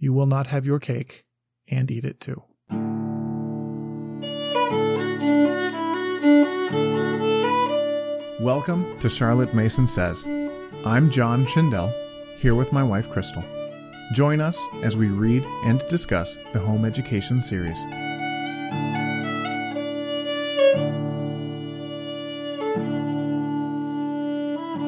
you 0.00 0.14
will 0.14 0.26
not 0.26 0.46
have 0.46 0.64
your 0.64 0.80
cake 0.80 1.26
and 1.68 1.90
eat 1.90 2.06
it 2.06 2.18
too. 2.20 2.42
Welcome 8.40 8.98
to 9.00 9.10
Charlotte 9.10 9.54
Mason 9.54 9.86
Says. 9.86 10.26
I'm 10.86 11.10
John 11.10 11.44
Schindel, 11.44 11.92
here 12.38 12.54
with 12.54 12.72
my 12.72 12.82
wife 12.82 13.10
Crystal. 13.10 13.44
Join 14.14 14.40
us 14.40 14.66
as 14.82 14.96
we 14.96 15.08
read 15.08 15.44
and 15.64 15.86
discuss 15.88 16.38
the 16.54 16.58
home 16.58 16.86
education 16.86 17.42
series. 17.42 17.78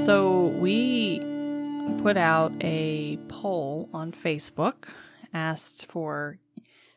So 0.06 0.46
we 0.58 0.91
put 2.02 2.16
out 2.16 2.52
a 2.60 3.16
poll 3.28 3.88
on 3.92 4.10
Facebook, 4.12 4.88
asked 5.32 5.86
for 5.86 6.38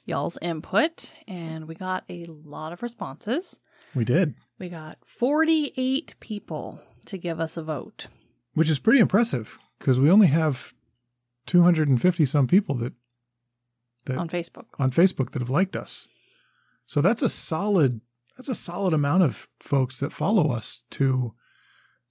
y'all's 0.06 0.38
input, 0.42 1.14
and 1.28 1.68
we 1.68 1.76
got 1.76 2.04
a 2.10 2.26
lot 2.26 2.74
of 2.74 2.82
responses. 2.82 3.60
We 3.94 4.04
did, 4.04 4.34
We 4.60 4.70
got 4.70 4.98
48 5.06 6.16
people 6.20 6.82
to 7.06 7.18
give 7.18 7.40
us 7.40 7.56
a 7.58 7.64
vote. 7.64 8.08
which 8.56 8.70
is 8.70 8.80
pretty 8.80 9.00
impressive 9.00 9.60
because 9.80 10.00
we 10.00 10.10
only 10.10 10.28
have 10.28 10.74
250 11.46 12.26
some 12.26 12.48
people 12.48 12.74
that 12.76 12.94
That- 14.06 14.18
on 14.18 14.30
Facebook. 14.30 14.66
on 14.80 14.92
Facebook 14.92 15.32
that 15.32 15.42
have 15.42 15.50
liked 15.50 15.76
us. 15.76 16.08
So 16.86 17.02
that's 17.02 17.22
a 17.22 17.30
solid 17.30 18.02
that's 18.38 18.50
a 18.50 18.54
solid 18.54 18.94
amount 18.94 19.24
of 19.24 19.48
folks 19.62 20.00
that 20.02 20.12
follow 20.12 20.52
us 20.52 20.84
to 20.92 21.34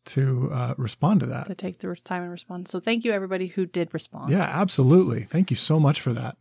to 0.07 0.51
uh, 0.53 0.75
respond 0.77 1.21
to 1.21 1.27
that. 1.27 1.47
To 1.47 1.55
take 1.55 1.79
the 1.79 1.95
time 1.97 2.23
and 2.23 2.31
respond. 2.31 2.69
So 2.69 2.81
thank 2.81 3.05
you 3.05 3.12
everybody 3.12 3.47
who 3.49 3.67
did 3.67 3.93
respond. 3.95 4.31
Yeah, 4.31 4.43
absolutely. 4.43 5.23
Thank 5.23 5.51
you 5.51 5.57
so 5.57 5.79
much 5.81 6.01
for 6.01 6.12
that. 6.12 6.37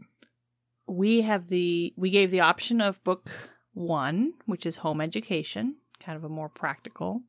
we 0.87 1.21
have 1.21 1.47
the 1.47 1.93
we 1.95 2.09
gave 2.09 2.29
the 2.31 2.41
option 2.41 2.81
of 2.81 3.03
book 3.03 3.29
one 3.73 4.33
which 4.45 4.65
is 4.65 4.77
home 4.77 4.99
education 5.01 5.75
kind 5.99 6.15
of 6.17 6.23
a 6.23 6.29
more 6.29 6.49
practical 6.49 7.21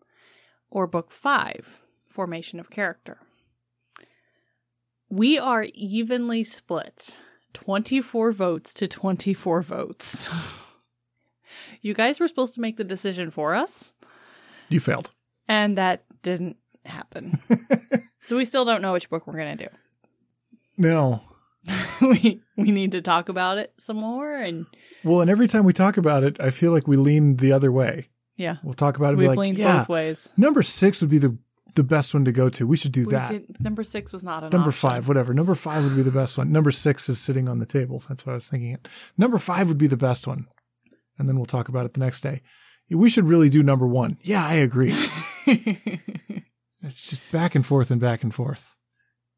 or 0.71 0.87
book 0.87 1.11
five 1.11 1.85
formation 2.11 2.59
of 2.61 2.69
character 2.69 3.19
we 5.09 5.39
are 5.39 5.67
evenly 5.75 6.43
split 6.43 7.19
24 7.53 8.33
votes 8.33 8.75
to 8.75 8.89
24 8.89 9.63
votes 9.63 10.29
you 11.81 11.95
guys 11.95 12.19
were 12.21 12.29
supposed 12.29 12.55
to 12.55 12.61
make 12.61 12.77
the 12.77 12.85
decision 12.85 13.31
for 13.31 13.55
us 13.55 13.95
You 14.69 14.81
failed. 14.81 15.13
and 15.49 15.79
that 15.79 16.05
didn't 16.25 16.57
happen 16.85 17.39
so 18.23 18.37
we 18.37 18.45
still 18.45 18.65
don't 18.65 18.83
know 18.83 18.93
which 18.93 19.09
book 19.09 19.27
we're 19.27 19.37
going 19.39 19.57
to 19.57 19.65
do 19.69 19.71
No. 20.77 21.23
we 22.03 22.43
we 22.57 22.73
need 22.73 22.93
to 22.93 23.01
talk 23.01 23.29
about 23.29 23.57
it 23.59 23.73
some 23.79 23.97
more 23.97 24.35
and 24.35 24.67
Well, 25.05 25.21
and 25.23 25.31
every 25.31 25.49
time 25.49 25.65
we 25.65 25.73
talk 25.73 25.97
about 25.97 26.23
it, 26.25 26.39
I 26.41 26.51
feel 26.51 26.73
like 26.73 26.87
we 26.89 26.97
lean 26.97 27.37
the 27.37 27.53
other 27.53 27.71
way. 27.73 28.09
yeah 28.37 28.57
We'll 28.63 28.75
talk 28.75 28.97
about 28.99 29.09
it 29.09 29.11
and 29.13 29.19
we've 29.21 29.25
be 29.27 29.29
like, 29.29 29.39
leaned 29.39 29.59
yeah, 29.59 29.79
both 29.79 29.89
ways 29.89 30.33
number 30.37 30.63
six 30.63 31.01
would 31.01 31.11
be 31.11 31.19
the 31.19 31.39
the 31.75 31.83
best 31.83 32.15
one 32.15 32.25
to 32.25 32.31
go 32.31 32.49
to. 32.51 32.67
We 32.69 32.77
should 32.77 32.93
do 32.93 33.05
We 33.07 33.11
that. 33.13 33.31
did- 33.31 33.61
number 33.61 33.83
six 33.83 34.13
was 34.13 34.23
not 34.23 34.45
an 34.45 34.51
Number 34.53 34.69
option. 34.69 34.89
five, 34.91 35.09
whatever. 35.09 35.35
Number 35.35 35.57
five 35.57 35.83
would 35.83 35.97
be 35.97 36.03
the 36.03 36.13
best 36.13 36.39
one. 36.39 36.53
Number 36.53 36.71
six 36.71 37.09
is 37.09 37.19
sitting 37.21 37.49
on 37.49 37.59
the 37.59 37.67
table. 37.67 38.01
That's 38.09 38.25
what 38.25 38.31
I 38.33 38.35
was 38.37 38.49
thinking. 38.49 38.79
Number 39.19 39.39
five 39.39 39.67
would 39.69 39.79
be 39.79 39.89
the 39.89 39.97
best 39.97 40.29
one. 40.29 40.47
And 41.19 41.29
then 41.29 41.35
we'll 41.35 41.47
talk 41.47 41.69
about 41.69 41.85
it 41.85 41.95
the 41.95 41.99
next 42.01 42.21
day. 42.21 42.43
We 42.91 43.11
should 43.11 43.27
really 43.27 43.49
do 43.49 43.61
number 43.65 43.89
one. 43.89 44.19
Yeah, 44.23 44.47
I 44.47 44.55
agree. 44.55 44.95
It's 46.87 47.09
just 47.09 47.23
back 47.33 47.55
and 47.55 47.65
forth 47.65 47.91
and 47.91 47.99
back 47.99 48.23
and 48.23 48.35
forth. 48.35 48.77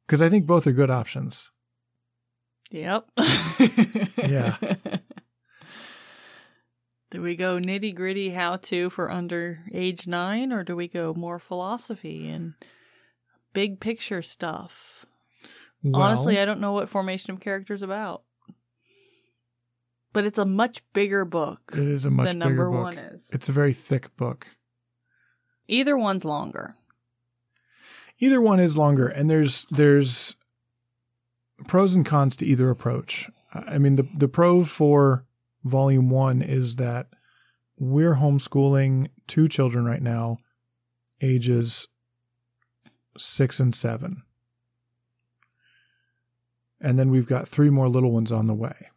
Because 0.04 0.20
I 0.20 0.28
think 0.28 0.46
both 0.46 0.66
are 0.66 0.72
good 0.72 0.90
options. 0.90 1.52
yep. 2.70 3.06
Yeah. 4.18 4.56
Do 7.12 7.22
we 7.22 7.36
go 7.36 7.60
nitty 7.60 7.94
gritty 7.94 8.30
how 8.30 8.56
to 8.56 8.90
for 8.90 9.12
under 9.12 9.60
age 9.72 10.08
nine, 10.08 10.52
or 10.52 10.64
do 10.64 10.74
we 10.74 10.88
go 10.88 11.14
more 11.14 11.38
philosophy 11.38 12.28
and 12.28 12.54
big 13.52 13.78
picture 13.78 14.22
stuff? 14.22 15.06
Well, 15.84 16.02
Honestly, 16.02 16.40
I 16.40 16.44
don't 16.44 16.60
know 16.60 16.72
what 16.72 16.88
formation 16.88 17.32
of 17.32 17.38
character 17.38 17.74
is 17.74 17.82
about. 17.82 18.24
But 20.12 20.26
it's 20.26 20.38
a 20.38 20.44
much 20.44 20.82
bigger 20.94 21.24
book 21.24 21.60
it 21.74 21.78
is 21.86 22.06
a 22.06 22.10
much 22.10 22.26
than 22.28 22.40
bigger 22.40 22.50
number 22.50 22.70
book. 22.70 22.82
one 22.82 22.98
is. 22.98 23.30
It's 23.32 23.48
a 23.48 23.52
very 23.52 23.72
thick 23.72 24.16
book. 24.16 24.56
Either 25.68 25.96
one's 25.96 26.24
longer. 26.24 26.76
Either 28.18 28.40
one 28.40 28.60
is 28.60 28.78
longer, 28.78 29.08
and 29.08 29.28
there's 29.28 29.66
there's 29.66 30.36
pros 31.66 31.94
and 31.94 32.06
cons 32.06 32.36
to 32.36 32.46
either 32.46 32.70
approach. 32.70 33.28
I 33.52 33.78
mean, 33.78 33.96
the 33.96 34.08
the 34.16 34.28
pro 34.28 34.62
for 34.64 35.26
volume 35.64 36.08
one 36.10 36.40
is 36.42 36.76
that 36.76 37.08
we're 37.78 38.16
homeschooling 38.16 39.08
two 39.26 39.48
children 39.48 39.84
right 39.84 40.02
now, 40.02 40.38
ages 41.20 41.88
six 43.18 43.60
and 43.60 43.74
seven, 43.74 44.22
and 46.80 46.98
then 46.98 47.10
we've 47.10 47.26
got 47.26 47.48
three 47.48 47.70
more 47.70 47.88
little 47.88 48.12
ones 48.12 48.32
on 48.32 48.46
the 48.46 48.54
way. 48.54 48.88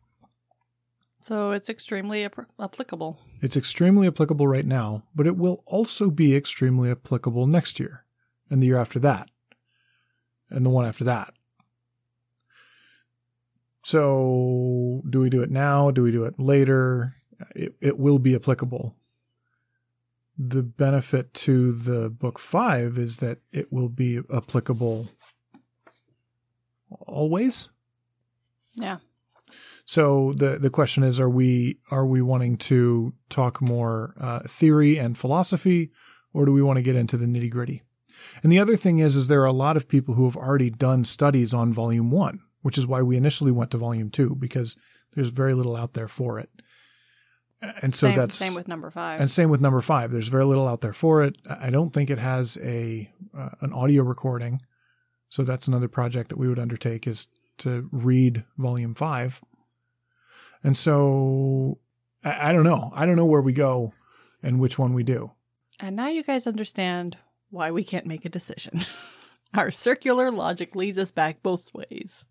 So 1.29 1.51
it's 1.51 1.69
extremely 1.69 2.25
ap- 2.25 2.49
applicable. 2.59 3.19
It's 3.39 3.55
extremely 3.55 4.07
applicable 4.07 4.47
right 4.47 4.65
now, 4.65 5.03
but 5.13 5.27
it 5.27 5.37
will 5.37 5.61
also 5.67 6.09
be 6.09 6.35
extremely 6.35 6.89
applicable 6.89 7.45
next 7.45 7.79
year 7.79 8.03
and 8.49 8.63
the 8.63 8.65
year 8.65 8.79
after 8.79 8.97
that 9.01 9.29
and 10.49 10.65
the 10.65 10.71
one 10.71 10.87
after 10.87 11.03
that. 11.03 11.35
So, 13.83 15.03
do 15.07 15.19
we 15.19 15.29
do 15.29 15.43
it 15.43 15.51
now? 15.51 15.91
Do 15.91 16.01
we 16.01 16.09
do 16.11 16.23
it 16.23 16.39
later? 16.39 17.13
It, 17.55 17.75
it 17.79 17.99
will 17.99 18.17
be 18.17 18.33
applicable. 18.33 18.95
The 20.35 20.63
benefit 20.63 21.35
to 21.45 21.73
the 21.73 22.09
book 22.09 22.39
five 22.39 22.97
is 22.97 23.17
that 23.17 23.37
it 23.51 23.71
will 23.71 23.89
be 23.89 24.19
applicable 24.33 25.09
always. 26.89 27.69
Yeah. 28.73 28.97
So 29.89 30.33
the 30.35 30.59
the 30.59 30.69
question 30.69 31.01
is, 31.01 31.19
are 31.19 31.31
we 31.31 31.79
are 31.89 32.05
we 32.05 32.21
wanting 32.21 32.57
to 32.57 33.11
talk 33.27 33.59
more 33.59 34.13
uh, 34.19 34.41
theory 34.41 34.99
and 34.99 35.17
philosophy, 35.17 35.89
or 36.31 36.45
do 36.45 36.51
we 36.53 36.61
want 36.61 36.77
to 36.77 36.83
get 36.83 36.95
into 36.95 37.17
the 37.17 37.25
nitty 37.25 37.49
gritty? 37.49 37.81
And 38.43 38.51
the 38.51 38.59
other 38.59 38.75
thing 38.75 38.99
is, 38.99 39.15
is 39.15 39.29
there 39.29 39.41
are 39.41 39.45
a 39.45 39.51
lot 39.51 39.77
of 39.77 39.89
people 39.89 40.13
who 40.13 40.25
have 40.25 40.37
already 40.37 40.69
done 40.69 41.05
studies 41.05 41.55
on 41.55 41.73
volume 41.73 42.11
one, 42.11 42.41
which 42.61 42.77
is 42.77 42.85
why 42.85 43.01
we 43.01 43.17
initially 43.17 43.51
went 43.51 43.71
to 43.71 43.79
volume 43.79 44.11
two 44.11 44.35
because 44.35 44.77
there's 45.15 45.29
very 45.29 45.55
little 45.55 45.75
out 45.75 45.93
there 45.93 46.07
for 46.07 46.37
it. 46.37 46.51
And 47.81 47.95
so 47.95 48.09
same, 48.09 48.15
that's 48.15 48.35
same 48.35 48.53
with 48.53 48.67
number 48.67 48.91
five. 48.91 49.19
and 49.19 49.31
same 49.31 49.49
with 49.49 49.59
number 49.59 49.81
five. 49.81 50.11
There's 50.11 50.27
very 50.27 50.45
little 50.45 50.67
out 50.67 50.81
there 50.81 50.93
for 50.93 51.23
it. 51.23 51.35
I 51.49 51.71
don't 51.71 51.91
think 51.95 52.11
it 52.11 52.19
has 52.19 52.59
a 52.61 53.11
uh, 53.35 53.49
an 53.61 53.73
audio 53.73 54.03
recording, 54.03 54.61
so 55.29 55.41
that's 55.41 55.67
another 55.67 55.87
project 55.87 56.29
that 56.29 56.37
we 56.37 56.47
would 56.47 56.59
undertake 56.59 57.07
is 57.07 57.27
to 57.57 57.89
read 57.91 58.45
volume 58.55 58.93
five. 58.93 59.41
And 60.63 60.75
so 60.75 61.79
I, 62.23 62.49
I 62.49 62.51
don't 62.51 62.63
know. 62.63 62.91
I 62.95 63.05
don't 63.05 63.15
know 63.15 63.25
where 63.25 63.41
we 63.41 63.53
go 63.53 63.93
and 64.43 64.59
which 64.59 64.79
one 64.79 64.93
we 64.93 65.03
do. 65.03 65.31
And 65.79 65.95
now 65.95 66.09
you 66.09 66.23
guys 66.23 66.47
understand 66.47 67.17
why 67.49 67.71
we 67.71 67.83
can't 67.83 68.05
make 68.05 68.25
a 68.25 68.29
decision. 68.29 68.81
Our 69.53 69.71
circular 69.71 70.31
logic 70.31 70.75
leads 70.75 70.97
us 70.97 71.11
back 71.11 71.41
both 71.41 71.73
ways. 71.73 72.27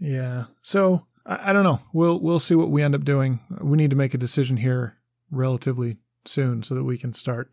Yeah. 0.00 0.44
So 0.62 1.06
I, 1.24 1.50
I 1.50 1.52
don't 1.52 1.62
know. 1.62 1.80
We'll 1.92 2.18
we'll 2.20 2.40
see 2.40 2.54
what 2.54 2.70
we 2.70 2.82
end 2.82 2.94
up 2.94 3.04
doing. 3.04 3.40
We 3.60 3.76
need 3.76 3.90
to 3.90 3.96
make 3.96 4.14
a 4.14 4.18
decision 4.18 4.56
here 4.56 4.98
relatively 5.30 5.98
soon 6.24 6.62
so 6.62 6.74
that 6.74 6.84
we 6.84 6.98
can 6.98 7.12
start 7.12 7.50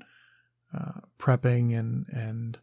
uh, 0.73 1.01
prepping 1.19 1.77
and 1.77 2.07
and 2.09 2.57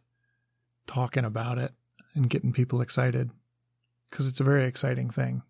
talking 0.87 1.23
about 1.23 1.57
it 1.57 1.71
and 2.15 2.29
getting 2.29 2.51
people 2.51 2.81
excited 2.81 3.29
because 4.09 4.27
it's 4.27 4.39
a 4.39 4.43
very 4.45 4.65
exciting 4.65 5.09
thing. 5.09 5.43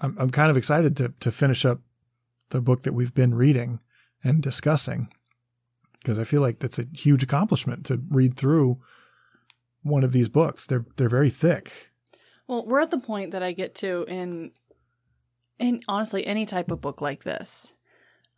I'm 0.00 0.16
I'm 0.18 0.30
kind 0.30 0.50
of 0.50 0.56
excited 0.56 0.96
to 0.98 1.14
to 1.20 1.32
finish 1.32 1.64
up 1.64 1.80
the 2.50 2.60
book 2.60 2.82
that 2.82 2.92
we've 2.92 3.14
been 3.14 3.34
reading 3.34 3.80
and 4.22 4.42
discussing 4.42 5.08
because 6.00 6.18
I 6.18 6.24
feel 6.24 6.40
like 6.40 6.58
that's 6.58 6.78
a 6.78 6.86
huge 6.92 7.22
accomplishment 7.22 7.86
to 7.86 8.00
read 8.10 8.36
through 8.36 8.78
one 9.82 10.04
of 10.04 10.12
these 10.12 10.28
books. 10.28 10.66
They're 10.66 10.84
they're 10.96 11.08
very 11.08 11.30
thick. 11.30 11.90
Well, 12.46 12.66
we're 12.66 12.80
at 12.80 12.90
the 12.90 12.98
point 12.98 13.30
that 13.30 13.42
I 13.42 13.52
get 13.52 13.74
to 13.76 14.04
in 14.08 14.52
in 15.58 15.80
honestly 15.88 16.26
any 16.26 16.46
type 16.46 16.70
of 16.70 16.80
book 16.80 17.00
like 17.00 17.24
this. 17.24 17.74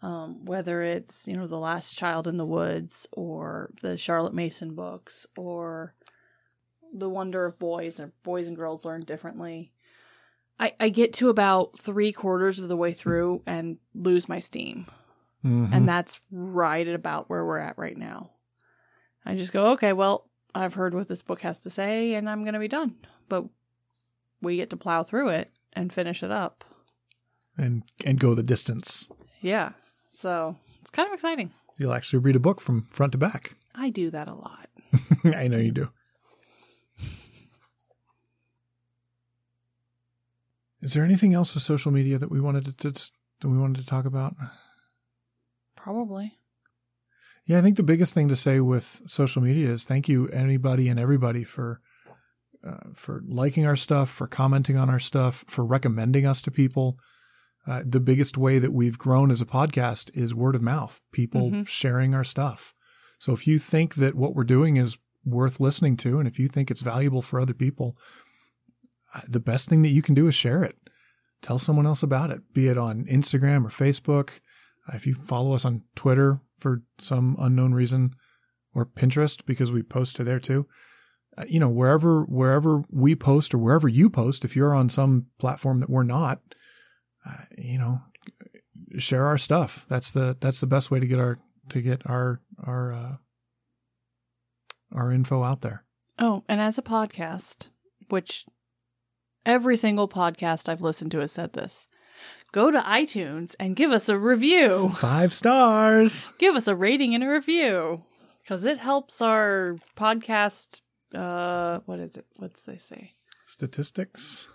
Um, 0.03 0.45
whether 0.45 0.83
it's, 0.83 1.27
you 1.27 1.37
know, 1.37 1.47
The 1.47 1.59
Last 1.59 1.97
Child 1.97 2.29
in 2.29 2.37
the 2.37 2.45
Woods 2.45 3.09
or 3.13 3.71
the 3.81 3.97
Charlotte 3.97 4.35
Mason 4.35 4.75
books 4.75 5.27
or 5.39 5.95
The 6.93 7.09
Wonder 7.09 7.47
of 7.47 7.59
Boys 7.59 7.99
or 7.99 8.13
Boys 8.23 8.47
and 8.47 8.57
Girls 8.57 8.85
Learn 8.85 9.01
Differently. 9.01 9.73
I, 10.59 10.73
I 10.81 10.89
get 10.89 11.13
to 11.15 11.29
about 11.29 11.79
three 11.79 12.13
quarters 12.13 12.59
of 12.59 12.69
the 12.69 12.77
way 12.77 12.93
through 12.93 13.43
and 13.47 13.79
lose 13.95 14.29
my 14.29 14.39
steam. 14.39 14.87
Mhm. 15.45 15.71
And 15.73 15.87
that's 15.89 16.19
right 16.31 16.87
at 16.89 16.95
about 16.95 17.29
where 17.29 17.45
we're 17.45 17.59
at 17.59 17.77
right 17.79 17.97
now. 17.97 18.31
I 19.25 19.35
just 19.35 19.53
go, 19.53 19.73
okay, 19.73 19.93
well, 19.93 20.29
I've 20.55 20.75
heard 20.75 20.95
what 20.95 21.09
this 21.09 21.23
book 21.23 21.41
has 21.43 21.61
to 21.61 21.71
say 21.71 22.15
and 22.15 22.29
I'm 22.31 22.43
going 22.43 22.55
to 22.55 22.61
be 22.61 22.69
done. 22.69 22.95
but 23.29 23.45
we 24.43 24.57
get 24.57 24.71
to 24.71 24.77
plow 24.77 25.03
through 25.03 25.31
it 25.31 25.51
and 25.73 25.93
finish 25.93 26.23
it 26.23 26.31
up. 26.31 26.65
and 27.59 27.83
and 28.05 28.21
go 28.21 28.35
the 28.35 28.43
distance. 28.43 29.09
Yeah. 29.41 29.73
So 30.11 30.57
it's 30.81 30.91
kind 30.91 31.09
of 31.09 31.15
exciting. 31.15 31.53
You'll 31.79 31.93
actually 31.95 32.21
read 32.21 32.37
a 32.37 32.41
book 32.41 32.61
from 32.61 32.87
front 32.91 33.13
to 33.13 33.19
back. 33.19 33.57
I 33.75 33.91
do 33.91 34.11
that 34.11 34.29
a 34.29 34.35
lot. 34.35 34.69
I 35.25 35.49
know 35.49 35.59
you 35.59 35.73
do. 35.73 35.91
Is 40.87 40.93
there 40.95 41.05
anything 41.05 41.35
else 41.35 41.53
with 41.53 41.65
social 41.65 41.91
media 41.91 42.17
that 42.17 42.31
we 42.31 42.41
wanted 42.41 42.79
to, 42.79 42.91
that 42.93 43.11
we 43.49 43.59
wanted 43.59 43.81
to 43.81 43.87
talk 43.87 44.05
about? 44.05 44.37
Probably. 45.77 46.39
Yeah, 47.45 47.59
I 47.59 47.63
think 47.63 47.77
the 47.77 47.83
biggest 47.83 48.15
thing 48.15 48.29
to 48.29 48.37
say 48.37 48.61
with 48.61 49.03
social 49.09 49.43
media 49.43 49.69
is 49.69 49.85
thank 49.85 50.09
you 50.09 50.29
anybody 50.29 50.89
and 50.89 50.99
everybody 51.01 51.43
for 51.43 51.81
uh, 52.65 52.91
for 52.95 53.21
liking 53.27 53.67
our 53.67 53.75
stuff, 53.77 54.09
for 54.11 54.29
commenting 54.29 54.77
on 54.77 54.89
our 54.89 54.99
stuff, 55.01 55.45
for 55.49 55.65
recommending 55.65 56.25
us 56.25 56.41
to 56.43 56.51
people. 56.53 56.99
Uh, 57.67 57.83
the 57.85 58.01
biggest 58.01 58.39
way 58.39 58.61
that 58.61 58.73
we've 58.73 58.97
grown 58.99 59.33
as 59.33 59.41
a 59.41 59.47
podcast 59.47 60.11
is 60.17 60.35
word 60.35 60.55
of 60.55 60.63
mouth, 60.63 61.01
people 61.13 61.51
Mhm. 61.51 61.67
sharing 61.69 62.15
our 62.15 62.25
stuff. 62.25 62.75
So 63.19 63.33
if 63.33 63.47
you 63.49 63.59
think 63.59 63.97
that 63.97 64.15
what 64.15 64.35
we're 64.37 64.45
doing 64.45 64.77
is 64.77 64.99
worth 65.25 65.59
listening 65.59 65.97
to, 65.99 66.21
and 66.21 66.29
if 66.29 66.39
you 66.39 66.47
think 66.47 66.71
it's 66.71 66.81
valuable 66.81 67.23
for 67.23 67.41
other 67.41 67.55
people, 67.55 67.97
the 69.29 69.41
best 69.41 69.69
thing 69.69 69.83
that 69.83 69.91
you 69.91 70.03
can 70.03 70.15
do 70.15 70.27
is 70.27 70.35
share 70.35 70.63
it. 70.63 70.77
Tell 71.43 71.59
someone 71.59 71.87
else 71.87 72.03
about 72.03 72.31
it, 72.31 72.53
be 72.53 72.69
it 72.69 72.79
on 72.79 73.05
Instagram 73.05 73.65
or 73.65 73.69
Facebook. 73.69 74.41
Uh, 74.89 74.97
if 74.97 75.07
you 75.07 75.15
follow 75.15 75.53
us 75.53 75.65
on 75.65 75.83
Twitter 75.95 76.41
for 76.59 76.83
some 76.99 77.37
unknown 77.39 77.75
reason, 77.75 78.15
or 78.77 78.85
Pinterest 78.85 79.45
because 79.47 79.73
we 79.73 79.83
post 79.83 80.17
to 80.17 80.25
there 80.25 80.39
too. 80.39 80.67
Uh, 81.37 81.45
you 81.49 81.59
know, 81.59 81.69
wherever 81.69 82.25
wherever 82.25 82.85
we 82.91 83.17
post 83.17 83.55
or 83.55 83.59
wherever 83.59 83.89
you 83.89 84.11
post, 84.11 84.45
if 84.45 84.55
you're 84.55 84.75
on 84.75 84.89
some 84.89 85.27
platform 85.39 85.81
that 85.81 85.91
we're 85.91 86.03
not, 86.03 86.41
uh, 87.27 87.45
you 87.57 87.79
know, 87.79 88.01
share 88.99 89.27
our 89.27 89.39
stuff. 89.39 89.87
That's 89.89 90.11
the 90.11 90.37
that's 90.41 90.61
the 90.61 90.67
best 90.67 90.91
way 90.91 91.01
to 91.01 91.07
get 91.07 91.19
our 91.19 91.39
to 91.71 91.81
get 91.81 92.03
our 92.07 92.43
our 92.63 92.93
uh, 92.93 93.17
our 94.93 95.11
info 95.11 95.43
out 95.43 95.63
there. 95.63 95.85
Oh, 96.19 96.45
and 96.49 96.61
as 96.61 96.79
a 96.79 96.83
podcast, 96.83 97.71
which 98.09 98.45
every 99.47 99.77
single 99.77 100.09
podcast 100.09 100.69
I've 100.69 100.83
listened 100.83 101.13
to 101.13 101.21
has 101.21 101.33
said 101.33 101.55
this, 101.55 101.89
go 102.53 102.71
to 102.71 102.81
iTunes 102.81 103.55
and 103.59 103.77
give 103.77 103.91
us 103.91 104.09
a 104.11 104.19
review. 104.19 104.91
Five 104.91 105.33
stars. 105.33 106.29
give 106.39 106.55
us 106.55 106.69
a 106.69 106.77
rating 106.77 107.15
and 107.15 107.25
a 107.25 107.29
review 107.31 108.03
because 108.43 108.65
it 108.67 108.79
helps 108.79 109.23
our 109.23 109.77
podcast. 109.97 110.83
Uh, 111.15 111.81
what 111.87 112.01
is 112.01 112.17
it? 112.17 112.27
What's 112.37 112.65
they 112.65 112.77
say? 112.77 113.13
Statistics. 113.45 114.49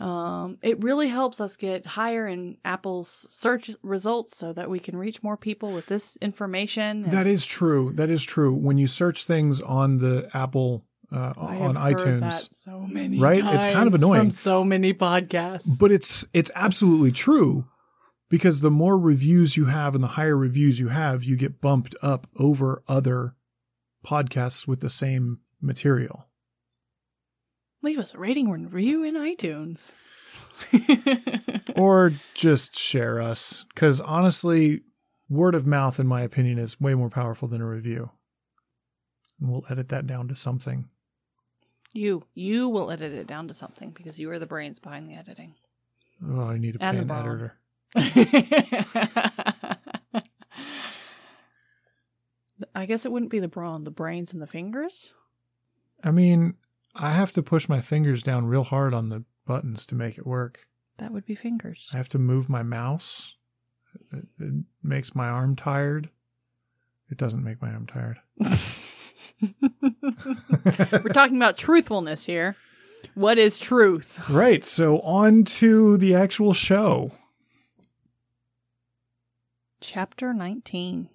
Um, 0.00 0.58
it 0.62 0.80
really 0.82 1.08
helps 1.08 1.40
us 1.40 1.56
get 1.56 1.84
higher 1.84 2.28
in 2.28 2.58
Apple's 2.64 3.08
search 3.08 3.70
results 3.82 4.36
so 4.36 4.52
that 4.52 4.70
we 4.70 4.78
can 4.78 4.96
reach 4.96 5.24
more 5.24 5.36
people 5.36 5.72
with 5.72 5.86
this 5.86 6.16
information. 6.22 7.02
and 7.02 7.12
That 7.12 7.26
is 7.26 7.44
true. 7.44 7.92
That 7.94 8.08
is 8.08 8.22
true. 8.22 8.54
When 8.54 8.78
you 8.78 8.86
search 8.86 9.24
things 9.24 9.60
on 9.60 9.96
the 9.96 10.30
Apple 10.32 10.84
uh, 11.10 11.32
on 11.36 11.76
heard 11.76 11.96
iTunes, 11.96 12.20
that 12.20 12.48
so 12.52 12.86
many 12.86 13.18
Right? 13.18 13.38
It's 13.38 13.64
kind 13.64 13.86
of 13.88 13.94
annoying. 13.94 14.20
from 14.20 14.30
so 14.30 14.64
many 14.64 14.92
podcasts. 14.92 15.78
but 15.80 15.90
it's 15.90 16.26
it's 16.32 16.50
absolutely 16.54 17.12
true 17.12 17.66
because 18.28 18.60
the 18.60 18.70
more 18.70 18.98
reviews 18.98 19.56
you 19.56 19.66
have 19.66 19.94
and 19.94 20.04
the 20.04 20.08
higher 20.08 20.36
reviews 20.36 20.78
you 20.78 20.88
have, 20.88 21.24
you 21.24 21.36
get 21.36 21.60
bumped 21.60 21.96
up 22.02 22.26
over 22.36 22.82
other 22.86 23.34
podcasts 24.04 24.66
with 24.66 24.80
the 24.80 24.90
same 24.90 25.40
material. 25.60 26.28
Leave 27.82 27.98
us 27.98 28.14
a 28.14 28.18
rating 28.18 28.48
and 28.48 28.72
review 28.72 29.04
in 29.04 29.14
iTunes. 29.14 29.94
or 31.76 32.12
just 32.34 32.76
share 32.76 33.20
us 33.20 33.64
because 33.72 34.00
honestly, 34.00 34.82
word 35.28 35.54
of 35.54 35.66
mouth, 35.66 36.00
in 36.00 36.06
my 36.06 36.22
opinion, 36.22 36.58
is 36.58 36.80
way 36.80 36.94
more 36.94 37.10
powerful 37.10 37.46
than 37.48 37.60
a 37.60 37.66
review. 37.66 38.10
And 39.40 39.50
we'll 39.50 39.64
edit 39.70 39.88
that 39.88 40.06
down 40.06 40.26
to 40.28 40.36
something. 40.36 40.88
You 41.98 42.24
you 42.34 42.68
will 42.68 42.90
edit 42.90 43.12
it 43.12 43.26
down 43.26 43.48
to 43.48 43.54
something 43.54 43.90
because 43.90 44.18
you 44.18 44.30
are 44.30 44.38
the 44.38 44.46
brains 44.46 44.78
behind 44.78 45.08
the 45.08 45.14
editing. 45.14 45.54
Oh, 46.26 46.48
I 46.48 46.58
need 46.58 46.76
And 46.80 47.08
the 47.08 47.14
editor. 47.14 47.58
I 52.74 52.86
guess 52.86 53.04
it 53.04 53.12
wouldn't 53.12 53.30
be 53.30 53.38
the 53.38 53.48
brawn, 53.48 53.84
the 53.84 53.90
brains 53.90 54.32
and 54.32 54.42
the 54.42 54.46
fingers. 54.46 55.12
I 56.02 56.10
mean, 56.10 56.54
I 56.94 57.12
have 57.12 57.32
to 57.32 57.42
push 57.42 57.68
my 57.68 57.80
fingers 57.80 58.22
down 58.22 58.46
real 58.46 58.64
hard 58.64 58.94
on 58.94 59.08
the 59.08 59.24
buttons 59.46 59.86
to 59.86 59.94
make 59.94 60.18
it 60.18 60.26
work. 60.26 60.66
That 60.98 61.12
would 61.12 61.24
be 61.24 61.34
fingers. 61.34 61.88
I 61.92 61.96
have 61.96 62.08
to 62.10 62.18
move 62.18 62.48
my 62.48 62.62
mouse. 62.62 63.36
It, 64.12 64.26
it 64.38 64.64
makes 64.82 65.14
my 65.14 65.28
arm 65.28 65.56
tired. 65.56 66.10
It 67.10 67.16
doesn't 67.16 67.44
make 67.44 67.62
my 67.62 67.70
arm 67.70 67.86
tired. 67.86 68.18
We're 69.82 71.12
talking 71.12 71.36
about 71.36 71.56
truthfulness 71.56 72.26
here. 72.26 72.56
What 73.14 73.38
is 73.38 73.58
truth? 73.58 74.24
Right. 74.30 74.64
So 74.64 75.00
on 75.00 75.44
to 75.44 75.96
the 75.96 76.14
actual 76.14 76.52
show. 76.52 77.12
Chapter 79.80 80.34
19. 80.34 81.08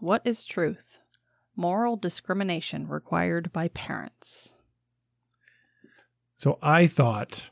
What 0.00 0.22
is 0.24 0.44
truth? 0.44 0.98
Moral 1.54 1.96
discrimination 1.96 2.88
required 2.88 3.52
by 3.52 3.68
parents. 3.68 4.54
So 6.36 6.58
I 6.60 6.86
thought 6.88 7.50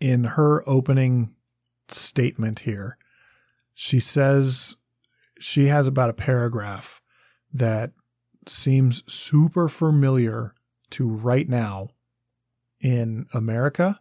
in 0.00 0.24
her 0.24 0.62
opening 0.68 1.34
statement 1.88 2.60
here, 2.60 2.96
she 3.74 3.98
says 3.98 4.76
she 5.38 5.66
has 5.66 5.86
about 5.86 6.10
a 6.10 6.14
paragraph 6.14 7.00
that 7.52 7.92
seems 8.46 9.02
super 9.12 9.68
familiar 9.68 10.54
to 10.90 11.08
right 11.08 11.48
now 11.48 11.90
in 12.80 13.26
America, 13.34 14.00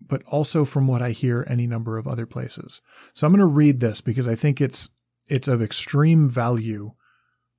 but 0.00 0.22
also 0.24 0.64
from 0.64 0.86
what 0.86 1.02
I 1.02 1.10
hear 1.10 1.46
any 1.48 1.66
number 1.66 1.98
of 1.98 2.06
other 2.06 2.26
places. 2.26 2.80
So 3.12 3.26
I'm 3.26 3.32
going 3.32 3.40
to 3.40 3.46
read 3.46 3.80
this 3.80 4.00
because 4.00 4.28
I 4.28 4.34
think 4.34 4.60
it's 4.60 4.90
it's 5.28 5.48
of 5.48 5.62
extreme 5.62 6.28
value 6.28 6.92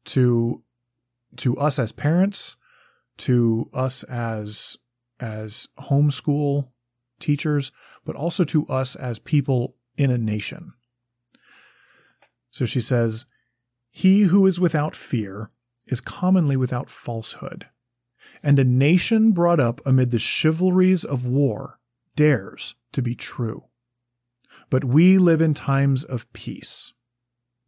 to 0.05 0.63
to 1.37 1.57
us 1.57 1.79
as 1.79 1.91
parents, 1.91 2.55
to 3.17 3.69
us 3.73 4.03
as 4.03 4.77
as 5.19 5.67
homeschool 5.79 6.69
teachers, 7.19 7.71
but 8.03 8.15
also 8.15 8.43
to 8.43 8.65
us 8.67 8.95
as 8.95 9.19
people 9.19 9.75
in 9.97 10.11
a 10.11 10.17
nation. 10.17 10.73
So 12.51 12.65
she 12.65 12.81
says, 12.81 13.25
He 13.89 14.23
who 14.23 14.45
is 14.45 14.59
without 14.59 14.95
fear 14.95 15.51
is 15.87 16.01
commonly 16.01 16.57
without 16.57 16.89
falsehood, 16.89 17.67
and 18.41 18.57
a 18.59 18.63
nation 18.63 19.31
brought 19.31 19.59
up 19.59 19.81
amid 19.85 20.11
the 20.11 20.19
chivalries 20.19 21.03
of 21.03 21.25
war 21.25 21.79
dares 22.15 22.75
to 22.91 23.01
be 23.01 23.15
true. 23.15 23.65
But 24.69 24.83
we 24.83 25.17
live 25.17 25.41
in 25.41 25.53
times 25.53 26.03
of 26.03 26.31
peace. 26.33 26.93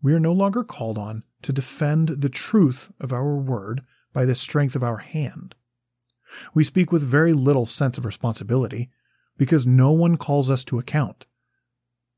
We 0.02 0.14
are 0.14 0.20
no 0.20 0.32
longer 0.32 0.64
called 0.64 0.98
on 0.98 1.24
to 1.42 1.54
defend 1.54 2.10
the 2.10 2.30
truth 2.30 2.92
of 3.00 3.14
our 3.14 3.36
word 3.36 3.82
by 4.14 4.26
the 4.26 4.36
strength 4.36 4.76
of 4.76 4.84
our 4.84 4.98
hand. 4.98 5.56
We 6.54 6.64
speak 6.64 6.92
with 6.92 7.04
very 7.04 7.34
little 7.34 7.66
sense 7.66 7.98
of 7.98 8.06
responsibility 8.06 8.90
because 9.38 9.68
no 9.68 9.92
one 9.92 10.18
calls 10.18 10.50
us 10.50 10.64
to 10.66 10.80
account. 10.80 11.26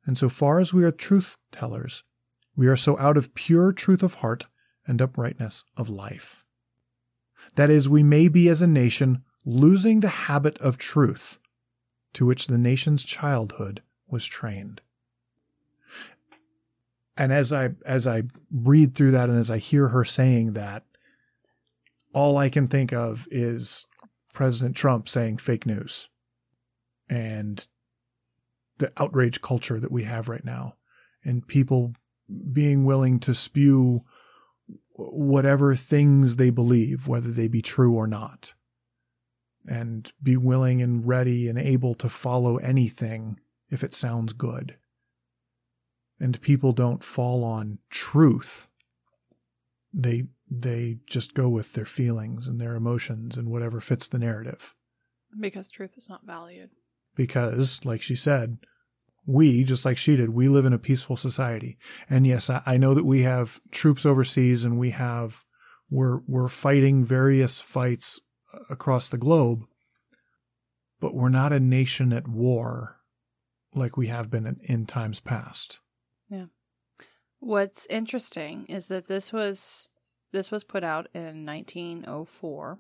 And 0.06 0.18
so 0.18 0.30
far 0.30 0.60
as 0.60 0.74
we 0.74 0.84
are 0.84 0.92
truth 0.92 1.38
tellers, 1.52 2.04
we 2.56 2.68
are 2.68 2.76
so 2.76 2.98
out 2.98 3.18
of 3.18 3.36
pure 3.36 3.72
truth 3.72 4.02
of 4.02 4.16
heart 4.16 4.48
and 4.90 5.02
uprightness 5.02 5.64
of 5.78 5.88
life. 5.88 6.44
That 7.56 7.70
is, 7.70 7.88
we 7.88 8.04
may 8.04 8.28
be 8.28 8.50
as 8.50 8.62
a 8.62 8.68
nation 8.68 9.24
losing 9.46 10.02
the 10.02 10.10
habit 10.10 10.58
of 10.58 10.78
truth 10.78 11.40
to 12.14 12.26
which 12.26 12.48
the 12.48 12.58
nation's 12.58 13.06
childhood 13.06 13.82
was 14.10 14.26
trained. 14.26 14.82
And 17.16 17.32
as 17.32 17.54
I 17.54 17.72
as 17.86 18.08
I 18.08 18.24
read 18.52 18.96
through 18.96 19.12
that 19.12 19.30
and 19.30 19.38
as 19.38 19.52
I 19.52 19.58
hear 19.58 19.90
her 19.90 20.04
saying 20.04 20.54
that, 20.54 20.84
all 22.14 22.38
I 22.38 22.50
can 22.50 22.68
think 22.68 22.94
of 22.94 23.28
is 23.30 23.88
President 24.34 24.76
Trump 24.76 25.08
saying 25.08 25.38
fake 25.38 25.66
news 25.66 26.08
and 27.10 27.68
the 28.78 28.92
outrage 28.98 29.42
culture 29.42 29.80
that 29.80 29.92
we 29.92 30.04
have 30.04 30.30
right 30.30 30.46
now 30.46 30.76
and 31.24 31.48
people 31.48 31.94
being 32.54 32.86
willing 32.86 33.20
to 33.20 33.34
spew 33.34 34.06
whatever 35.00 35.76
things 35.76 36.36
they 36.36 36.50
believe, 36.50 37.08
whether 37.08 37.32
they 37.32 37.48
be 37.48 37.62
true 37.62 37.96
or 37.96 38.08
not, 38.08 38.54
and 39.68 40.12
be 40.22 40.36
willing 40.36 40.82
and 40.82 41.08
ready 41.08 41.48
and 41.48 41.58
able 41.58 41.96
to 41.96 42.10
follow 42.10 42.58
anything 42.58 43.40
if 43.70 43.84
it 43.84 43.94
sounds 43.94 44.34
good. 44.34 44.78
And 46.20 46.42
people 46.42 46.74
don't 46.74 47.04
fall 47.04 47.44
on 47.44 47.80
truth. 47.90 48.68
They 49.94 50.26
they 50.52 50.98
just 51.08 51.34
go 51.34 51.48
with 51.48 51.74
their 51.74 51.86
feelings 51.86 52.48
and 52.48 52.60
their 52.60 52.76
emotions 52.76 53.38
and 53.38 53.50
whatever 53.50 53.80
fits 53.80 54.08
the 54.08 54.20
narrative. 54.20 54.76
Because 55.40 55.70
truth 55.70 55.96
is 55.96 56.10
not 56.10 56.26
valued. 56.26 56.72
Because, 57.16 57.86
like 57.86 58.02
she 58.02 58.16
said, 58.16 58.58
we, 59.30 59.64
just 59.64 59.86
like 59.86 59.98
she 59.98 60.16
did, 60.16 60.32
we 60.32 60.50
live 60.50 60.66
in 60.66 60.74
a 60.74 60.80
peaceful 60.80 61.16
society. 61.16 61.78
And 62.10 62.26
yes, 62.26 62.50
I, 62.50 62.64
I 62.66 62.78
know 62.78 62.96
that 62.96 63.06
we 63.06 63.22
have 63.22 63.62
troops 63.70 64.06
overseas 64.06 64.66
and 64.66 64.80
we 64.80 64.90
have, 64.90 65.46
we're, 65.90 66.22
we're 66.28 66.50
fighting 66.50 67.06
various 67.06 67.62
fights 67.62 68.22
uh, 68.54 68.60
across 68.72 69.08
the 69.08 69.20
globe, 69.20 69.66
but 71.00 71.14
we're 71.14 71.30
not 71.30 71.54
a 71.54 71.60
nation 71.60 72.12
at 72.12 72.28
war 72.28 72.98
like 73.76 73.98
we 73.98 74.08
have 74.08 74.32
been 74.32 74.48
in, 74.48 74.60
in 74.64 74.86
times 74.88 75.20
past. 75.20 75.80
Yeah. 76.28 76.46
What's 77.40 77.86
interesting 77.86 78.66
is 78.68 78.88
that 78.88 79.08
this 79.08 79.32
was 79.32 79.90
this 80.32 80.52
was 80.52 80.64
put 80.64 80.84
out 80.84 81.08
in 81.14 81.46
1904. 81.46 82.80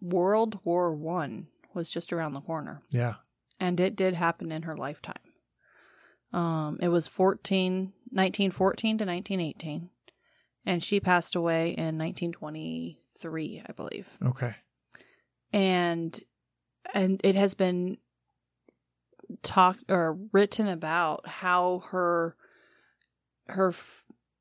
World 0.00 0.58
War 0.64 0.92
1 0.92 1.46
was 1.74 1.90
just 1.90 2.12
around 2.12 2.32
the 2.32 2.40
corner. 2.40 2.82
Yeah. 2.90 3.14
And 3.60 3.78
it 3.78 3.94
did 3.94 4.14
happen 4.14 4.50
in 4.50 4.62
her 4.62 4.76
lifetime. 4.76 5.31
Um 6.32 6.78
it 6.80 6.88
was 6.88 7.08
14 7.08 7.92
1914 8.12 8.98
to 8.98 9.04
1918 9.04 9.90
and 10.64 10.82
she 10.82 11.00
passed 11.00 11.34
away 11.34 11.70
in 11.70 11.98
1923, 11.98 13.62
I 13.66 13.72
believe. 13.72 14.18
Okay. 14.24 14.54
And 15.52 16.18
and 16.94 17.20
it 17.24 17.34
has 17.34 17.54
been 17.54 17.98
talked 19.42 19.84
or 19.88 20.18
written 20.32 20.68
about 20.68 21.26
how 21.26 21.82
her 21.90 22.36
her 23.48 23.72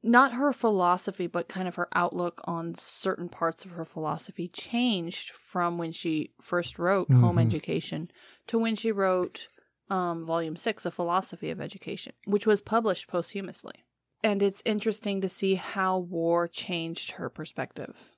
not 0.03 0.33
her 0.33 0.51
philosophy 0.51 1.27
but 1.27 1.47
kind 1.47 1.67
of 1.67 1.75
her 1.75 1.87
outlook 1.93 2.41
on 2.45 2.75
certain 2.75 3.29
parts 3.29 3.63
of 3.63 3.71
her 3.71 3.85
philosophy 3.85 4.47
changed 4.47 5.29
from 5.29 5.77
when 5.77 5.91
she 5.91 6.31
first 6.41 6.77
wrote 6.77 7.09
mm-hmm. 7.09 7.21
home 7.21 7.39
education 7.39 8.09
to 8.47 8.57
when 8.57 8.75
she 8.75 8.91
wrote 8.91 9.47
um, 9.91 10.25
volume 10.25 10.55
6 10.55 10.85
a 10.85 10.91
philosophy 10.91 11.51
of 11.51 11.61
education 11.61 12.13
which 12.25 12.47
was 12.47 12.61
published 12.61 13.07
posthumously. 13.07 13.83
And 14.23 14.41
it's 14.41 14.61
interesting 14.65 15.19
to 15.21 15.29
see 15.29 15.55
how 15.55 15.97
war 15.97 16.47
changed 16.47 17.11
her 17.11 17.27
perspective. 17.29 18.11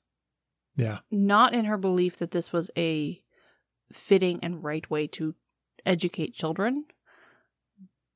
Yeah. 0.76 1.00
Not 1.10 1.54
in 1.54 1.66
her 1.66 1.78
belief 1.78 2.18
that 2.18 2.32
this 2.32 2.52
was 2.52 2.70
a 2.78 3.22
fitting 3.92 4.40
and 4.44 4.64
right 4.64 4.90
way 4.90 5.08
to 5.08 5.36
educate 5.86 6.34
children 6.34 6.86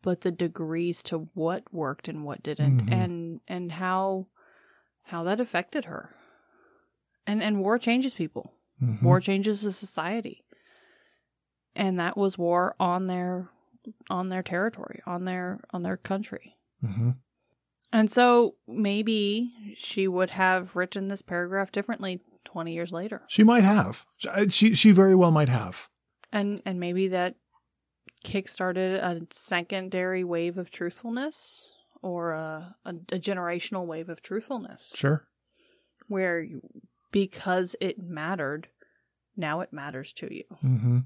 but 0.02 0.22
the 0.22 0.32
degrees 0.32 1.04
to 1.04 1.28
what 1.34 1.64
worked 1.74 2.08
and 2.08 2.24
what 2.24 2.42
didn't 2.42 2.78
mm-hmm. 2.78 2.94
and 2.94 3.42
and 3.48 3.74
how 3.74 4.28
how 5.04 5.24
that 5.24 5.40
affected 5.40 5.86
her. 5.86 6.12
And 7.26 7.44
and 7.44 7.60
war 7.60 7.78
changes 7.78 8.14
people. 8.14 8.54
Mm-hmm. 8.82 9.04
war 9.04 9.20
changes 9.20 9.64
the 9.64 9.72
society 9.72 10.46
and 11.78 12.00
that 12.00 12.18
was 12.18 12.38
war 12.38 12.76
on 12.80 13.08
their 13.08 13.50
on 14.10 14.28
their 14.28 14.44
territory 14.44 15.00
on 15.06 15.26
their 15.26 15.60
on 15.72 15.84
their 15.84 15.96
country 15.96 16.58
mm-hmm. 16.84 17.12
and 17.94 18.12
so 18.12 18.56
maybe 18.68 19.52
she 19.76 20.08
would 20.08 20.32
have 20.32 20.76
written 20.76 21.08
this 21.08 21.22
paragraph 21.22 21.72
differently 21.72 22.20
20 22.44 22.74
years 22.74 22.92
later 22.92 23.22
she 23.28 23.44
might 23.44 23.64
have 23.64 24.06
she 24.50 24.74
she 24.74 24.92
very 24.92 25.16
well 25.16 25.32
might 25.32 25.50
have 25.50 25.90
and 26.32 26.62
and 26.66 26.80
maybe 26.80 27.08
that 27.08 27.36
kickstarted 28.26 28.96
a 28.96 29.26
secondary 29.30 30.24
wave 30.24 30.58
of 30.58 30.70
truthfulness 30.70 31.74
or 32.02 32.32
a, 32.32 32.76
a, 32.86 32.90
a 32.90 33.20
generational 33.20 33.86
wave 33.86 34.10
of 34.10 34.22
truthfulness. 34.22 34.94
Sure. 34.96 35.28
Where 36.08 36.42
you, 36.42 36.62
because 37.12 37.76
it 37.82 38.00
mattered, 38.00 38.70
now 39.36 39.62
it 39.62 39.74
matters 39.74 40.14
to 40.14 40.34
you. 40.34 40.44
Mm-hmm. 40.64 41.00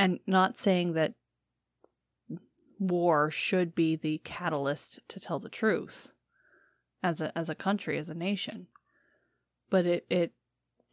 And 0.00 0.18
not 0.26 0.56
saying 0.56 0.94
that 0.94 1.14
war 2.78 3.30
should 3.30 3.74
be 3.74 3.96
the 3.96 4.18
catalyst 4.24 5.00
to 5.08 5.20
tell 5.20 5.38
the 5.38 5.48
truth 5.48 6.12
as 7.02 7.20
a 7.20 7.36
as 7.36 7.48
a 7.50 7.54
country 7.54 7.98
as 7.98 8.08
a 8.08 8.14
nation 8.14 8.66
but 9.68 9.84
it 9.84 10.06
it 10.08 10.32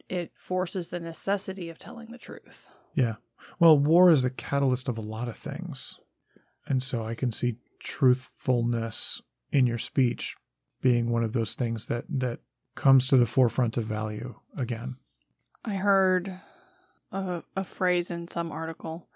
it 0.06 0.30
forces 0.34 0.88
the 0.88 1.00
necessity 1.00 1.70
of 1.70 1.78
telling 1.78 2.10
the 2.10 2.18
truth 2.18 2.68
yeah 2.92 3.14
well, 3.58 3.78
war 3.78 4.10
is 4.10 4.22
the 4.22 4.30
catalyst 4.30 4.88
of 4.88 4.98
a 4.98 5.02
lot 5.02 5.28
of 5.28 5.36
things. 5.36 5.98
And 6.66 6.82
so 6.82 7.04
I 7.04 7.14
can 7.14 7.32
see 7.32 7.56
truthfulness 7.80 9.22
in 9.50 9.66
your 9.66 9.78
speech 9.78 10.36
being 10.80 11.10
one 11.10 11.24
of 11.24 11.32
those 11.32 11.54
things 11.54 11.86
that, 11.86 12.04
that 12.08 12.40
comes 12.74 13.08
to 13.08 13.16
the 13.16 13.26
forefront 13.26 13.76
of 13.76 13.84
value 13.84 14.36
again. 14.56 14.96
I 15.64 15.74
heard 15.74 16.40
a, 17.12 17.42
a 17.56 17.64
phrase 17.64 18.10
in 18.10 18.28
some 18.28 18.52
article 18.52 19.08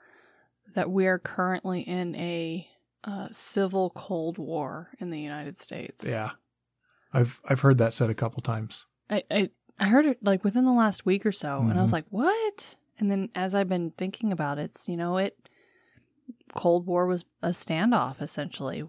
that 0.74 0.90
we 0.90 1.06
are 1.06 1.18
currently 1.18 1.80
in 1.80 2.14
a 2.16 2.66
uh, 3.04 3.28
civil 3.30 3.90
Cold 3.90 4.38
War 4.38 4.90
in 4.98 5.10
the 5.10 5.20
United 5.20 5.56
States. 5.56 6.08
Yeah, 6.08 6.30
I've 7.12 7.40
I've 7.48 7.60
heard 7.60 7.78
that 7.78 7.94
said 7.94 8.10
a 8.10 8.14
couple 8.14 8.42
times. 8.42 8.86
I 9.10 9.22
I, 9.30 9.50
I 9.78 9.86
heard 9.86 10.06
it 10.06 10.22
like 10.22 10.44
within 10.44 10.64
the 10.64 10.72
last 10.72 11.04
week 11.04 11.26
or 11.26 11.32
so, 11.32 11.48
mm-hmm. 11.48 11.70
and 11.70 11.78
I 11.78 11.82
was 11.82 11.92
mm-hmm. 11.92 11.96
like, 11.96 12.06
"What?" 12.10 12.76
And 12.98 13.10
then 13.10 13.30
as 13.34 13.54
I've 13.54 13.68
been 13.68 13.90
thinking 13.92 14.32
about 14.32 14.58
it, 14.58 14.76
you 14.86 14.96
know, 14.96 15.18
it 15.18 15.36
Cold 16.54 16.86
War 16.86 17.06
was 17.06 17.24
a 17.42 17.48
standoff 17.48 18.20
essentially. 18.20 18.84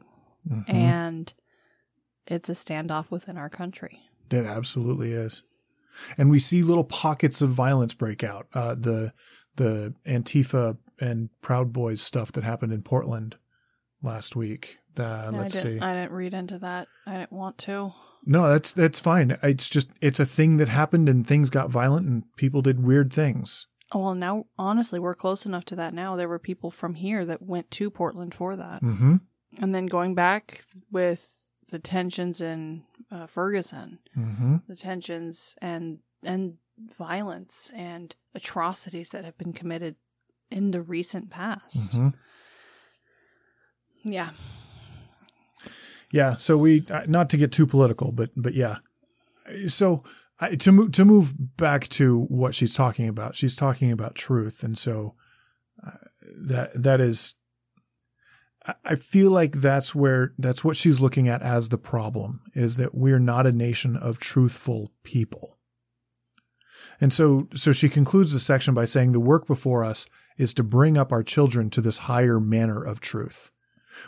Mm-hmm. 0.49 0.75
And 0.75 1.33
it's 2.27 2.49
a 2.49 2.53
standoff 2.53 3.11
within 3.11 3.37
our 3.37 3.49
country. 3.49 4.01
It 4.29 4.45
absolutely 4.45 5.11
is. 5.11 5.43
And 6.17 6.29
we 6.29 6.39
see 6.39 6.63
little 6.63 6.83
pockets 6.83 7.41
of 7.41 7.49
violence 7.49 7.93
break 7.93 8.23
out. 8.23 8.47
Uh, 8.53 8.75
the 8.75 9.13
the 9.55 9.93
Antifa 10.07 10.77
and 10.99 11.29
Proud 11.41 11.71
Boys 11.71 12.01
stuff 12.01 12.31
that 12.31 12.43
happened 12.43 12.73
in 12.73 12.81
Portland 12.81 13.37
last 14.01 14.35
week. 14.35 14.79
Uh, 14.97 15.29
let's 15.33 15.57
I 15.57 15.59
see. 15.59 15.79
I 15.79 15.93
didn't 15.93 16.11
read 16.11 16.33
into 16.33 16.59
that. 16.59 16.87
I 17.05 17.17
didn't 17.17 17.31
want 17.31 17.57
to. 17.59 17.93
No, 18.25 18.49
that's 18.49 18.73
that's 18.73 18.99
fine. 18.99 19.37
It's 19.43 19.69
just 19.69 19.89
it's 20.01 20.19
a 20.19 20.25
thing 20.25 20.57
that 20.57 20.69
happened 20.69 21.09
and 21.09 21.25
things 21.25 21.49
got 21.49 21.69
violent 21.69 22.07
and 22.07 22.23
people 22.35 22.61
did 22.61 22.83
weird 22.83 23.11
things. 23.11 23.67
Oh, 23.91 23.99
well, 23.99 24.15
now, 24.15 24.45
honestly, 24.57 24.99
we're 24.99 25.13
close 25.13 25.45
enough 25.45 25.65
to 25.65 25.75
that 25.75 25.93
now. 25.93 26.15
There 26.15 26.29
were 26.29 26.39
people 26.39 26.71
from 26.71 26.95
here 26.95 27.25
that 27.25 27.43
went 27.43 27.69
to 27.71 27.91
Portland 27.91 28.33
for 28.33 28.55
that. 28.55 28.81
Mm-hmm. 28.81 29.17
And 29.59 29.75
then 29.75 29.85
going 29.85 30.15
back 30.15 30.63
with 30.91 31.51
the 31.69 31.77
tensions 31.77 32.41
in 32.41 32.83
uh, 33.13 33.27
Ferguson, 33.27 33.99
mm-hmm. 34.17 34.57
the 34.67 34.75
tensions 34.75 35.55
and 35.61 35.99
and 36.23 36.55
violence 36.97 37.71
and 37.75 38.15
atrocities 38.33 39.09
that 39.11 39.23
have 39.23 39.37
been 39.37 39.53
committed 39.53 39.95
in 40.49 40.71
the 40.71 40.81
recent 40.81 41.29
past. 41.29 41.91
Mm-hmm. 41.91 42.09
Yeah. 44.03 44.29
Yeah. 46.11 46.35
So 46.35 46.57
we, 46.57 46.85
uh, 46.89 47.03
not 47.07 47.29
to 47.31 47.37
get 47.37 47.51
too 47.51 47.67
political, 47.67 48.11
but 48.11 48.31
but 48.35 48.53
yeah. 48.53 48.77
So 49.67 50.03
I, 50.39 50.55
to 50.55 50.71
move 50.71 50.91
to 50.93 51.05
move 51.05 51.33
back 51.57 51.87
to 51.89 52.21
what 52.23 52.55
she's 52.55 52.73
talking 52.73 53.07
about, 53.07 53.35
she's 53.35 53.55
talking 53.55 53.91
about 53.91 54.15
truth, 54.15 54.63
and 54.63 54.77
so 54.77 55.15
uh, 55.85 55.91
that 56.47 56.81
that 56.81 56.99
is. 56.99 57.35
I 58.85 58.95
feel 58.95 59.29
like 59.29 59.53
that's 59.53 59.93
where 59.93 60.33
that's 60.37 60.63
what 60.63 60.77
she's 60.77 61.01
looking 61.01 61.27
at 61.27 61.41
as 61.41 61.69
the 61.69 61.77
problem 61.77 62.41
is 62.53 62.77
that 62.77 62.95
we're 62.95 63.19
not 63.19 63.45
a 63.45 63.51
nation 63.51 63.97
of 63.97 64.19
truthful 64.19 64.93
people. 65.03 65.57
And 67.01 67.11
so 67.11 67.47
so 67.53 67.71
she 67.71 67.89
concludes 67.89 68.31
the 68.31 68.39
section 68.39 68.73
by 68.73 68.85
saying 68.85 69.11
the 69.11 69.19
work 69.19 69.47
before 69.47 69.83
us 69.83 70.07
is 70.37 70.53
to 70.53 70.63
bring 70.63 70.97
up 70.97 71.11
our 71.11 71.23
children 71.23 71.69
to 71.71 71.81
this 71.81 71.99
higher 71.99 72.39
manner 72.39 72.81
of 72.81 73.01
truth. 73.01 73.51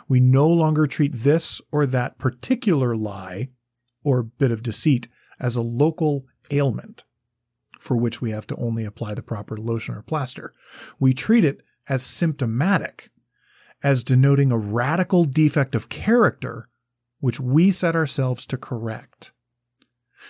We 0.08 0.20
no 0.20 0.48
longer 0.48 0.86
treat 0.86 1.12
this 1.12 1.60
or 1.70 1.86
that 1.86 2.18
particular 2.18 2.96
lie 2.96 3.50
or 4.02 4.22
bit 4.22 4.50
of 4.50 4.62
deceit 4.62 5.08
as 5.38 5.56
a 5.56 5.62
local 5.62 6.24
ailment 6.50 7.04
for 7.78 7.96
which 7.96 8.20
we 8.20 8.30
have 8.30 8.46
to 8.48 8.56
only 8.56 8.84
apply 8.84 9.14
the 9.14 9.22
proper 9.22 9.56
lotion 9.56 9.94
or 9.94 10.02
plaster. 10.02 10.52
We 10.98 11.12
treat 11.12 11.44
it 11.44 11.62
as 11.88 12.04
symptomatic, 12.04 13.10
as 13.86 14.02
denoting 14.02 14.50
a 14.50 14.58
radical 14.58 15.24
defect 15.24 15.72
of 15.76 15.88
character 15.88 16.68
which 17.20 17.38
we 17.38 17.70
set 17.70 17.94
ourselves 17.94 18.44
to 18.44 18.56
correct. 18.56 19.30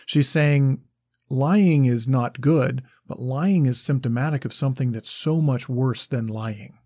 She's 0.04 0.28
saying 0.28 0.82
lying 1.30 1.86
is 1.86 2.06
not 2.06 2.42
good, 2.42 2.82
but 3.08 3.18
lying 3.18 3.64
is 3.64 3.80
symptomatic 3.80 4.44
of 4.44 4.52
something 4.52 4.92
that's 4.92 5.08
so 5.08 5.40
much 5.40 5.70
worse 5.70 6.06
than 6.06 6.26
lying. 6.26 6.78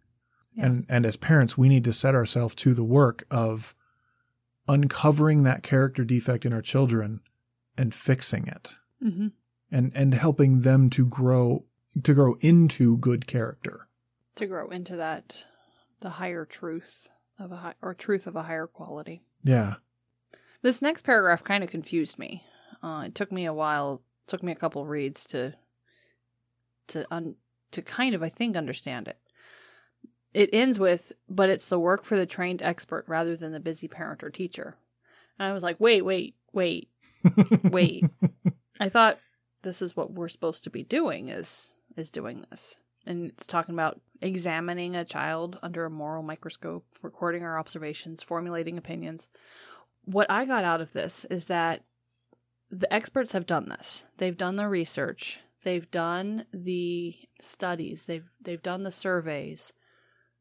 Yeah. 0.54 0.66
And, 0.66 0.86
and 0.88 1.04
as 1.04 1.16
parents, 1.16 1.58
we 1.58 1.68
need 1.68 1.82
to 1.82 1.92
set 1.92 2.14
ourselves 2.14 2.54
to 2.56 2.72
the 2.72 2.84
work 2.84 3.24
of 3.32 3.74
uncovering 4.68 5.42
that 5.42 5.64
character 5.64 6.04
defect 6.04 6.46
in 6.46 6.54
our 6.54 6.62
children 6.62 7.18
and 7.76 7.92
fixing 7.92 8.46
it 8.46 8.76
mm-hmm. 9.02 9.28
and 9.72 9.90
and 9.96 10.14
helping 10.14 10.60
them 10.60 10.88
to 10.90 11.04
grow 11.04 11.64
to 12.00 12.14
grow 12.14 12.36
into 12.38 12.96
good 12.98 13.26
character 13.26 13.88
to 14.36 14.46
grow 14.46 14.68
into 14.68 14.94
that 14.94 15.46
the 16.00 16.10
higher 16.10 16.44
truth 16.44 17.08
of 17.38 17.52
a 17.52 17.56
high, 17.56 17.74
or 17.80 17.94
truth 17.94 18.26
of 18.26 18.36
a 18.36 18.42
higher 18.42 18.66
quality 18.66 19.22
yeah 19.42 19.74
this 20.62 20.82
next 20.82 21.02
paragraph 21.02 21.42
kind 21.42 21.64
of 21.64 21.70
confused 21.70 22.18
me 22.18 22.44
uh, 22.82 23.04
it 23.06 23.14
took 23.14 23.30
me 23.32 23.44
a 23.44 23.52
while 23.52 24.02
took 24.26 24.42
me 24.42 24.52
a 24.52 24.56
couple 24.56 24.86
reads 24.86 25.26
to 25.26 25.54
to 26.86 27.06
un 27.10 27.36
to 27.72 27.82
kind 27.82 28.14
of, 28.14 28.22
I 28.22 28.28
think, 28.28 28.56
understand 28.56 29.08
it. 29.08 29.18
It 30.32 30.50
ends 30.52 30.78
with, 30.78 31.12
but 31.28 31.48
it's 31.48 31.68
the 31.68 31.78
work 31.78 32.04
for 32.04 32.16
the 32.16 32.26
trained 32.26 32.62
expert 32.62 33.04
rather 33.08 33.36
than 33.36 33.52
the 33.52 33.60
busy 33.60 33.88
parent 33.88 34.22
or 34.22 34.30
teacher. 34.30 34.76
And 35.38 35.48
I 35.48 35.52
was 35.52 35.62
like, 35.62 35.76
wait, 35.80 36.02
wait, 36.02 36.36
wait, 36.52 36.88
wait. 37.64 38.04
I 38.78 38.88
thought 38.88 39.18
this 39.62 39.82
is 39.82 39.96
what 39.96 40.12
we're 40.12 40.28
supposed 40.28 40.64
to 40.64 40.70
be 40.70 40.82
doing 40.82 41.28
is 41.28 41.74
is 41.96 42.10
doing 42.10 42.44
this. 42.50 42.76
And 43.06 43.30
it's 43.30 43.46
talking 43.46 43.74
about 43.74 44.00
examining 44.20 44.94
a 44.94 45.04
child 45.04 45.58
under 45.62 45.84
a 45.84 45.90
moral 45.90 46.22
microscope, 46.22 46.84
recording 47.02 47.42
our 47.42 47.58
observations, 47.58 48.22
formulating 48.22 48.76
opinions. 48.76 49.28
What 50.04 50.30
I 50.30 50.44
got 50.44 50.64
out 50.64 50.80
of 50.80 50.92
this 50.92 51.24
is 51.26 51.46
that 51.46 51.82
the 52.70 52.92
experts 52.92 53.32
have 53.32 53.46
done 53.46 53.68
this. 53.68 54.04
They've 54.18 54.36
done 54.36 54.56
the 54.56 54.68
research. 54.68 55.40
They've 55.62 55.90
done 55.90 56.46
the 56.52 57.16
studies. 57.40 58.06
They've 58.06 58.30
they've 58.40 58.62
done 58.62 58.82
the 58.82 58.90
surveys. 58.90 59.72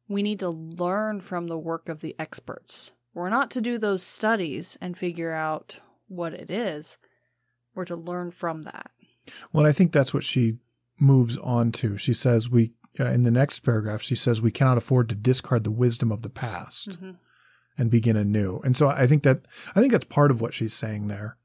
We 0.07 0.23
need 0.23 0.39
to 0.39 0.49
learn 0.49 1.21
from 1.21 1.47
the 1.47 1.57
work 1.57 1.89
of 1.89 2.01
the 2.01 2.15
experts. 2.17 2.91
We're 3.13 3.29
not 3.29 3.51
to 3.51 3.61
do 3.61 3.77
those 3.77 4.03
studies 4.03 4.77
and 4.81 4.97
figure 4.97 5.31
out 5.31 5.79
what 6.07 6.33
it 6.33 6.49
is. 6.49 6.97
We're 7.75 7.85
to 7.85 7.95
learn 7.95 8.31
from 8.31 8.63
that. 8.63 8.91
Well, 9.51 9.65
I 9.65 9.71
think 9.71 9.91
that's 9.91 10.13
what 10.13 10.23
she 10.23 10.57
moves 10.99 11.37
on 11.37 11.71
to. 11.73 11.97
She 11.97 12.13
says 12.13 12.49
we 12.49 12.73
uh, 12.99 13.05
in 13.05 13.23
the 13.23 13.31
next 13.31 13.59
paragraph 13.59 14.01
she 14.01 14.15
says 14.15 14.41
we 14.41 14.51
cannot 14.51 14.77
afford 14.77 15.09
to 15.09 15.15
discard 15.15 15.63
the 15.63 15.71
wisdom 15.71 16.11
of 16.11 16.21
the 16.21 16.29
past 16.29 16.89
Mm-hmm. 16.91 17.11
and 17.77 17.89
begin 17.91 18.17
anew. 18.17 18.59
And 18.63 18.75
so 18.75 18.89
I 18.89 19.07
think 19.07 19.23
that 19.23 19.41
I 19.75 19.79
think 19.79 19.91
that's 19.91 20.05
part 20.05 20.31
of 20.31 20.41
what 20.41 20.53
she's 20.53 20.73
saying 20.73 21.07
there. 21.07 21.37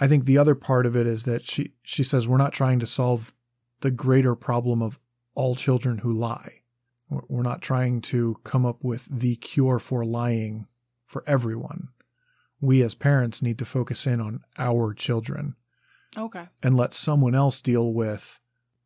I 0.00 0.06
think 0.08 0.24
the 0.24 0.38
other 0.38 0.54
part 0.54 0.86
of 0.86 0.96
it 0.96 1.06
is 1.06 1.24
that 1.24 1.42
she 1.42 1.72
she 1.82 2.02
says 2.02 2.26
we're 2.28 2.36
not 2.36 2.52
trying 2.52 2.78
to 2.80 2.86
solve 2.86 3.34
the 3.80 3.90
greater 3.90 4.34
problem 4.34 4.82
of 4.82 4.98
all 5.34 5.54
children 5.54 5.98
who 5.98 6.12
lie. 6.12 6.62
We're 7.10 7.42
not 7.42 7.62
trying 7.62 8.00
to 8.02 8.36
come 8.44 8.66
up 8.66 8.82
with 8.82 9.06
the 9.10 9.36
cure 9.36 9.78
for 9.78 10.04
lying 10.04 10.66
for 11.06 11.22
everyone. 11.26 11.88
We 12.60 12.82
as 12.82 12.94
parents 12.94 13.40
need 13.40 13.56
to 13.58 13.64
focus 13.64 14.06
in 14.06 14.20
on 14.20 14.40
our 14.58 14.92
children 14.92 15.54
Okay. 16.16 16.48
and 16.62 16.76
let 16.76 16.92
someone 16.92 17.34
else 17.36 17.60
deal 17.62 17.92
with 17.94 18.40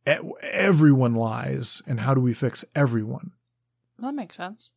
everyone 0.06 1.14
lies 1.14 1.82
and 1.86 2.00
how 2.00 2.14
do 2.14 2.20
we 2.20 2.32
fix 2.32 2.64
everyone. 2.74 3.32
That 3.98 4.14
makes 4.14 4.36
sense. 4.36 4.70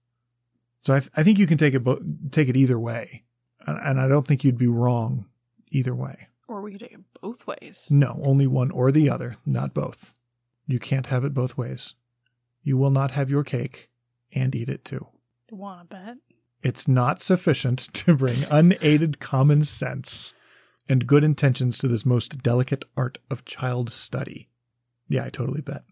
So 0.82 0.94
I, 0.94 1.00
th- 1.00 1.12
I 1.16 1.24
think 1.24 1.40
you 1.40 1.48
can 1.48 1.58
take 1.58 1.74
it 1.74 1.84
bo- 1.84 2.02
take 2.30 2.48
it 2.48 2.56
either 2.56 2.80
way, 2.80 3.24
and, 3.66 3.80
and 3.80 4.00
I 4.00 4.08
don't 4.08 4.28
think 4.28 4.44
you'd 4.44 4.58
be 4.58 4.68
wrong 4.68 5.26
either 5.70 5.96
way. 5.96 6.28
Or 6.48 6.62
we 6.62 6.72
could 6.72 6.82
take 6.82 6.94
it 6.94 7.02
both 7.22 7.48
ways. 7.48 7.88
No, 7.90 8.20
only 8.24 8.46
one 8.46 8.70
or 8.70 8.92
the 8.92 9.10
other, 9.10 9.38
not 9.46 9.74
both. 9.74 10.14
You 10.68 10.78
can't 10.80 11.08
have 11.08 11.24
it 11.24 11.34
both 11.34 11.58
ways. 11.58 11.96
You 12.62 12.78
will 12.78 12.92
not 12.92 13.12
have 13.12 13.32
your 13.32 13.44
cake 13.44 13.90
and 14.34 14.54
eat 14.54 14.70
it 14.70 14.86
too. 14.86 15.08
Want 15.50 15.90
to 15.90 15.96
bet? 15.96 16.18
It's 16.62 16.88
not 16.88 17.22
sufficient 17.22 17.80
to 17.94 18.16
bring 18.16 18.44
unaided 18.50 19.20
common 19.20 19.64
sense 19.64 20.34
and 20.88 21.08
good 21.08 21.24
intentions 21.24 21.80
to 21.80 21.88
this 21.88 22.06
most 22.06 22.44
delicate 22.44 22.86
art 22.96 23.18
of 23.30 23.46
child 23.46 23.92
study. 23.92 24.50
Yeah, 25.08 25.26
I 25.26 25.30
totally 25.30 25.62
bet. 25.62 25.84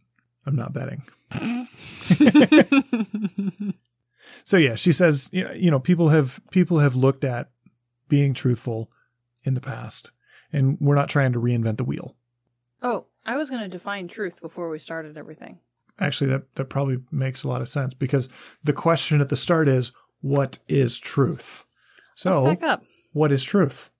I'm 0.45 0.55
not 0.55 0.73
betting. 0.73 1.03
So 4.45 4.57
yeah, 4.57 4.75
she 4.75 4.93
says, 4.93 5.29
you 5.33 5.43
know, 5.43 5.51
you 5.51 5.71
know, 5.71 5.79
people 5.79 6.09
have 6.09 6.39
people 6.51 6.79
have 6.79 6.95
looked 6.95 7.23
at 7.23 7.49
being 8.07 8.33
truthful 8.33 8.89
in 9.43 9.53
the 9.53 9.61
past, 9.61 10.11
and 10.51 10.77
we're 10.79 10.95
not 10.95 11.09
trying 11.09 11.33
to 11.33 11.41
reinvent 11.41 11.77
the 11.77 11.83
wheel. 11.83 12.15
oh, 12.81 13.05
I 13.25 13.37
was 13.37 13.49
going 13.49 13.61
to 13.61 13.69
define 13.69 14.09
truth 14.09 14.41
before 14.41 14.69
we 14.69 14.79
started 14.79 15.17
everything. 15.17 15.59
Actually, 15.99 16.29
that 16.31 16.55
that 16.55 16.65
probably 16.65 16.99
makes 17.11 17.43
a 17.43 17.49
lot 17.49 17.61
of 17.61 17.69
sense 17.69 17.93
because 17.93 18.29
the 18.63 18.73
question 18.73 19.21
at 19.21 19.29
the 19.29 19.35
start 19.35 19.67
is, 19.67 19.91
what 20.21 20.59
is 20.67 20.99
truth? 20.99 21.65
So, 22.15 22.43
Let's 22.43 22.61
back 22.61 22.69
up. 22.69 22.83
what 23.11 23.31
is 23.31 23.43
truth? 23.43 23.91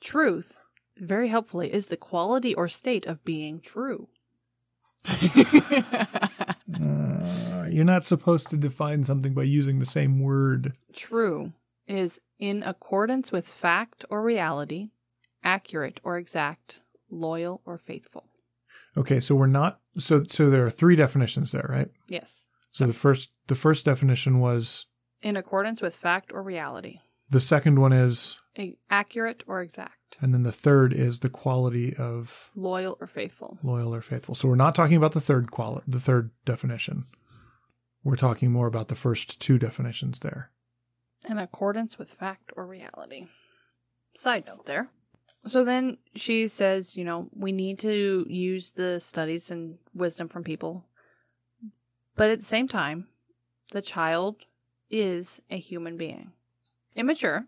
Truth, 0.00 0.60
very 0.96 1.28
helpfully, 1.28 1.72
is 1.72 1.88
the 1.88 1.96
quality 1.96 2.54
or 2.54 2.68
state 2.68 3.06
of 3.06 3.24
being 3.24 3.60
true. 3.60 4.08
Uh, 6.80 7.66
you're 7.68 7.84
not 7.84 8.04
supposed 8.04 8.48
to 8.48 8.56
define 8.56 9.04
something 9.04 9.34
by 9.34 9.42
using 9.42 9.78
the 9.78 9.84
same 9.84 10.20
word. 10.20 10.74
True 10.92 11.52
is 11.86 12.20
in 12.38 12.62
accordance 12.62 13.32
with 13.32 13.46
fact 13.46 14.04
or 14.08 14.22
reality, 14.22 14.90
accurate 15.42 16.00
or 16.04 16.16
exact, 16.16 16.80
loyal 17.10 17.60
or 17.64 17.76
faithful. 17.76 18.26
Okay, 18.96 19.20
so 19.20 19.34
we're 19.34 19.46
not 19.46 19.80
so 19.98 20.24
so 20.24 20.50
there 20.50 20.64
are 20.64 20.70
three 20.70 20.96
definitions 20.96 21.52
there, 21.52 21.66
right? 21.68 21.88
Yes. 22.08 22.46
So 22.70 22.86
the 22.86 22.92
first 22.92 23.34
the 23.48 23.54
first 23.54 23.84
definition 23.84 24.40
was 24.40 24.86
In 25.22 25.36
accordance 25.36 25.82
with 25.82 25.96
fact 25.96 26.32
or 26.32 26.42
reality, 26.42 27.00
the 27.30 27.40
second 27.40 27.78
one 27.80 27.92
is 27.92 28.36
A- 28.58 28.76
accurate 28.90 29.42
or 29.46 29.60
exact, 29.62 30.18
and 30.20 30.34
then 30.34 30.42
the 30.42 30.52
third 30.52 30.92
is 30.92 31.20
the 31.20 31.28
quality 31.30 31.94
of 31.96 32.50
loyal 32.54 32.96
or 33.00 33.06
faithful. 33.06 33.58
loyal 33.62 33.94
or 33.94 34.00
faithful. 34.00 34.34
So 34.34 34.48
we're 34.48 34.56
not 34.56 34.74
talking 34.74 34.96
about 34.96 35.12
the 35.12 35.20
third 35.20 35.50
quali- 35.50 35.82
the 35.86 36.00
third 36.00 36.30
definition. 36.44 37.04
We're 38.02 38.16
talking 38.16 38.50
more 38.50 38.66
about 38.66 38.88
the 38.88 38.94
first 38.94 39.40
two 39.40 39.58
definitions 39.58 40.20
there. 40.20 40.50
in 41.28 41.38
accordance 41.38 41.98
with 41.98 42.10
fact 42.12 42.50
or 42.56 42.66
reality. 42.66 43.26
Side 44.14 44.46
note 44.46 44.64
there. 44.64 44.88
So 45.46 45.64
then 45.64 45.98
she 46.16 46.46
says, 46.46 46.96
you 46.96 47.04
know, 47.04 47.28
we 47.34 47.52
need 47.52 47.78
to 47.80 48.24
use 48.28 48.70
the 48.70 48.98
studies 49.00 49.50
and 49.50 49.76
wisdom 49.94 50.28
from 50.28 50.44
people. 50.44 50.86
But 52.16 52.30
at 52.30 52.38
the 52.38 52.44
same 52.44 52.68
time, 52.68 53.08
the 53.72 53.82
child 53.82 54.36
is 54.90 55.40
a 55.50 55.58
human 55.58 55.96
being. 55.98 56.32
Immature, 57.00 57.46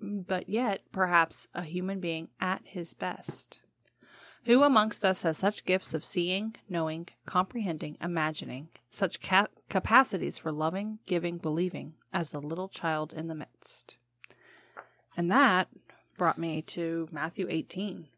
but 0.00 0.48
yet 0.48 0.80
perhaps 0.90 1.48
a 1.52 1.64
human 1.64 2.00
being 2.00 2.28
at 2.40 2.62
his 2.64 2.94
best. 2.94 3.60
Who 4.44 4.62
amongst 4.62 5.04
us 5.04 5.20
has 5.20 5.36
such 5.36 5.66
gifts 5.66 5.92
of 5.92 6.02
seeing, 6.02 6.56
knowing, 6.66 7.08
comprehending, 7.26 7.98
imagining, 8.00 8.68
such 8.88 9.20
ca- 9.20 9.48
capacities 9.68 10.38
for 10.38 10.50
loving, 10.50 11.00
giving, 11.04 11.36
believing, 11.36 11.92
as 12.10 12.30
the 12.30 12.40
little 12.40 12.68
child 12.68 13.12
in 13.12 13.28
the 13.28 13.34
midst? 13.34 13.98
And 15.14 15.30
that 15.30 15.68
brought 16.16 16.38
me 16.38 16.62
to 16.62 17.06
Matthew 17.12 17.48
18, 17.50 18.08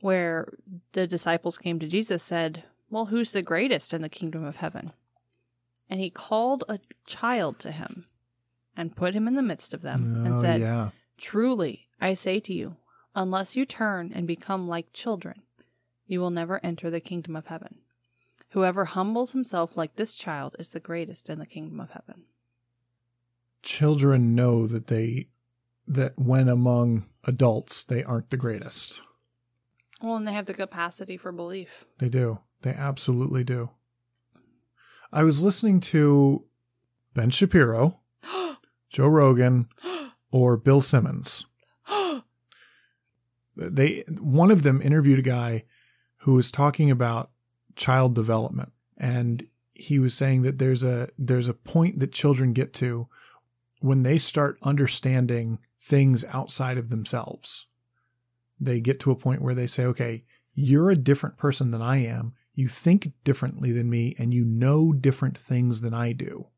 where 0.00 0.52
the 0.90 1.06
disciples 1.06 1.56
came 1.56 1.78
to 1.78 1.86
Jesus 1.86 2.24
said, 2.24 2.64
Well, 2.90 3.06
who's 3.06 3.30
the 3.30 3.42
greatest 3.42 3.94
in 3.94 4.02
the 4.02 4.08
kingdom 4.08 4.42
of 4.44 4.56
heaven? 4.56 4.90
And 5.88 6.00
he 6.00 6.10
called 6.10 6.64
a 6.68 6.80
child 7.06 7.60
to 7.60 7.70
him 7.70 8.06
and 8.76 8.96
put 8.96 9.14
him 9.14 9.28
in 9.28 9.34
the 9.34 9.42
midst 9.42 9.74
of 9.74 9.82
them 9.82 10.00
and 10.02 10.34
oh 10.34 10.40
said, 10.40 10.60
yeah. 10.60 10.90
Truly, 11.18 11.88
I 12.00 12.14
say 12.14 12.40
to 12.40 12.54
you, 12.54 12.76
unless 13.14 13.56
you 13.56 13.64
turn 13.64 14.12
and 14.14 14.26
become 14.26 14.68
like 14.68 14.92
children, 14.92 15.42
you 16.06 16.20
will 16.20 16.30
never 16.30 16.64
enter 16.64 16.90
the 16.90 17.00
kingdom 17.00 17.36
of 17.36 17.48
heaven. 17.48 17.76
Whoever 18.50 18.86
humbles 18.86 19.32
himself 19.32 19.76
like 19.76 19.96
this 19.96 20.16
child 20.16 20.56
is 20.58 20.70
the 20.70 20.80
greatest 20.80 21.28
in 21.28 21.38
the 21.38 21.46
kingdom 21.46 21.78
of 21.78 21.90
heaven. 21.90 22.24
Children 23.62 24.34
know 24.34 24.66
that 24.66 24.88
they 24.88 25.28
that 25.86 26.14
when 26.16 26.48
among 26.48 27.06
adults 27.24 27.84
they 27.84 28.02
aren't 28.02 28.30
the 28.30 28.36
greatest. 28.36 29.02
Well, 30.00 30.16
and 30.16 30.26
they 30.26 30.32
have 30.32 30.46
the 30.46 30.54
capacity 30.54 31.16
for 31.16 31.30
belief. 31.30 31.84
They 31.98 32.08
do. 32.08 32.40
They 32.62 32.70
absolutely 32.70 33.44
do. 33.44 33.70
I 35.12 35.24
was 35.24 35.44
listening 35.44 35.80
to 35.80 36.44
Ben 37.14 37.30
Shapiro, 37.30 37.99
Joe 38.90 39.08
Rogan, 39.08 39.68
or 40.30 40.56
Bill 40.56 40.80
Simmons. 40.80 41.46
They 43.56 44.04
one 44.18 44.50
of 44.50 44.62
them 44.62 44.80
interviewed 44.80 45.18
a 45.18 45.22
guy 45.22 45.64
who 46.18 46.32
was 46.32 46.50
talking 46.50 46.90
about 46.90 47.30
child 47.76 48.14
development 48.14 48.72
and 48.96 49.46
he 49.80 49.98
was 49.98 50.14
saying 50.14 50.42
that 50.42 50.58
there's 50.58 50.84
a 50.84 51.08
there's 51.18 51.48
a 51.48 51.54
point 51.54 51.98
that 51.98 52.12
children 52.12 52.52
get 52.52 52.72
to 52.74 53.08
when 53.80 54.02
they 54.02 54.18
start 54.18 54.58
understanding 54.62 55.58
things 55.80 56.24
outside 56.26 56.76
of 56.76 56.90
themselves. 56.90 57.66
They 58.60 58.80
get 58.80 59.00
to 59.00 59.10
a 59.10 59.16
point 59.16 59.40
where 59.40 59.54
they 59.54 59.66
say, 59.66 59.84
"Okay, 59.86 60.24
you're 60.52 60.90
a 60.90 60.96
different 60.96 61.38
person 61.38 61.70
than 61.70 61.80
I 61.80 61.96
am. 61.98 62.34
You 62.54 62.68
think 62.68 63.12
differently 63.24 63.72
than 63.72 63.88
me 63.88 64.14
and 64.18 64.34
you 64.34 64.44
know 64.44 64.92
different 64.92 65.36
things 65.36 65.80
than 65.80 65.94
I 65.94 66.12
do." 66.12 66.48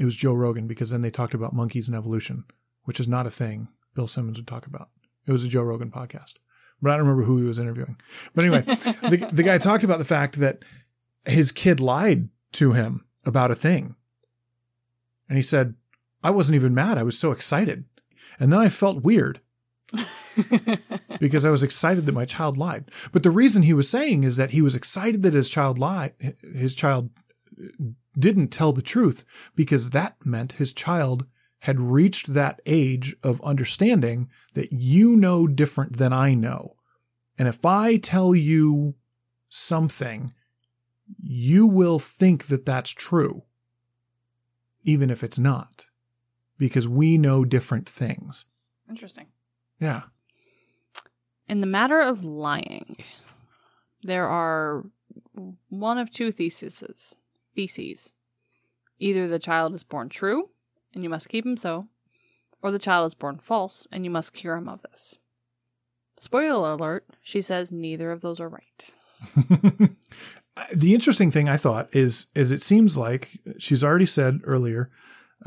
It 0.00 0.06
was 0.06 0.16
Joe 0.16 0.32
Rogan 0.32 0.66
because 0.66 0.88
then 0.88 1.02
they 1.02 1.10
talked 1.10 1.34
about 1.34 1.52
monkeys 1.52 1.86
and 1.86 1.94
evolution, 1.94 2.44
which 2.84 2.98
is 2.98 3.06
not 3.06 3.26
a 3.26 3.30
thing 3.30 3.68
Bill 3.94 4.06
Simmons 4.06 4.38
would 4.38 4.46
talk 4.46 4.66
about. 4.66 4.88
It 5.26 5.32
was 5.32 5.44
a 5.44 5.48
Joe 5.48 5.60
Rogan 5.60 5.90
podcast, 5.90 6.38
but 6.80 6.90
I 6.90 6.96
don't 6.96 7.06
remember 7.06 7.24
who 7.24 7.36
he 7.36 7.44
was 7.44 7.58
interviewing. 7.58 8.00
But 8.34 8.46
anyway, 8.46 8.62
the, 8.64 9.28
the 9.30 9.42
guy 9.42 9.58
talked 9.58 9.84
about 9.84 9.98
the 9.98 10.06
fact 10.06 10.36
that 10.36 10.64
his 11.26 11.52
kid 11.52 11.80
lied 11.80 12.30
to 12.52 12.72
him 12.72 13.04
about 13.26 13.50
a 13.50 13.54
thing. 13.54 13.94
And 15.28 15.36
he 15.36 15.42
said, 15.42 15.74
I 16.24 16.30
wasn't 16.30 16.56
even 16.56 16.74
mad. 16.74 16.96
I 16.96 17.02
was 17.02 17.18
so 17.18 17.30
excited. 17.30 17.84
And 18.38 18.50
then 18.50 18.60
I 18.60 18.70
felt 18.70 19.04
weird. 19.04 19.40
because 21.20 21.44
I 21.44 21.50
was 21.50 21.62
excited 21.62 22.06
that 22.06 22.12
my 22.12 22.24
child 22.24 22.56
lied. 22.56 22.90
But 23.12 23.22
the 23.22 23.30
reason 23.30 23.64
he 23.64 23.74
was 23.74 23.90
saying 23.90 24.24
is 24.24 24.38
that 24.38 24.52
he 24.52 24.62
was 24.62 24.74
excited 24.74 25.20
that 25.22 25.34
his 25.34 25.50
child 25.50 25.78
lied, 25.78 26.14
his 26.54 26.74
child 26.74 27.10
didn't 28.18 28.48
tell 28.48 28.72
the 28.72 28.82
truth 28.82 29.24
because 29.54 29.90
that 29.90 30.16
meant 30.24 30.54
his 30.54 30.72
child 30.72 31.26
had 31.60 31.78
reached 31.78 32.32
that 32.32 32.60
age 32.64 33.14
of 33.22 33.42
understanding 33.42 34.28
that 34.54 34.72
you 34.72 35.14
know 35.14 35.46
different 35.46 35.96
than 35.96 36.12
I 36.12 36.34
know. 36.34 36.76
And 37.38 37.46
if 37.48 37.64
I 37.64 37.96
tell 37.96 38.34
you 38.34 38.94
something, 39.48 40.32
you 41.22 41.66
will 41.66 41.98
think 41.98 42.46
that 42.46 42.64
that's 42.64 42.90
true, 42.90 43.42
even 44.84 45.10
if 45.10 45.22
it's 45.22 45.38
not, 45.38 45.86
because 46.56 46.88
we 46.88 47.18
know 47.18 47.44
different 47.44 47.88
things. 47.88 48.46
Interesting. 48.88 49.26
Yeah. 49.78 50.02
In 51.48 51.60
the 51.60 51.66
matter 51.66 52.00
of 52.00 52.22
lying, 52.22 52.96
there 54.02 54.28
are 54.28 54.84
one 55.68 55.98
of 55.98 56.10
two 56.10 56.30
theses. 56.30 57.14
Theses. 57.54 58.12
Either 58.98 59.26
the 59.26 59.38
child 59.38 59.74
is 59.74 59.84
born 59.84 60.08
true, 60.08 60.50
and 60.94 61.02
you 61.02 61.10
must 61.10 61.28
keep 61.28 61.46
him 61.46 61.56
so, 61.56 61.88
or 62.62 62.70
the 62.70 62.78
child 62.78 63.06
is 63.06 63.14
born 63.14 63.38
false, 63.38 63.86
and 63.90 64.04
you 64.04 64.10
must 64.10 64.34
cure 64.34 64.56
him 64.56 64.68
of 64.68 64.82
this. 64.82 65.18
Spoiler 66.18 66.72
alert, 66.72 67.06
she 67.22 67.40
says 67.40 67.72
neither 67.72 68.12
of 68.12 68.20
those 68.20 68.40
are 68.40 68.48
right. 68.48 68.94
the 70.74 70.94
interesting 70.94 71.30
thing 71.30 71.48
I 71.48 71.56
thought 71.56 71.94
is 71.94 72.26
is 72.34 72.52
it 72.52 72.62
seems 72.62 72.98
like 72.98 73.38
she's 73.58 73.82
already 73.82 74.06
said 74.06 74.40
earlier, 74.44 74.90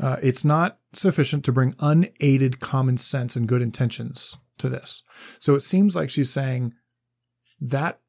uh, 0.00 0.16
it's 0.22 0.44
not 0.44 0.78
sufficient 0.92 1.44
to 1.44 1.52
bring 1.52 1.74
unaided 1.78 2.60
common 2.60 2.96
sense 2.96 3.36
and 3.36 3.48
good 3.48 3.62
intentions 3.62 4.36
to 4.58 4.68
this. 4.68 5.02
So 5.38 5.54
it 5.54 5.60
seems 5.60 5.94
like 5.94 6.10
she's 6.10 6.30
saying 6.30 6.74
that 7.60 8.00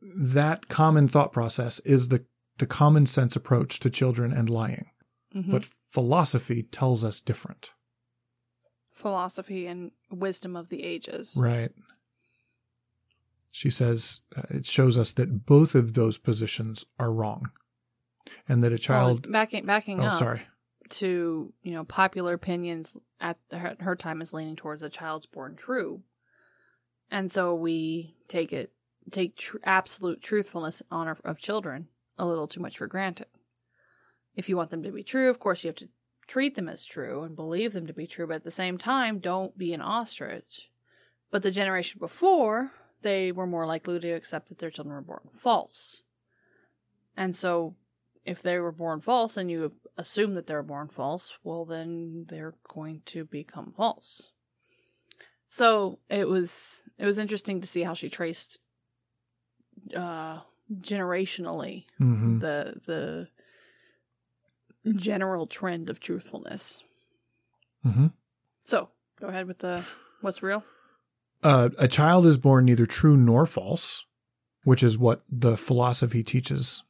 that 0.00 0.68
common 0.68 1.08
thought 1.08 1.32
process 1.32 1.78
is 1.80 2.08
the 2.08 2.24
the 2.58 2.66
common 2.66 3.06
sense 3.06 3.36
approach 3.36 3.80
to 3.80 3.90
children 3.90 4.32
and 4.32 4.48
lying. 4.48 4.90
Mhm. 5.34 5.50
But 5.50 5.64
philosophy 5.64 6.62
tells 6.62 7.04
us 7.04 7.20
different. 7.20 7.72
Philosophy 8.92 9.66
and 9.66 9.90
wisdom 10.10 10.56
of 10.56 10.68
the 10.70 10.82
ages. 10.82 11.36
Right. 11.38 11.72
She 13.50 13.70
says 13.70 14.20
uh, 14.36 14.42
it 14.50 14.66
shows 14.66 14.96
us 14.98 15.12
that 15.14 15.46
both 15.46 15.74
of 15.74 15.94
those 15.94 16.18
positions 16.18 16.84
are 16.98 17.12
wrong. 17.12 17.50
And 18.48 18.62
that 18.62 18.72
a 18.72 18.78
child 18.78 19.26
Well, 19.26 19.32
backing 19.32 19.66
backing 19.66 20.00
Oh, 20.00 20.06
up 20.06 20.14
sorry. 20.14 20.42
to 20.90 21.52
you 21.62 21.72
know 21.72 21.84
popular 21.84 22.32
opinions 22.34 22.96
at 23.20 23.38
her, 23.52 23.76
her 23.80 23.94
time 23.96 24.20
is 24.20 24.32
leaning 24.34 24.56
towards 24.56 24.82
a 24.82 24.88
child's 24.88 25.26
born 25.26 25.54
true, 25.56 26.02
and 27.10 27.30
so 27.30 27.54
we 27.54 28.16
take 28.28 28.52
it 28.52 28.72
take 29.12 29.36
tr- 29.36 29.58
absolute 29.62 30.20
truthfulness 30.20 30.82
on 30.90 31.06
our, 31.06 31.16
of 31.24 31.38
children 31.38 31.86
a 32.18 32.26
little 32.26 32.46
too 32.46 32.60
much 32.60 32.78
for 32.78 32.86
granted. 32.86 33.26
If 34.34 34.48
you 34.48 34.56
want 34.56 34.70
them 34.70 34.82
to 34.82 34.92
be 34.92 35.02
true, 35.02 35.30
of 35.30 35.38
course 35.38 35.64
you 35.64 35.68
have 35.68 35.76
to 35.76 35.88
treat 36.26 36.54
them 36.54 36.68
as 36.68 36.84
true 36.84 37.22
and 37.22 37.36
believe 37.36 37.72
them 37.72 37.86
to 37.86 37.92
be 37.92 38.06
true, 38.06 38.26
but 38.26 38.36
at 38.36 38.44
the 38.44 38.50
same 38.50 38.78
time, 38.78 39.18
don't 39.18 39.56
be 39.56 39.72
an 39.72 39.80
ostrich. 39.80 40.70
But 41.30 41.42
the 41.42 41.50
generation 41.50 41.98
before, 41.98 42.72
they 43.02 43.32
were 43.32 43.46
more 43.46 43.66
likely 43.66 43.98
to 44.00 44.10
accept 44.10 44.48
that 44.48 44.58
their 44.58 44.70
children 44.70 44.94
were 44.94 45.02
born 45.02 45.28
false. 45.32 46.02
And 47.16 47.34
so 47.34 47.74
if 48.24 48.42
they 48.42 48.58
were 48.58 48.72
born 48.72 49.00
false 49.00 49.36
and 49.36 49.50
you 49.50 49.72
assume 49.96 50.34
that 50.34 50.46
they're 50.46 50.62
born 50.62 50.88
false, 50.88 51.38
well, 51.42 51.64
then 51.64 52.26
they're 52.28 52.54
going 52.68 53.02
to 53.06 53.24
become 53.24 53.72
false. 53.76 54.30
So 55.48 56.00
it 56.10 56.28
was 56.28 56.82
it 56.98 57.06
was 57.06 57.18
interesting 57.18 57.60
to 57.60 57.66
see 57.66 57.84
how 57.84 57.94
she 57.94 58.08
traced 58.08 58.60
uh, 59.96 60.40
generationally 60.72 61.84
Mhm. 62.00 62.40
the 62.40 62.80
the 62.84 63.28
general 64.94 65.46
trend 65.46 65.90
of 65.90 66.00
truthfulness. 66.00 66.82
Mhm. 67.84 68.12
So 68.64 68.90
go 69.20 69.28
ahead 69.28 69.46
with 69.46 69.58
the 69.58 69.84
what's 70.20 70.42
real. 70.42 70.64
Uh, 71.42 71.70
a 71.78 71.88
child 71.88 72.26
is 72.26 72.38
born 72.38 72.64
neither 72.64 72.86
true 72.86 73.16
nor 73.16 73.46
false, 73.46 74.04
which 74.64 74.82
is 74.82 74.98
what 74.98 75.24
the 75.28 75.56
philosophy 75.56 76.22
teaches. 76.22 76.82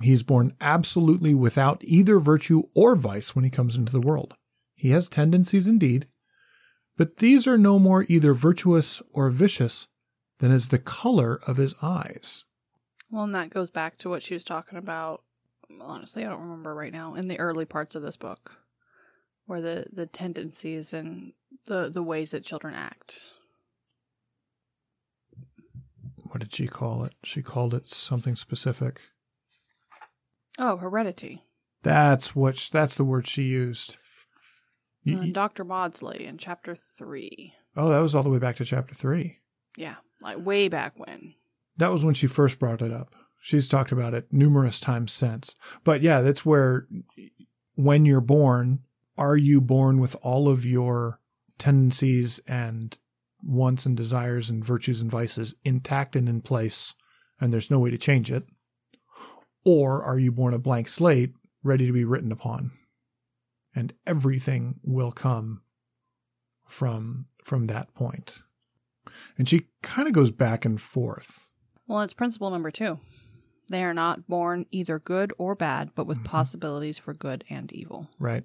He's 0.00 0.22
born 0.22 0.56
absolutely 0.60 1.34
without 1.34 1.82
either 1.84 2.18
virtue 2.18 2.64
or 2.74 2.96
vice 2.96 3.34
when 3.36 3.44
he 3.44 3.50
comes 3.50 3.76
into 3.76 3.92
the 3.92 4.00
world. 4.00 4.34
He 4.74 4.90
has 4.90 5.08
tendencies 5.08 5.66
indeed, 5.68 6.08
but 6.96 7.18
these 7.18 7.46
are 7.46 7.56
no 7.58 7.78
more 7.78 8.04
either 8.08 8.34
virtuous 8.34 9.00
or 9.12 9.30
vicious 9.30 9.88
than 10.38 10.50
is 10.50 10.68
the 10.68 10.78
color 10.78 11.38
of 11.46 11.56
his 11.58 11.74
eyes. 11.80 12.44
Well, 13.12 13.24
and 13.24 13.34
that 13.36 13.50
goes 13.50 13.70
back 13.70 13.96
to 13.98 14.08
what 14.08 14.22
she 14.24 14.34
was 14.34 14.42
talking 14.42 14.78
about. 14.78 15.22
Honestly, 15.80 16.24
I 16.24 16.28
don't 16.30 16.40
remember 16.40 16.74
right 16.74 16.92
now 16.92 17.14
in 17.14 17.28
the 17.28 17.38
early 17.38 17.64
parts 17.66 17.94
of 17.94 18.02
this 18.02 18.16
book, 18.16 18.56
where 19.46 19.60
the 19.60 19.86
the 19.92 20.06
tendencies 20.06 20.92
and 20.92 21.32
the 21.66 21.88
the 21.88 22.02
ways 22.02 22.32
that 22.32 22.42
children 22.44 22.74
act. 22.74 23.26
What 26.24 26.40
did 26.40 26.54
she 26.54 26.66
call 26.66 27.04
it? 27.04 27.14
She 27.24 27.42
called 27.42 27.74
it 27.74 27.86
something 27.86 28.36
specific. 28.36 29.00
Oh, 30.58 30.76
heredity. 30.78 31.44
That's 31.82 32.34
what 32.34 32.56
sh- 32.56 32.70
that's 32.70 32.96
the 32.96 33.04
word 33.04 33.26
she 33.26 33.42
used. 33.42 33.96
You- 35.02 35.18
Uh, 35.18 35.26
Dr. 35.32 35.64
Maudsley 35.64 36.24
in 36.26 36.38
chapter 36.38 36.74
three. 36.74 37.54
oh, 37.76 37.88
that 37.88 37.98
was 38.00 38.14
all 38.14 38.22
the 38.22 38.30
way 38.30 38.38
back 38.38 38.56
to 38.56 38.64
chapter 38.64 38.94
3. 38.94 39.38
Yeah, 39.76 39.96
like 40.20 40.38
way 40.38 40.68
back 40.68 40.98
when. 40.98 41.34
That 41.76 41.92
was 41.92 42.04
when 42.04 42.14
she 42.14 42.26
first 42.26 42.58
brought 42.58 42.82
it 42.82 42.92
up. 42.92 43.14
She's 43.40 43.68
talked 43.68 43.92
about 43.92 44.14
it 44.14 44.32
numerous 44.32 44.78
times 44.78 45.12
since. 45.12 45.54
But 45.84 46.02
yeah, 46.02 46.20
that's 46.20 46.46
where 46.46 46.86
when 47.74 48.04
you're 48.04 48.20
born, 48.20 48.80
are 49.18 49.36
you 49.36 49.60
born 49.60 49.98
with 49.98 50.16
all 50.22 50.48
of 50.48 50.64
your 50.64 51.20
tendencies 51.58 52.38
and 52.46 52.98
wants 53.42 53.84
and 53.84 53.96
desires 53.96 54.48
and 54.48 54.64
virtues 54.64 55.00
and 55.00 55.10
vices 55.10 55.56
intact 55.64 56.14
and 56.14 56.28
in 56.28 56.40
place 56.40 56.94
and 57.42 57.52
there's 57.52 57.70
no 57.70 57.80
way 57.80 57.90
to 57.90 57.98
change 57.98 58.30
it? 58.30 58.44
Or 59.64 60.02
are 60.02 60.18
you 60.18 60.30
born 60.30 60.54
a 60.54 60.58
blank 60.58 60.88
slate 60.88 61.34
ready 61.64 61.86
to 61.86 61.92
be 61.92 62.04
written 62.04 62.30
upon? 62.30 62.70
And 63.74 63.92
everything 64.06 64.76
will 64.84 65.10
come 65.10 65.62
from 66.66 67.26
from 67.42 67.66
that 67.66 67.94
point. 67.94 68.42
And 69.36 69.48
she 69.48 69.66
kind 69.82 70.06
of 70.06 70.14
goes 70.14 70.30
back 70.30 70.64
and 70.64 70.80
forth. 70.80 71.51
Well, 71.86 72.00
it's 72.00 72.12
principle 72.12 72.50
number 72.50 72.70
two. 72.70 72.98
They 73.68 73.84
are 73.84 73.94
not 73.94 74.28
born 74.28 74.66
either 74.70 74.98
good 74.98 75.32
or 75.38 75.54
bad, 75.54 75.90
but 75.94 76.06
with 76.06 76.18
mm-hmm. 76.18 76.26
possibilities 76.26 76.98
for 76.98 77.14
good 77.14 77.44
and 77.48 77.72
evil. 77.72 78.08
Right. 78.18 78.44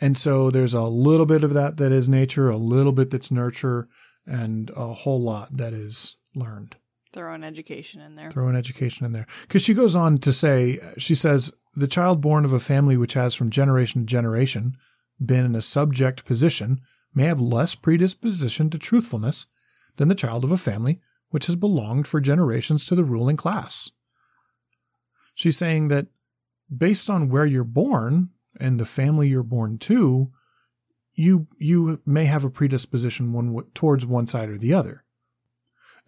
And 0.00 0.16
so 0.16 0.50
there's 0.50 0.74
a 0.74 0.82
little 0.82 1.26
bit 1.26 1.44
of 1.44 1.52
that 1.54 1.76
that 1.76 1.92
is 1.92 2.08
nature, 2.08 2.48
a 2.48 2.56
little 2.56 2.92
bit 2.92 3.10
that's 3.10 3.30
nurture, 3.30 3.88
and 4.26 4.70
a 4.74 4.94
whole 4.94 5.20
lot 5.20 5.56
that 5.56 5.72
is 5.72 6.16
learned. 6.34 6.76
Throw 7.12 7.34
an 7.34 7.44
education 7.44 8.00
in 8.00 8.14
there. 8.14 8.30
Throw 8.30 8.48
an 8.48 8.56
education 8.56 9.04
in 9.04 9.12
there. 9.12 9.26
Because 9.42 9.62
she 9.62 9.74
goes 9.74 9.96
on 9.96 10.18
to 10.18 10.32
say, 10.32 10.78
she 10.96 11.14
says, 11.14 11.52
the 11.74 11.88
child 11.88 12.20
born 12.20 12.44
of 12.44 12.52
a 12.52 12.60
family 12.60 12.96
which 12.96 13.14
has 13.14 13.34
from 13.34 13.50
generation 13.50 14.02
to 14.02 14.06
generation 14.06 14.76
been 15.24 15.44
in 15.44 15.54
a 15.54 15.62
subject 15.62 16.24
position 16.24 16.80
may 17.14 17.24
have 17.24 17.40
less 17.40 17.74
predisposition 17.74 18.70
to 18.70 18.78
truthfulness 18.78 19.46
than 19.96 20.08
the 20.08 20.14
child 20.14 20.44
of 20.44 20.52
a 20.52 20.56
family 20.56 21.00
which 21.30 21.46
has 21.46 21.56
belonged 21.56 22.06
for 22.06 22.20
generations 22.20 22.86
to 22.86 22.94
the 22.94 23.04
ruling 23.04 23.36
class. 23.36 23.90
She's 25.34 25.56
saying 25.56 25.88
that 25.88 26.08
based 26.74 27.08
on 27.08 27.28
where 27.28 27.46
you're 27.46 27.64
born 27.64 28.30
and 28.58 28.78
the 28.78 28.84
family 28.84 29.28
you're 29.28 29.42
born 29.42 29.78
to, 29.78 30.30
you 31.14 31.46
you 31.58 32.00
may 32.04 32.24
have 32.24 32.44
a 32.44 32.50
predisposition 32.50 33.32
one 33.32 33.64
towards 33.74 34.06
one 34.06 34.26
side 34.26 34.48
or 34.48 34.58
the 34.58 34.74
other. 34.74 35.04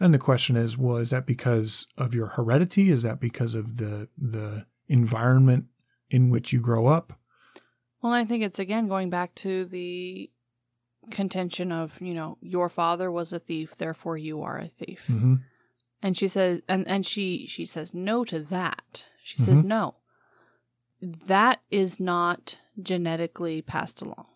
And 0.00 0.12
the 0.12 0.18
question 0.18 0.56
is, 0.56 0.76
well, 0.76 0.96
that 1.04 1.26
because 1.26 1.86
of 1.96 2.14
your 2.14 2.28
heredity? 2.28 2.90
Is 2.90 3.02
that 3.02 3.20
because 3.20 3.54
of 3.54 3.76
the 3.76 4.08
the 4.16 4.66
environment 4.88 5.66
in 6.10 6.28
which 6.30 6.52
you 6.52 6.60
grow 6.60 6.86
up? 6.86 7.12
Well, 8.02 8.12
I 8.12 8.24
think 8.24 8.42
it's 8.42 8.58
again 8.58 8.88
going 8.88 9.10
back 9.10 9.34
to 9.36 9.64
the 9.66 10.30
contention 11.10 11.72
of, 11.72 12.00
you 12.00 12.14
know, 12.14 12.38
your 12.40 12.68
father 12.68 13.10
was 13.10 13.32
a 13.32 13.38
thief, 13.38 13.74
therefore 13.74 14.16
you 14.16 14.42
are 14.42 14.58
a 14.58 14.68
thief. 14.68 15.06
Mm-hmm. 15.10 15.34
And 16.02 16.16
she 16.16 16.28
says 16.28 16.62
and 16.68 16.86
and 16.88 17.06
she 17.06 17.46
she 17.46 17.64
says 17.64 17.94
no 17.94 18.24
to 18.24 18.40
that. 18.40 19.04
She 19.22 19.38
says 19.38 19.60
Mhm. 19.60 19.66
no. 19.66 19.94
That 21.00 21.60
is 21.70 21.98
not 22.00 22.58
genetically 22.80 23.62
passed 23.62 24.02
along. 24.02 24.26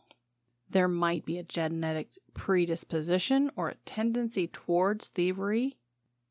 There 0.69 0.89
might 0.89 1.25
be 1.25 1.39
a 1.39 1.43
genetic 1.45 2.09
predisposition 2.35 3.51
or 3.57 3.69
a 3.69 3.75
tendency 3.85 4.49
towards 4.49 5.09
thievery 5.09 5.77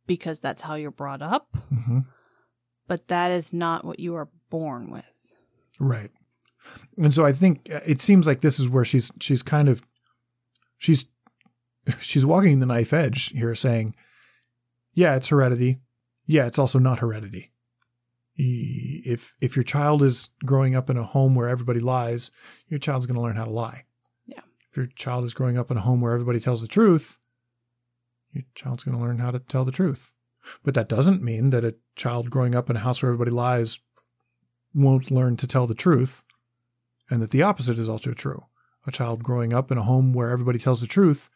because 0.07 0.39
that's 0.39 0.61
how 0.61 0.75
you're 0.75 0.91
brought 0.91 1.21
up, 1.21 1.47
Mm-hmm. 1.73 1.99
but 2.87 3.07
that 3.07 3.31
is 3.31 3.53
not 3.53 3.85
what 3.85 3.99
you 3.99 4.15
are 4.15 4.29
born 4.49 4.91
with. 4.91 5.33
Right. 5.79 6.11
And 6.97 7.13
so 7.13 7.25
I 7.25 7.31
think 7.33 7.69
uh, 7.73 7.79
it 7.85 8.01
seems 8.01 8.25
like 8.27 8.41
this 8.41 8.59
is 8.59 8.67
where 8.69 8.85
she's 8.85 9.11
she's 9.19 9.41
kind 9.43 9.67
of 9.69 9.83
she's 10.85 11.07
she's 11.99 12.25
walking 12.25 12.59
the 12.59 12.65
knife 12.65 12.93
edge 12.93 13.29
here, 13.29 13.55
saying, 13.55 13.95
"Yeah, 14.93 15.15
it's 15.15 15.29
heredity. 15.29 15.79
Yeah, 16.25 16.45
it's 16.45 16.59
also 16.59 16.79
not 16.79 16.99
heredity. 16.99 17.51
If 18.37 19.33
if 19.41 19.55
your 19.55 19.63
child 19.63 20.03
is 20.03 20.29
growing 20.45 20.75
up 20.75 20.89
in 20.89 20.97
a 20.97 21.03
home 21.03 21.35
where 21.35 21.49
everybody 21.49 21.79
lies, 21.79 22.31
your 22.67 22.79
child's 22.79 23.05
going 23.05 23.15
to 23.15 23.21
learn 23.21 23.35
how 23.35 23.45
to 23.45 23.51
lie. 23.51 23.85
Yeah. 24.25 24.41
If 24.69 24.77
your 24.77 24.87
child 24.87 25.23
is 25.23 25.33
growing 25.33 25.57
up 25.57 25.71
in 25.71 25.77
a 25.77 25.81
home 25.81 26.01
where 26.01 26.13
everybody 26.13 26.39
tells 26.39 26.61
the 26.61 26.67
truth, 26.67 27.17
your 28.31 28.43
child's 28.53 28.83
going 28.83 28.97
to 28.97 29.03
learn 29.03 29.19
how 29.19 29.31
to 29.31 29.39
tell 29.39 29.65
the 29.65 29.71
truth. 29.71 30.13
But 30.63 30.73
that 30.73 30.89
doesn't 30.89 31.23
mean 31.23 31.49
that 31.51 31.65
a 31.65 31.75
child 31.95 32.29
growing 32.29 32.55
up 32.55 32.69
in 32.69 32.75
a 32.75 32.79
house 32.81 33.01
where 33.01 33.11
everybody 33.11 33.31
lies 33.31 33.79
won't 34.73 35.09
learn 35.09 35.37
to 35.37 35.47
tell 35.47 35.65
the 35.65 35.73
truth, 35.73 36.23
and 37.09 37.21
that 37.21 37.31
the 37.31 37.41
opposite 37.41 37.79
is 37.79 37.87
also 37.87 38.13
true. 38.13 38.45
A 38.87 38.91
child 38.91 39.23
growing 39.23 39.53
up 39.53 39.71
in 39.71 39.77
a 39.77 39.83
home 39.83 40.13
where 40.13 40.29
everybody 40.29 40.59
tells 40.59 40.81
the 40.81 40.87
truth 40.87 41.29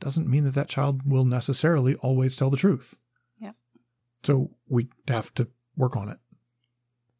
doesn't 0.00 0.28
mean 0.28 0.44
that 0.44 0.54
that 0.54 0.68
child 0.68 1.08
will 1.08 1.24
necessarily 1.24 1.94
always 1.96 2.36
tell 2.36 2.50
the 2.50 2.56
truth. 2.56 2.98
Yeah. 3.38 3.52
So 4.22 4.50
we 4.68 4.88
have 5.08 5.32
to 5.34 5.48
work 5.76 5.96
on 5.96 6.08
it. 6.08 6.18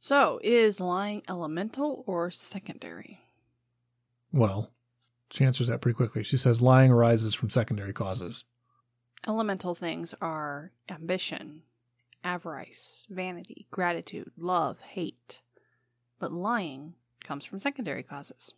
So, 0.01 0.39
is 0.43 0.81
lying 0.81 1.23
elemental 1.29 2.05
or 2.07 2.31
secondary? 2.31 3.21
Well, 4.33 4.71
she 5.31 5.45
answers 5.45 5.69
that 5.69 5.81
pretty 5.81 5.97
quickly. 5.97 6.23
She 6.23 6.37
says 6.37 6.61
lying 6.61 6.91
arises 6.91 7.33
from 7.33 7.49
secondary 7.49 7.95
causes. 7.95 8.45
Elemental 9.27 9.75
things 9.75 10.15
are 10.21 10.73
ambition, 10.91 11.63
avarice, 12.23 13.07
vanity, 13.09 13.67
gratitude, 13.71 14.31
love, 14.37 14.79
hate. 14.81 15.41
But 16.19 16.33
lying 16.33 16.95
comes 17.25 17.47
from 17.47 17.59
secondary 17.59 18.03
causes, 18.03 18.53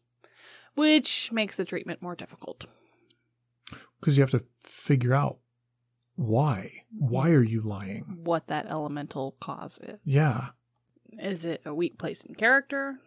which 0.77 1.33
makes 1.33 1.57
the 1.57 1.65
treatment 1.65 2.03
more 2.03 2.15
difficult. 2.15 2.67
Because 4.01 4.17
you 4.17 4.23
have 4.23 4.31
to 4.31 4.45
figure 4.57 5.15
out 5.15 5.39
why. 6.15 6.85
Why 6.97 7.31
are 7.31 7.43
you 7.43 7.61
lying? 7.61 8.21
What 8.23 8.47
that 8.47 8.71
elemental 8.71 9.37
cause 9.41 9.79
is. 9.83 9.99
Yeah. 10.05 10.49
Is 11.19 11.45
it 11.45 11.63
a 11.65 11.75
weak 11.75 11.99
place 11.99 12.25
in 12.25 12.35
character? 12.35 12.99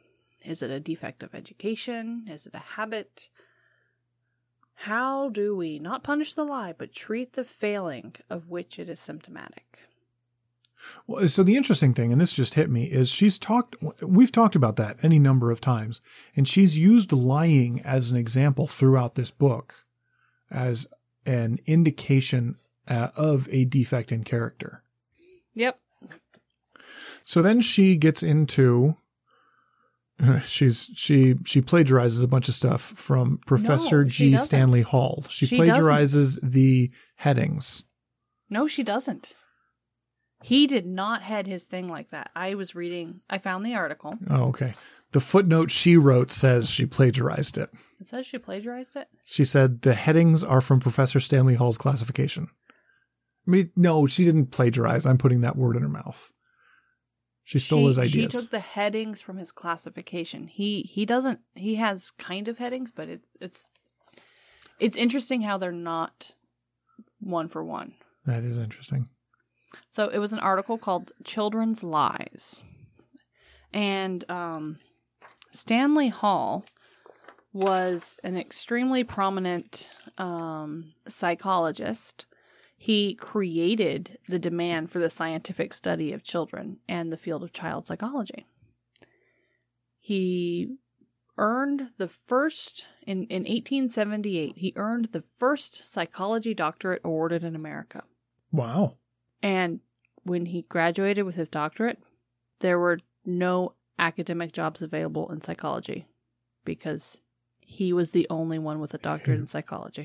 Is 0.44 0.62
it 0.62 0.72
a 0.72 0.80
defect 0.80 1.24
of 1.24 1.36
education? 1.36 2.26
Is 2.30 2.48
it 2.48 2.56
a 2.56 2.60
habit? 2.60 3.30
How 4.74 5.30
do 5.30 5.56
we 5.56 5.80
not 5.80 6.04
punish 6.04 6.34
the 6.34 6.46
lie, 6.46 6.74
but 6.78 6.94
treat 6.94 7.34
the 7.34 7.44
failing 7.44 8.16
of 8.30 8.48
which 8.48 8.80
it 8.80 8.88
is 8.88 9.00
symptomatic? 9.00 9.80
Well, 11.08 11.28
so 11.28 11.44
the 11.44 11.56
interesting 11.58 11.94
thing, 11.94 12.12
and 12.12 12.22
this 12.22 12.34
just 12.34 12.54
hit 12.54 12.70
me, 12.70 12.86
is 12.86 13.10
she's 13.10 13.38
talked, 13.38 13.76
we've 14.02 14.32
talked 14.32 14.56
about 14.56 14.76
that 14.78 14.98
any 15.04 15.20
number 15.20 15.52
of 15.52 15.62
times, 15.62 16.02
and 16.36 16.48
she's 16.48 16.78
used 16.78 17.12
lying 17.12 17.82
as 17.82 18.12
an 18.12 18.18
example 18.18 18.68
throughout 18.68 19.16
this 19.16 19.32
book 19.32 19.86
as 20.50 20.88
an 21.26 21.60
indication 21.66 22.56
uh, 22.88 23.10
of 23.16 23.48
a 23.52 23.66
defect 23.66 24.12
in 24.12 24.24
character. 24.24 24.84
Yep. 25.54 25.80
So 27.24 27.42
then 27.42 27.62
she 27.62 27.98
gets 27.98 28.24
into 28.24 28.96
she's 30.44 30.90
she 30.96 31.36
she 31.46 31.62
plagiarizes 31.62 32.24
a 32.24 32.28
bunch 32.28 32.50
of 32.50 32.56
stuff 32.56 32.82
from 32.82 33.40
Professor 33.46 34.04
No, 34.04 34.10
G. 34.10 34.32
doesn't. 34.32 34.46
Stanley 34.46 34.82
Hall. 34.82 35.24
She, 35.30 35.46
She 35.46 35.58
plagiarizes 35.58 36.40
the 36.42 36.92
headings. 37.18 37.84
No, 38.50 38.68
she 38.68 38.84
doesn't. 38.84 39.34
He 40.42 40.68
did 40.68 40.86
not 40.86 41.22
head 41.22 41.48
his 41.48 41.66
thing 41.66 41.88
like 41.88 42.10
that. 42.10 42.32
I 42.36 42.56
was 42.56 42.74
reading, 42.74 43.22
I 43.30 43.38
found 43.38 43.66
the 43.66 43.76
article. 43.76 44.18
Oh, 44.30 44.46
okay. 44.50 44.74
The 45.12 45.20
footnote 45.20 45.70
she 45.70 45.98
wrote 45.98 46.32
says 46.32 46.70
she 46.70 46.86
plagiarized 46.86 47.58
it. 47.58 47.70
It 48.00 48.08
says 48.08 48.26
she 48.26 48.38
plagiarized 48.38 48.96
it. 48.96 49.10
She 49.26 49.44
said 49.44 49.82
the 49.82 49.94
headings 49.94 50.44
are 50.44 50.62
from 50.62 50.80
Professor 50.80 51.20
Stanley 51.20 51.56
Hall's 51.56 51.78
classification. 51.78 52.48
I 53.48 53.52
mean, 53.52 53.72
no, 53.76 54.08
she 54.08 54.24
didn't 54.24 54.52
plagiarize. 54.52 55.06
I'm 55.06 55.18
putting 55.18 55.42
that 55.42 55.58
word 55.58 55.76
in 55.76 55.82
her 55.82 55.90
mouth. 55.90 56.32
She 57.44 57.58
stole 57.58 57.80
she, 57.80 57.88
his 57.88 58.00
ideas. 58.00 58.32
She 58.32 58.40
took 58.40 58.52
the 58.52 58.60
headings 58.60 59.22
from 59.22 59.38
his 59.38 59.52
classification. 59.52 60.48
He 60.48 60.84
he 60.84 61.04
doesn't. 61.04 61.40
He 61.56 61.76
has 61.76 62.12
kind 62.12 62.48
of 62.48 62.60
headings, 62.60 62.92
but 62.92 63.10
it's 63.10 63.32
it's 63.42 63.70
it's 64.80 64.96
interesting 64.96 65.42
how 65.42 65.58
they're 65.58 65.72
not 65.72 66.36
one 67.20 67.50
for 67.50 67.64
one. 67.64 67.96
that 68.26 68.44
is 68.44 68.60
interesting. 68.60 69.10
So 69.90 70.08
it 70.08 70.20
was 70.20 70.34
an 70.34 70.40
article 70.40 70.78
called 70.78 71.12
"Children's 71.24 71.84
Lies," 71.84 72.64
and 73.74 74.30
um, 74.30 74.80
Stanley 75.52 76.10
Hall 76.10 76.66
was 77.54 78.18
an 78.24 78.38
extremely 78.38 79.04
prominent 79.04 79.92
um, 80.18 80.94
psychologist. 81.08 82.26
He 82.78 83.14
created 83.14 84.18
the 84.28 84.40
demand 84.40 84.90
for 84.90 85.00
the 85.00 85.10
scientific 85.10 85.74
study 85.74 86.14
of 86.14 86.24
children 86.24 86.78
and 86.88 87.12
the 87.12 87.18
field 87.18 87.44
of 87.44 87.52
child 87.52 87.86
psychology. 87.86 88.46
He 90.00 90.78
earned 91.38 91.90
the 91.98 92.08
first 92.08 92.90
in, 93.08 93.24
in 93.26 93.44
1878 93.44 94.58
he 94.58 94.74
earned 94.76 95.06
the 95.14 95.22
first 95.22 95.90
psychology 95.90 96.54
doctorate 96.54 97.00
awarded 97.02 97.46
in 97.46 97.56
america 97.56 98.04
Wow. 98.52 98.98
And 99.42 99.80
when 100.24 100.48
he 100.48 100.64
graduated 100.64 101.26
with 101.26 101.36
his 101.36 101.50
doctorate, 101.50 102.00
there 102.60 102.80
were 102.80 103.00
no 103.26 103.74
academic 103.98 104.52
jobs 104.52 104.82
available 104.82 105.32
in 105.32 105.42
psychology 105.42 106.06
because 106.66 107.22
he 107.60 107.94
was 107.94 108.12
the 108.12 108.28
only 108.30 108.60
one 108.60 108.80
with 108.80 108.94
a 108.94 108.98
doctorate 108.98 109.40
in 109.40 109.48
psychology. 109.56 110.04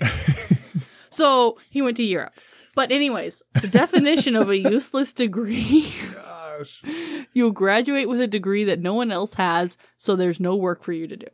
so 1.10 1.58
he 1.70 1.82
went 1.82 1.96
to 1.96 2.04
Europe. 2.04 2.34
But, 2.74 2.90
anyways, 2.90 3.42
the 3.60 3.68
definition 3.68 4.34
of 4.36 4.50
a 4.50 4.56
useless 4.70 5.12
degree 5.12 5.92
Gosh. 6.12 6.82
you'll 7.32 7.52
graduate 7.52 8.08
with 8.08 8.20
a 8.20 8.26
degree 8.26 8.64
that 8.64 8.80
no 8.80 8.94
one 8.94 9.10
else 9.10 9.34
has, 9.34 9.78
so 9.96 10.16
there's 10.16 10.40
no 10.40 10.56
work 10.56 10.82
for 10.82 10.92
you 10.92 11.06
to 11.06 11.16
do. 11.16 11.26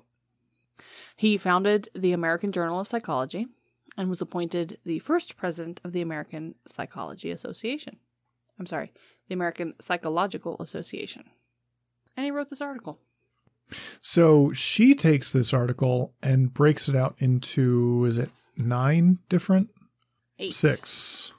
He 1.17 1.37
founded 1.37 1.89
the 1.95 2.13
American 2.13 2.53
Journal 2.53 2.81
of 2.81 2.89
Psychology 2.89 3.47
and 3.96 4.09
was 4.09 4.20
appointed 4.20 4.79
the 4.85 4.98
first 5.00 5.37
president 5.37 5.81
of 5.85 5.92
the 5.92 6.00
American 6.00 6.55
Psychology 6.66 7.31
Association. 7.31 7.96
I'm 8.59 8.66
sorry, 8.66 8.92
the 9.29 9.35
American 9.35 9.74
Psychological 9.81 10.57
Association. 10.61 11.24
And 12.16 12.24
he 12.24 12.31
wrote 12.31 12.48
this 12.50 12.61
article. 12.61 12.98
So 14.00 14.53
she 14.53 14.94
takes 14.94 15.33
this 15.33 15.55
article 15.55 16.12
and 16.22 16.53
breaks 16.53 16.88
it 16.88 16.96
out 16.96 17.14
into, 17.18 18.05
is 18.05 18.18
it 18.18 18.31
nine 18.57 19.18
different? 19.29 19.70
Eight. 20.38 20.55
Six. 20.55 21.33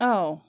Oh, 0.00 0.42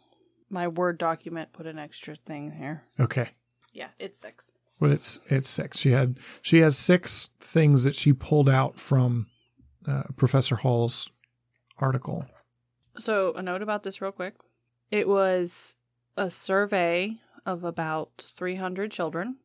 my 0.49 0.67
Word 0.67 0.97
document 0.97 1.54
put 1.54 1.65
an 1.65 1.80
extra 1.80 2.15
thing 2.15 2.52
here. 2.52 2.84
Okay. 2.99 3.30
Yeah, 3.71 3.88
it's 3.97 4.17
six. 4.19 4.52
But 4.80 4.91
it's 4.91 5.19
it's 5.28 5.49
six. 5.49 5.80
She 5.80 5.91
had 5.91 6.17
she 6.41 6.60
has 6.60 6.78
six 6.78 7.30
things 7.39 7.84
that 7.86 7.95
she 7.95 8.12
pulled 8.12 8.49
out 8.49 8.78
from 8.78 9.28
uh, 9.88 10.04
Professor 10.15 10.58
Hall's 10.58 11.12
article. 11.78 12.26
So, 12.98 13.34
a 13.34 13.41
note 13.41 13.62
about 13.62 13.84
this, 13.84 14.02
real 14.02 14.12
quick. 14.12 14.36
It 14.91 15.08
was 15.08 15.76
a 16.15 16.30
survey 16.30 17.17
of 17.46 17.63
about 17.63 18.12
300 18.19 18.91
children, 18.91 19.38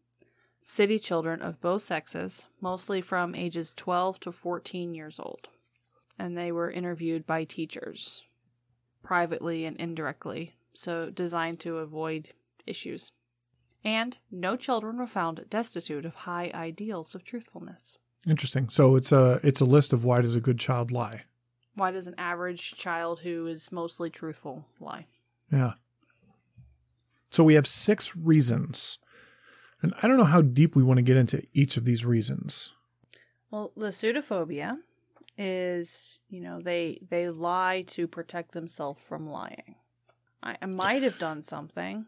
city 0.62 0.98
children 0.98 1.40
of 1.40 1.61
both 1.61 1.83
sexes, 1.83 2.46
mostly 2.61 3.01
from 3.01 3.35
ages 3.35 3.72
12 3.72 4.20
to 4.20 4.33
14 4.33 4.94
years 4.94 5.18
old. 5.18 5.48
And 6.18 6.37
they 6.37 6.53
were 6.53 6.70
interviewed 6.70 7.27
by 7.27 7.44
teachers, 7.44 8.22
privately 9.03 9.64
and 9.64 9.77
indirectly, 9.77 10.57
so 10.74 11.11
designed 11.11 11.61
to 11.61 11.79
avoid 11.79 12.31
issues. 12.66 13.12
And 13.85 14.18
no 14.31 14.57
children 14.57 14.98
were 14.98 15.07
found 15.07 15.44
destitute 15.48 16.05
of 16.05 16.14
high 16.16 16.51
ideals 16.53 17.14
of 17.14 17.24
truthfulness. 17.24 17.96
Interesting. 18.26 18.68
So 18.68 18.96
it's 18.96 19.12
a 19.12 19.40
it's 19.42 19.61
a 19.61 19.64
list 19.64 19.92
of 19.92 20.04
why 20.04 20.20
does 20.20 20.37
a 20.37 20.40
good 20.40 20.59
child 20.59 20.90
lie? 20.90 21.24
Why 21.74 21.90
does 21.90 22.07
an 22.07 22.14
average 22.18 22.74
child 22.74 23.20
who 23.20 23.46
is 23.46 23.70
mostly 23.70 24.11
truthful 24.11 24.66
lie? 24.81 25.07
Yeah. 25.52 25.72
So 27.31 27.44
we 27.44 27.54
have 27.54 27.66
six 27.66 28.16
reasons. 28.16 28.98
And 29.81 29.94
I 30.02 30.09
don't 30.09 30.16
know 30.16 30.24
how 30.24 30.42
deep 30.42 30.74
we 30.74 30.83
want 30.83 30.98
to 30.98 31.02
get 31.02 31.16
into 31.16 31.42
each 31.52 31.76
of 31.76 31.85
these 31.85 32.04
reasons. 32.04 32.72
Well, 33.50 33.72
the 33.76 33.88
pseudophobia 33.88 34.78
is, 35.37 36.20
you 36.28 36.40
know, 36.40 36.61
they 36.61 36.98
they 37.09 37.31
lie 37.31 37.85
to 37.88 38.09
protect 38.09 38.52
themselves 38.52 39.00
from 39.00 39.28
lying. 39.28 39.76
I, 40.42 40.57
I 40.61 40.66
might 40.66 41.02
have 41.02 41.18
done 41.18 41.42
something. 41.42 42.07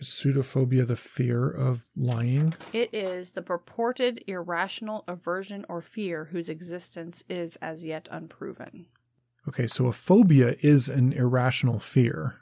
Is 0.00 0.06
pseudophobia 0.08 0.86
the 0.86 0.96
fear 0.96 1.48
of 1.50 1.86
lying? 1.96 2.54
It 2.72 2.90
is 2.94 3.32
the 3.32 3.42
purported 3.42 4.22
irrational 4.26 5.04
aversion 5.08 5.64
or 5.68 5.80
fear 5.82 6.26
whose 6.26 6.48
existence 6.48 7.24
is 7.28 7.56
as 7.56 7.84
yet 7.84 8.08
unproven 8.10 8.86
Okay, 9.48 9.66
so 9.66 9.86
a 9.86 9.92
phobia 9.92 10.56
is 10.60 10.88
an 10.90 11.12
irrational 11.14 11.78
fear. 11.78 12.36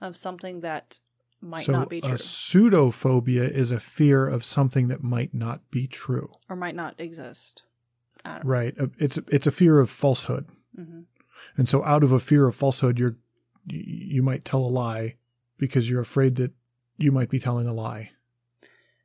of 0.00 0.16
something 0.16 0.60
that 0.60 0.98
might 1.42 1.64
so 1.64 1.72
not 1.72 1.88
be 1.90 2.00
true 2.00 2.12
a 2.12 2.14
pseudophobia 2.14 3.48
is 3.50 3.70
a 3.70 3.78
fear 3.80 4.26
of 4.26 4.44
something 4.44 4.88
that 4.88 5.02
might 5.02 5.34
not 5.34 5.70
be 5.70 5.86
true. 5.86 6.30
or 6.48 6.56
might 6.56 6.74
not 6.74 6.94
exist. 6.98 7.64
Know. 8.24 8.40
Right. 8.44 8.74
Uh, 8.78 8.88
It's 8.98 9.18
it's 9.28 9.46
a 9.46 9.50
fear 9.50 9.78
of 9.80 9.90
falsehood. 9.90 10.46
hmm 10.74 11.02
And 11.56 11.68
so 11.68 11.84
out 11.84 12.02
of 12.02 12.12
a 12.12 12.18
fear 12.20 12.46
of 12.46 12.54
falsehood, 12.54 12.98
you're, 12.98 13.16
you 13.66 13.82
you 14.16 14.22
might 14.22 14.44
tell 14.44 14.60
a 14.64 14.68
lie 14.82 15.16
because 15.58 15.88
you're 15.90 16.00
afraid 16.00 16.36
that 16.36 16.52
you 17.00 17.10
might 17.10 17.30
be 17.30 17.40
telling 17.40 17.66
a 17.66 17.72
lie. 17.72 18.10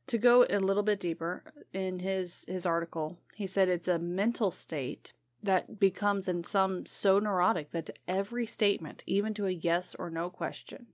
To 0.08 0.17
go 0.17 0.45
a 0.49 0.60
little 0.60 0.84
bit 0.84 0.99
deeper 0.99 1.43
in 1.73 1.99
his 1.99 2.45
his 2.47 2.65
article, 2.65 3.17
he 3.36 3.47
said 3.47 3.69
it's 3.69 3.88
a 3.88 3.97
mental 3.97 4.51
state 4.51 5.13
that 5.41 5.79
becomes 5.79 6.27
in 6.27 6.43
some 6.43 6.86
so 6.86 7.19
neurotic 7.19 7.71
that 7.71 7.86
to 7.88 7.93
every 8.08 8.45
statement, 8.45 9.03
even 9.08 9.34
to 9.34 9.47
a 9.47 9.51
yes 9.51 9.95
or 9.95 10.10
no 10.10 10.29
question, 10.29 10.88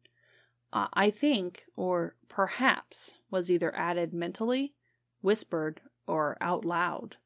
uh, 0.71 0.87
I 0.93 1.09
think 1.09 1.65
or 1.75 2.15
perhaps 2.27 3.17
was 3.29 3.49
either 3.49 3.75
added 3.75 4.13
mentally, 4.13 4.73
whispered, 5.21 5.81
or 6.07 6.37
out 6.39 6.65
loud, 6.65 7.17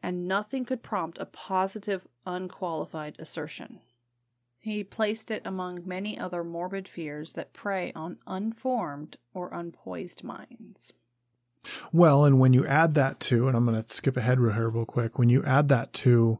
and 0.00 0.26
nothing 0.26 0.64
could 0.64 0.82
prompt 0.82 1.18
a 1.18 1.26
positive, 1.26 2.06
unqualified 2.26 3.16
assertion. 3.18 3.80
He 4.58 4.82
placed 4.82 5.30
it 5.30 5.42
among 5.44 5.86
many 5.86 6.18
other 6.18 6.42
morbid 6.42 6.88
fears 6.88 7.34
that 7.34 7.52
prey 7.52 7.92
on 7.94 8.18
unformed 8.26 9.16
or 9.32 9.52
unpoised 9.52 10.24
minds. 10.24 10.92
Well, 11.92 12.24
and 12.24 12.40
when 12.40 12.52
you 12.52 12.66
add 12.66 12.94
that 12.94 13.20
to, 13.20 13.48
and 13.48 13.56
I'm 13.56 13.66
going 13.66 13.80
to 13.80 13.88
skip 13.88 14.16
ahead 14.16 14.38
here 14.38 14.68
real 14.68 14.84
quick, 14.84 15.18
when 15.18 15.28
you 15.28 15.44
add 15.44 15.68
that 15.68 15.92
to 15.94 16.38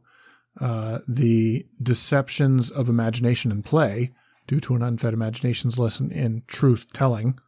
uh, 0.59 0.99
the 1.07 1.65
deceptions 1.81 2.69
of 2.69 2.89
imagination 2.89 3.51
and 3.51 3.63
play 3.63 4.11
due 4.47 4.59
to 4.59 4.75
an 4.75 4.81
unfed 4.81 5.13
imagination's 5.13 5.79
lesson 5.79 6.11
in 6.11 6.43
truth 6.47 6.87
telling, 6.93 7.39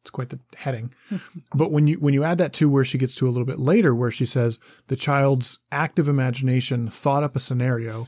it's 0.00 0.10
quite 0.10 0.28
the 0.28 0.38
heading. 0.56 0.92
but 1.54 1.72
when 1.72 1.86
you 1.86 1.96
when 1.96 2.14
you 2.14 2.24
add 2.24 2.38
that 2.38 2.52
to 2.54 2.68
where 2.68 2.84
she 2.84 2.98
gets 2.98 3.14
to 3.16 3.26
a 3.26 3.30
little 3.30 3.46
bit 3.46 3.58
later, 3.58 3.94
where 3.94 4.10
she 4.10 4.26
says 4.26 4.58
the 4.86 4.96
child's 4.96 5.58
active 5.72 6.08
imagination 6.08 6.88
thought 6.88 7.24
up 7.24 7.36
a 7.36 7.40
scenario, 7.40 8.06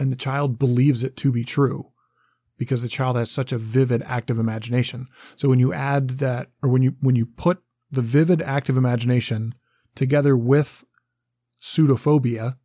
and 0.00 0.10
the 0.10 0.16
child 0.16 0.58
believes 0.58 1.04
it 1.04 1.16
to 1.18 1.30
be 1.30 1.44
true 1.44 1.92
because 2.56 2.82
the 2.82 2.88
child 2.88 3.16
has 3.16 3.30
such 3.30 3.52
a 3.52 3.58
vivid 3.58 4.02
active 4.06 4.38
imagination. 4.38 5.08
So 5.36 5.48
when 5.48 5.60
you 5.60 5.72
add 5.72 6.10
that, 6.18 6.48
or 6.62 6.70
when 6.70 6.82
you 6.82 6.96
when 7.00 7.16
you 7.16 7.26
put 7.26 7.62
the 7.90 8.00
vivid 8.00 8.40
active 8.40 8.76
imagination 8.76 9.54
together 9.94 10.36
with 10.36 10.84
pseudophobia, 11.60 12.56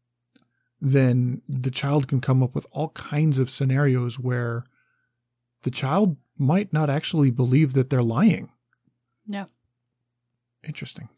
then 0.80 1.41
the 1.48 1.71
child 1.71 2.08
can 2.08 2.21
come 2.21 2.41
up 2.41 2.56
with 2.56 2.65
all 2.71 2.89
kinds 2.89 3.38
of 3.38 3.50
scenarios 3.50 4.17
where 4.17 4.63
the 5.63 5.71
child 5.71 6.17
might 6.38 6.71
not 6.71 6.89
actually 6.89 7.32
believe 7.32 7.74
that 7.74 7.89
they're 7.89 8.04
lying. 8.04 8.50
Yeah. 9.26 9.45
Interesting. 10.65 11.10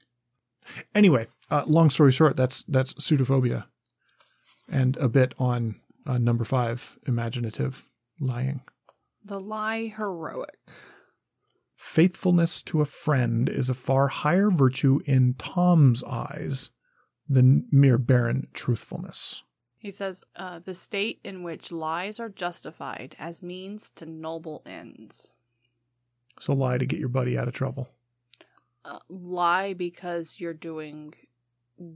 Anyway, 0.96 1.28
uh, 1.52 1.64
long 1.68 1.90
story 1.90 2.12
short, 2.12 2.36
that's 2.36 2.64
that's 2.64 2.94
pseudophobia, 2.96 3.66
and 4.72 4.98
a 4.98 5.08
bit 5.08 5.34
on 5.38 5.76
uh, 6.08 6.18
number 6.18 6.44
five, 6.44 6.98
imaginative 7.06 7.90
lying. 8.20 8.62
The 9.24 9.40
lie 9.40 9.94
heroic. 9.96 10.58
Faithfulness 11.76 12.62
to 12.64 12.82
a 12.82 12.86
friend 12.86 13.50
is 13.50 13.70
a 13.70 13.76
far 13.76 14.08
higher 14.08 14.50
virtue 14.50 15.00
in 15.06 15.36
Tom's 15.38 16.04
eyes 16.04 16.72
than 17.30 17.68
mere 17.72 17.98
barren 17.98 18.48
truthfulness. 18.54 19.44
He 19.78 19.92
says, 19.92 20.24
uh, 20.36 20.60
the 20.60 20.74
state 20.74 21.20
in 21.24 21.44
which 21.44 21.72
lies 21.72 22.20
are 22.20 22.30
justified 22.30 23.16
as 23.20 23.44
means 23.44 23.92
to 23.92 24.06
noble 24.06 24.64
ends. 24.66 25.34
So 26.40 26.54
lie 26.54 26.78
to 26.78 26.86
get 26.86 27.00
your 27.00 27.10
buddy 27.10 27.38
out 27.38 27.48
of 27.48 27.54
trouble. 27.54 27.90
Uh, 28.84 29.00
lie 29.10 29.74
because 29.74 30.40
you're 30.40 30.54
doing 30.54 31.14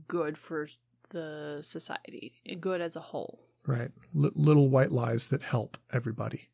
good 0.07 0.37
for 0.37 0.67
the 1.09 1.59
society, 1.61 2.33
good 2.59 2.81
as 2.81 2.95
a 2.95 3.01
whole. 3.01 3.39
Right. 3.65 3.91
L- 4.15 4.31
little 4.35 4.69
white 4.69 4.91
lies 4.91 5.27
that 5.27 5.43
help 5.43 5.77
everybody. 5.91 6.49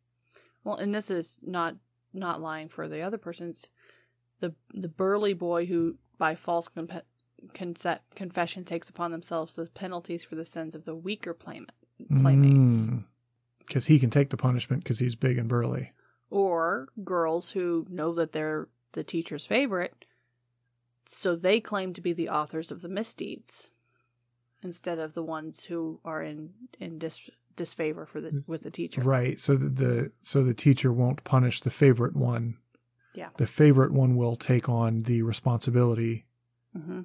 Well, 0.63 0.75
and 0.75 0.93
this 0.93 1.09
is 1.09 1.39
not 1.43 1.75
not 2.13 2.41
lying 2.41 2.67
for 2.69 2.87
the 2.87 3.01
other 3.01 3.17
person's 3.17 3.69
the 4.39 4.53
the 4.73 4.87
burly 4.89 5.33
boy 5.33 5.65
who 5.65 5.97
by 6.17 6.35
false 6.35 6.67
comp- 6.67 7.05
confession 8.15 8.63
takes 8.63 8.89
upon 8.89 9.11
themselves 9.11 9.53
the 9.53 9.69
penalties 9.73 10.23
for 10.23 10.35
the 10.35 10.45
sins 10.45 10.73
of 10.75 10.85
the 10.85 10.95
weaker 10.95 11.33
playmate, 11.33 11.71
playmates 12.21 12.87
mm. 12.87 13.03
Because 13.59 13.87
he 13.87 13.99
can 13.99 14.09
take 14.09 14.29
the 14.29 14.37
punishment 14.37 14.83
because 14.83 14.99
he's 14.99 15.15
big 15.15 15.37
and 15.37 15.49
burly. 15.49 15.91
or 16.29 16.87
girls 17.03 17.51
who 17.51 17.85
know 17.89 18.13
that 18.13 18.31
they're 18.31 18.67
the 18.93 19.03
teacher's 19.03 19.45
favorite 19.45 20.05
so 21.05 21.35
they 21.35 21.59
claim 21.59 21.93
to 21.93 22.01
be 22.01 22.13
the 22.13 22.29
authors 22.29 22.71
of 22.71 22.81
the 22.81 22.89
misdeeds 22.89 23.69
instead 24.63 24.99
of 24.99 25.13
the 25.13 25.23
ones 25.23 25.65
who 25.65 25.99
are 26.03 26.21
in 26.21 26.51
in 26.79 26.97
dis- 26.97 27.29
disfavor 27.55 28.05
for 28.05 28.21
the 28.21 28.43
with 28.47 28.63
the 28.63 28.71
teacher 28.71 29.01
Right. 29.01 29.39
So 29.39 29.55
that 29.55 29.75
the 29.75 30.11
so 30.21 30.43
the 30.43 30.53
teacher 30.53 30.91
won't 30.91 31.23
punish 31.23 31.61
the 31.61 31.69
favorite 31.69 32.15
one. 32.15 32.57
Yeah. 33.13 33.29
The 33.37 33.47
favorite 33.47 33.91
one 33.91 34.15
will 34.15 34.35
take 34.35 34.69
on 34.69 35.03
the 35.03 35.23
responsibility. 35.23 36.25
Mm-hmm. 36.77 37.01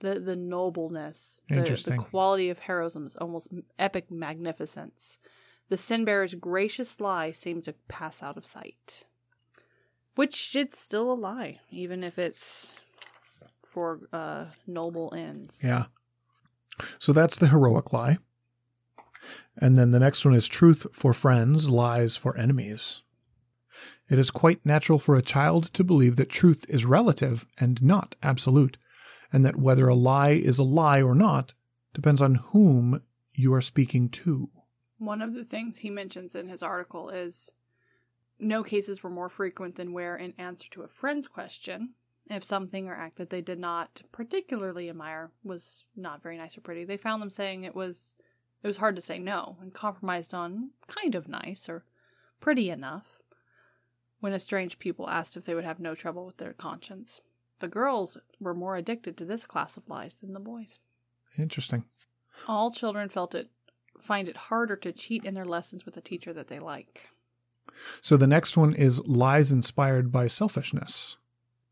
The 0.00 0.20
the 0.20 0.36
nobleness, 0.36 1.40
the, 1.48 1.62
the 1.62 1.96
quality 1.96 2.50
of 2.50 2.58
heroism 2.60 3.06
is 3.06 3.16
almost 3.16 3.48
epic 3.78 4.10
magnificence. 4.10 5.18
The 5.70 5.76
sin 5.78 6.04
bearer's 6.04 6.34
gracious 6.34 7.00
lie 7.00 7.30
seemed 7.30 7.64
to 7.64 7.74
pass 7.88 8.22
out 8.22 8.36
of 8.36 8.44
sight, 8.44 9.04
which 10.14 10.54
it's 10.54 10.78
still 10.78 11.10
a 11.10 11.14
lie, 11.14 11.60
even 11.70 12.04
if 12.04 12.18
it's 12.18 12.74
for 13.64 14.00
uh, 14.12 14.46
noble 14.66 15.14
ends. 15.16 15.62
Yeah. 15.64 15.86
So 16.98 17.12
that's 17.12 17.38
the 17.38 17.48
heroic 17.48 17.92
lie. 17.92 18.18
And 19.56 19.78
then 19.78 19.92
the 19.92 20.00
next 20.00 20.24
one 20.24 20.34
is 20.34 20.48
truth 20.48 20.86
for 20.92 21.12
friends, 21.12 21.70
lies 21.70 22.16
for 22.16 22.36
enemies. 22.36 23.02
It 24.08 24.18
is 24.18 24.30
quite 24.30 24.66
natural 24.66 24.98
for 24.98 25.16
a 25.16 25.22
child 25.22 25.72
to 25.74 25.84
believe 25.84 26.16
that 26.16 26.28
truth 26.28 26.66
is 26.68 26.84
relative 26.84 27.46
and 27.58 27.82
not 27.82 28.16
absolute, 28.22 28.76
and 29.32 29.44
that 29.44 29.56
whether 29.56 29.88
a 29.88 29.94
lie 29.94 30.30
is 30.30 30.58
a 30.58 30.64
lie 30.64 31.00
or 31.00 31.14
not 31.14 31.54
depends 31.94 32.20
on 32.20 32.36
whom 32.50 33.02
you 33.32 33.54
are 33.54 33.60
speaking 33.60 34.08
to. 34.08 34.48
One 34.98 35.22
of 35.22 35.34
the 35.34 35.44
things 35.44 35.78
he 35.78 35.90
mentions 35.90 36.34
in 36.34 36.48
his 36.48 36.62
article 36.62 37.08
is 37.08 37.52
no 38.38 38.62
cases 38.62 39.02
were 39.02 39.10
more 39.10 39.28
frequent 39.28 39.76
than 39.76 39.92
where, 39.92 40.16
in 40.16 40.34
answer 40.38 40.68
to 40.70 40.82
a 40.82 40.88
friend's 40.88 41.28
question, 41.28 41.94
if 42.30 42.42
something 42.42 42.88
or 42.88 42.94
act 42.94 43.16
that 43.18 43.30
they 43.30 43.42
did 43.42 43.58
not 43.58 44.02
particularly 44.12 44.88
admire 44.88 45.30
was 45.42 45.86
not 45.96 46.22
very 46.22 46.36
nice 46.36 46.56
or 46.56 46.60
pretty, 46.60 46.84
they 46.84 46.96
found 46.96 47.20
them 47.20 47.30
saying 47.30 47.62
it 47.62 47.74
was 47.74 48.14
it 48.62 48.66
was 48.66 48.78
hard 48.78 48.96
to 48.96 49.02
say 49.02 49.18
no 49.18 49.58
and 49.60 49.74
compromised 49.74 50.32
on 50.32 50.70
kind 50.86 51.14
of 51.14 51.28
nice 51.28 51.68
or 51.68 51.84
pretty 52.40 52.70
enough 52.70 53.20
when 54.20 54.32
a 54.32 54.38
strange 54.38 54.78
pupil 54.78 55.08
asked 55.08 55.36
if 55.36 55.44
they 55.44 55.54
would 55.54 55.64
have 55.64 55.78
no 55.78 55.94
trouble 55.94 56.24
with 56.24 56.38
their 56.38 56.54
conscience. 56.54 57.20
The 57.60 57.68
girls 57.68 58.18
were 58.40 58.54
more 58.54 58.76
addicted 58.76 59.18
to 59.18 59.24
this 59.26 59.44
class 59.46 59.76
of 59.76 59.88
lies 59.88 60.14
than 60.14 60.32
the 60.32 60.40
boys. 60.40 60.78
Interesting. 61.38 61.84
All 62.48 62.70
children 62.70 63.08
felt 63.10 63.34
it 63.34 63.50
find 64.00 64.28
it 64.28 64.36
harder 64.36 64.76
to 64.76 64.92
cheat 64.92 65.24
in 65.24 65.34
their 65.34 65.44
lessons 65.44 65.84
with 65.84 65.96
a 65.96 66.00
teacher 66.00 66.32
that 66.32 66.48
they 66.48 66.58
like. 66.58 67.10
So 68.00 68.16
the 68.16 68.26
next 68.26 68.56
one 68.56 68.74
is 68.74 69.04
lies 69.06 69.52
inspired 69.52 70.10
by 70.10 70.26
selfishness. 70.26 71.16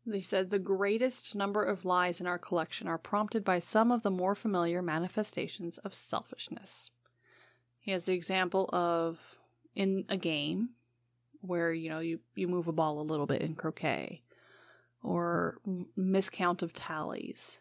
They 0.05 0.19
said 0.19 0.49
the 0.49 0.59
greatest 0.59 1.35
number 1.35 1.63
of 1.63 1.85
lies 1.85 2.19
in 2.19 2.27
our 2.27 2.37
collection 2.37 2.87
are 2.87 2.97
prompted 2.97 3.43
by 3.45 3.59
some 3.59 3.91
of 3.91 4.03
the 4.03 4.11
more 4.11 4.35
familiar 4.35 4.81
manifestations 4.81 5.77
of 5.79 5.93
selfishness. 5.93 6.91
He 7.79 7.91
has 7.91 8.05
the 8.05 8.13
example 8.13 8.69
of 8.73 9.37
in 9.75 10.05
a 10.09 10.17
game 10.17 10.69
where 11.41 11.71
you 11.71 11.89
know 11.89 11.99
you, 11.99 12.19
you 12.35 12.47
move 12.47 12.67
a 12.67 12.73
ball 12.73 12.99
a 12.99 13.01
little 13.01 13.25
bit 13.25 13.41
in 13.41 13.55
croquet 13.55 14.21
or 15.01 15.57
miscount 15.97 16.61
of 16.61 16.73
tallies. 16.73 17.59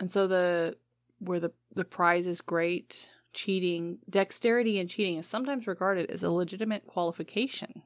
And 0.00 0.10
so 0.10 0.26
the 0.26 0.76
where 1.18 1.40
the 1.40 1.52
the 1.74 1.84
prize 1.84 2.26
is 2.26 2.40
great, 2.40 3.10
cheating, 3.32 3.98
dexterity 4.08 4.78
and 4.78 4.88
cheating 4.88 5.18
is 5.18 5.26
sometimes 5.26 5.66
regarded 5.66 6.10
as 6.10 6.22
a 6.22 6.30
legitimate 6.30 6.86
qualification. 6.86 7.82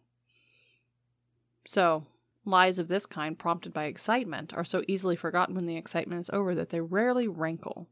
So, 1.64 2.07
lies 2.49 2.78
of 2.78 2.88
this 2.88 3.07
kind, 3.07 3.38
prompted 3.38 3.72
by 3.72 3.84
excitement, 3.84 4.53
are 4.55 4.64
so 4.64 4.82
easily 4.88 5.14
forgotten 5.16 5.55
when 5.55 5.66
the 5.66 5.76
excitement 5.76 6.20
is 6.20 6.30
over 6.30 6.55
that 6.55 6.70
they 6.70 6.80
rarely 6.80 7.28
rankle. 7.28 7.88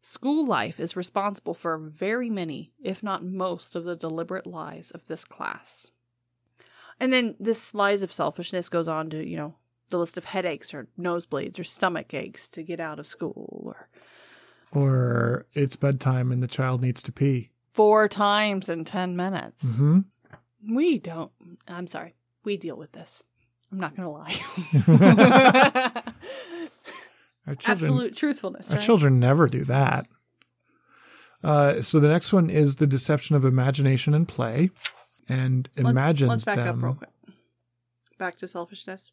School 0.00 0.46
life 0.46 0.78
is 0.78 0.96
responsible 0.96 1.52
for 1.54 1.76
very 1.78 2.30
many, 2.30 2.72
if 2.82 3.02
not 3.02 3.24
most, 3.24 3.74
of 3.74 3.84
the 3.84 3.96
deliberate 3.96 4.46
lies 4.46 4.92
of 4.92 5.08
this 5.08 5.24
class. 5.24 5.90
And 7.00 7.12
then 7.12 7.34
this 7.40 7.74
lies 7.74 8.02
of 8.02 8.12
selfishness 8.12 8.68
goes 8.68 8.88
on 8.88 9.10
to, 9.10 9.26
you 9.26 9.36
know, 9.36 9.56
the 9.90 9.98
list 9.98 10.16
of 10.16 10.24
headaches 10.26 10.72
or 10.72 10.88
nosebleeds 10.98 11.58
or 11.58 11.64
stomach 11.64 12.14
aches 12.14 12.48
to 12.50 12.62
get 12.62 12.80
out 12.80 12.98
of 12.98 13.06
school 13.06 13.62
or 13.66 13.88
Or 14.72 15.46
it's 15.52 15.76
bedtime 15.76 16.32
and 16.32 16.42
the 16.42 16.46
child 16.48 16.80
needs 16.82 17.02
to 17.02 17.12
pee. 17.12 17.50
four 17.72 18.08
times 18.08 18.68
in 18.68 18.84
10 18.84 19.16
minutes. 19.16 19.78
hmm 19.78 20.00
We 20.72 20.98
don't. 20.98 21.30
I'm 21.68 21.86
sorry. 21.86 22.14
We 22.46 22.56
deal 22.56 22.76
with 22.78 22.92
this. 22.92 23.22
I'm 23.70 23.78
not 23.80 23.94
going 23.96 24.06
to 24.06 24.12
lie. 24.12 24.40
Our 27.46 27.54
children, 27.54 27.90
Absolute 27.90 28.16
truthfulness. 28.16 28.70
our 28.70 28.76
Right? 28.76 28.84
children 28.84 29.20
never 29.20 29.46
do 29.46 29.62
that. 29.64 30.08
Uh, 31.44 31.80
so 31.80 32.00
the 32.00 32.08
next 32.08 32.32
one 32.32 32.50
is 32.50 32.76
the 32.76 32.86
deception 32.88 33.36
of 33.36 33.44
imagination 33.44 34.14
and 34.14 34.26
play, 34.26 34.70
and 35.28 35.68
imagines 35.76 36.22
let's, 36.28 36.46
let's 36.46 36.56
back 36.56 36.66
them. 36.66 36.78
up 36.78 36.84
real 36.84 36.94
quick. 36.94 37.10
Back 38.18 38.36
to 38.38 38.48
selfishness 38.48 39.12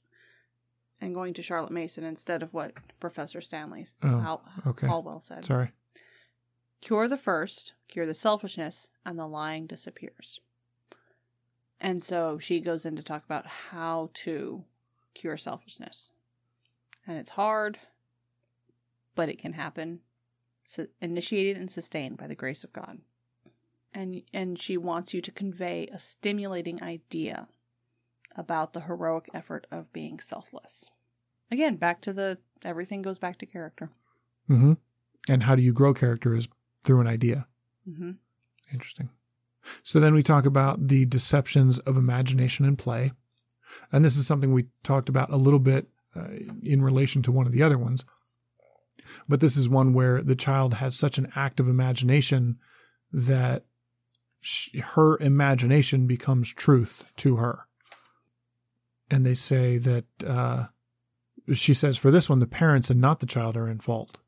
and 1.01 1.13
going 1.13 1.33
to 1.35 1.41
Charlotte 1.43 1.71
Mason 1.71 2.03
instead 2.03 2.41
of 2.41 2.53
what 2.53 2.71
Professor 2.99 3.39
Stanley's 3.41 3.93
Oh, 4.01 4.07
Al- 4.07 4.41
okay. 4.67 4.87
Said. 5.19 5.45
Sorry. 5.45 5.71
Cure 6.81 7.07
the 7.07 7.17
first, 7.17 7.73
cure 7.87 8.05
the 8.07 8.13
selfishness, 8.15 8.89
and 9.05 9.19
the 9.19 9.27
lying 9.27 9.67
disappears. 9.67 10.39
And 11.83 12.01
so 12.01 12.39
she 12.39 12.61
goes 12.61 12.85
in 12.85 12.95
to 12.95 13.03
talk 13.03 13.25
about 13.25 13.45
how 13.45 14.09
to 14.13 14.63
cure 15.13 15.37
selfishness. 15.37 16.11
And 17.05 17.17
it's 17.17 17.31
hard, 17.31 17.77
but 19.15 19.29
it 19.29 19.37
can 19.37 19.53
happen. 19.53 19.99
So 20.65 20.87
initiated 21.01 21.57
and 21.57 21.69
sustained 21.69 22.17
by 22.17 22.27
the 22.27 22.35
grace 22.35 22.63
of 22.63 22.71
God. 22.71 22.99
And 23.93 24.23
and 24.33 24.57
she 24.57 24.77
wants 24.77 25.13
you 25.13 25.21
to 25.21 25.31
convey 25.31 25.87
a 25.91 25.99
stimulating 25.99 26.81
idea 26.81 27.47
about 28.35 28.73
the 28.73 28.81
heroic 28.81 29.29
effort 29.33 29.67
of 29.69 29.91
being 29.93 30.19
selfless. 30.19 30.89
Again, 31.51 31.75
back 31.75 32.01
to 32.01 32.13
the 32.13 32.39
everything 32.63 33.01
goes 33.01 33.19
back 33.19 33.37
to 33.39 33.45
character. 33.45 33.91
Mm-hmm. 34.49 34.73
And 35.29 35.43
how 35.43 35.55
do 35.55 35.61
you 35.61 35.73
grow 35.73 35.93
character 35.93 36.33
is 36.33 36.47
through 36.83 37.01
an 37.01 37.07
idea. 37.07 37.47
Mm-hmm. 37.87 38.11
Interesting. 38.71 39.09
So 39.83 39.99
then 39.99 40.13
we 40.13 40.23
talk 40.23 40.45
about 40.45 40.87
the 40.87 41.05
deceptions 41.05 41.79
of 41.79 41.97
imagination 41.97 42.65
and 42.65 42.77
play. 42.77 43.11
And 43.91 44.03
this 44.03 44.17
is 44.17 44.27
something 44.27 44.53
we 44.53 44.67
talked 44.83 45.09
about 45.09 45.31
a 45.31 45.37
little 45.37 45.59
bit 45.59 45.87
uh, 46.15 46.27
in 46.61 46.81
relation 46.81 47.21
to 47.23 47.31
one 47.31 47.45
of 47.45 47.51
the 47.51 47.63
other 47.63 47.77
ones. 47.77 48.05
But 49.27 49.39
this 49.39 49.57
is 49.57 49.67
one 49.67 49.93
where 49.93 50.21
the 50.21 50.35
child 50.35 50.75
has 50.75 50.95
such 50.97 51.17
an 51.17 51.27
active 51.35 51.67
imagination 51.67 52.57
that 53.11 53.65
sh 54.41 54.79
her 54.95 55.17
imagination 55.19 56.07
becomes 56.07 56.53
truth 56.53 57.11
to 57.17 57.37
her. 57.37 57.67
And 59.09 59.25
they 59.25 59.33
say 59.33 59.77
that, 59.77 60.05
uh, 60.25 60.65
she 61.53 61.73
says 61.73 61.97
for 61.97 62.11
this 62.11 62.29
one, 62.29 62.39
the 62.39 62.47
parents 62.47 62.89
and 62.89 63.01
not 63.01 63.19
the 63.19 63.25
child 63.25 63.57
are 63.57 63.67
in 63.67 63.79
fault. 63.79 64.19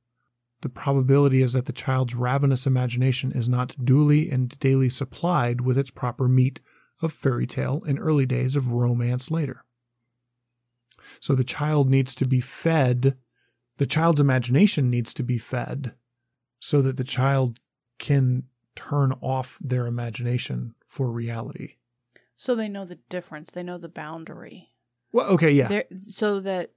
The 0.65 0.69
probability 0.69 1.43
is 1.43 1.53
that 1.53 1.67
the 1.67 1.71
child's 1.71 2.15
ravenous 2.15 2.65
imagination 2.65 3.31
is 3.31 3.47
not 3.47 3.75
duly 3.85 4.31
and 4.31 4.57
daily 4.57 4.89
supplied 4.89 5.61
with 5.61 5.77
its 5.77 5.91
proper 5.91 6.27
meat 6.27 6.59
of 7.03 7.13
fairy 7.13 7.45
tale 7.45 7.83
in 7.85 7.99
early 7.99 8.25
days 8.25 8.55
of 8.55 8.71
romance 8.71 9.29
later. 9.29 9.63
So 11.19 11.35
the 11.35 11.43
child 11.43 11.87
needs 11.87 12.15
to 12.15 12.27
be 12.27 12.39
fed, 12.39 13.15
the 13.77 13.85
child's 13.85 14.19
imagination 14.19 14.89
needs 14.89 15.13
to 15.13 15.21
be 15.21 15.37
fed 15.37 15.93
so 16.59 16.81
that 16.81 16.97
the 16.97 17.03
child 17.03 17.59
can 17.99 18.45
turn 18.73 19.11
off 19.21 19.59
their 19.61 19.85
imagination 19.85 20.73
for 20.87 21.11
reality. 21.11 21.75
So 22.35 22.55
they 22.55 22.69
know 22.69 22.85
the 22.85 22.97
difference. 23.07 23.51
They 23.51 23.61
know 23.61 23.77
the 23.77 23.87
boundary. 23.87 24.69
Well, 25.11 25.27
okay, 25.27 25.51
yeah. 25.51 25.67
There, 25.67 25.85
so 26.09 26.39
that 26.39 26.71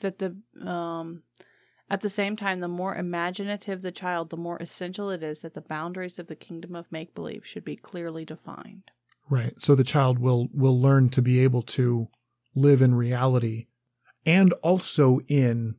that 0.00 0.18
the 0.18 0.36
um, 0.68 1.22
at 1.92 2.00
the 2.00 2.08
same 2.08 2.36
time, 2.36 2.60
the 2.60 2.68
more 2.68 2.94
imaginative 2.94 3.82
the 3.82 3.92
child, 3.92 4.30
the 4.30 4.36
more 4.38 4.56
essential 4.56 5.10
it 5.10 5.22
is 5.22 5.42
that 5.42 5.52
the 5.52 5.60
boundaries 5.60 6.18
of 6.18 6.26
the 6.26 6.34
kingdom 6.34 6.74
of 6.74 6.90
make 6.90 7.14
believe 7.14 7.46
should 7.46 7.66
be 7.66 7.76
clearly 7.76 8.24
defined. 8.24 8.90
Right. 9.28 9.60
So 9.60 9.74
the 9.74 9.84
child 9.84 10.18
will 10.18 10.48
will 10.54 10.80
learn 10.80 11.10
to 11.10 11.20
be 11.20 11.40
able 11.40 11.60
to 11.62 12.08
live 12.54 12.80
in 12.80 12.94
reality 12.94 13.66
and 14.24 14.54
also 14.62 15.20
in 15.28 15.76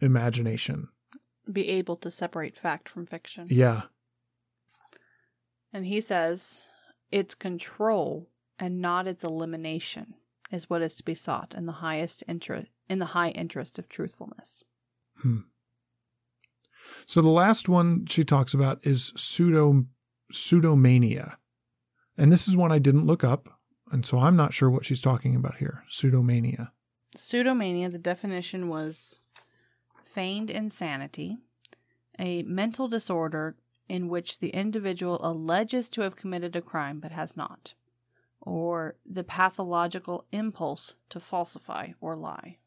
imagination. 0.00 0.88
Be 1.50 1.70
able 1.70 1.96
to 1.96 2.10
separate 2.10 2.58
fact 2.58 2.86
from 2.86 3.06
fiction. 3.06 3.46
Yeah. 3.50 3.84
And 5.72 5.86
he 5.86 6.02
says 6.02 6.66
its 7.10 7.34
control 7.34 8.28
and 8.58 8.82
not 8.82 9.06
its 9.06 9.24
elimination 9.24 10.12
is 10.50 10.68
what 10.68 10.82
is 10.82 10.94
to 10.96 11.04
be 11.04 11.14
sought 11.14 11.54
in 11.56 11.64
the 11.64 11.72
highest 11.72 12.22
interest 12.28 12.68
in 12.86 12.98
the 12.98 13.06
high 13.06 13.30
interest 13.30 13.78
of 13.78 13.88
truthfulness. 13.88 14.62
Hmm. 15.22 15.40
So 17.06 17.22
the 17.22 17.28
last 17.28 17.68
one 17.68 18.06
she 18.06 18.24
talks 18.24 18.54
about 18.54 18.86
is 18.86 19.12
pseudo 19.16 19.86
pseudomania. 20.32 21.36
And 22.16 22.32
this 22.32 22.48
is 22.48 22.56
one 22.56 22.72
I 22.72 22.78
didn't 22.78 23.06
look 23.06 23.24
up, 23.24 23.48
and 23.90 24.04
so 24.04 24.18
I'm 24.18 24.36
not 24.36 24.52
sure 24.52 24.70
what 24.70 24.84
she's 24.84 25.00
talking 25.00 25.36
about 25.36 25.56
here. 25.56 25.84
Pseudomania. 25.88 26.72
Pseudomania, 27.16 27.90
the 27.90 27.98
definition 27.98 28.68
was 28.68 29.20
feigned 30.04 30.50
insanity, 30.50 31.38
a 32.18 32.42
mental 32.42 32.88
disorder 32.88 33.56
in 33.88 34.08
which 34.08 34.40
the 34.40 34.50
individual 34.50 35.18
alleges 35.22 35.88
to 35.90 36.02
have 36.02 36.16
committed 36.16 36.54
a 36.56 36.60
crime 36.60 37.00
but 37.00 37.12
has 37.12 37.36
not, 37.36 37.74
or 38.40 38.96
the 39.06 39.24
pathological 39.24 40.26
impulse 40.32 40.96
to 41.08 41.20
falsify 41.20 41.92
or 42.00 42.16
lie. 42.16 42.58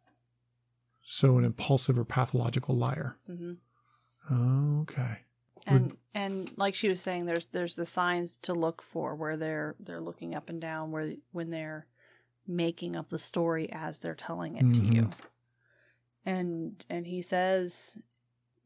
So 1.14 1.38
an 1.38 1.43
impulsive 1.43 1.99
or 1.99 2.05
pathological 2.05 2.74
liar. 2.74 3.18
hmm 3.28 3.55
Okay. 4.32 5.18
And 5.68 5.97
and 6.14 6.49
like 6.57 6.74
she 6.74 6.88
was 6.88 7.01
saying, 7.01 7.26
there's 7.26 7.47
there's 7.47 7.76
the 7.76 7.86
signs 7.86 8.38
to 8.38 8.53
look 8.53 8.82
for 8.82 9.14
where 9.14 9.36
they're 9.36 9.76
they're 9.78 9.99
looking 9.99 10.34
up 10.34 10.49
and 10.49 10.62
down 10.62 10.91
where 10.91 11.16
when 11.34 11.49
they're 11.49 11.86
making 12.47 12.95
up 12.95 13.09
the 13.09 13.18
story 13.18 13.70
as 13.74 13.99
they're 13.99 14.16
telling 14.16 14.55
it 14.55 14.74
to 14.74 14.80
you. 14.80 15.09
And 16.26 16.86
and 16.89 17.05
he 17.05 17.22
says 17.22 17.97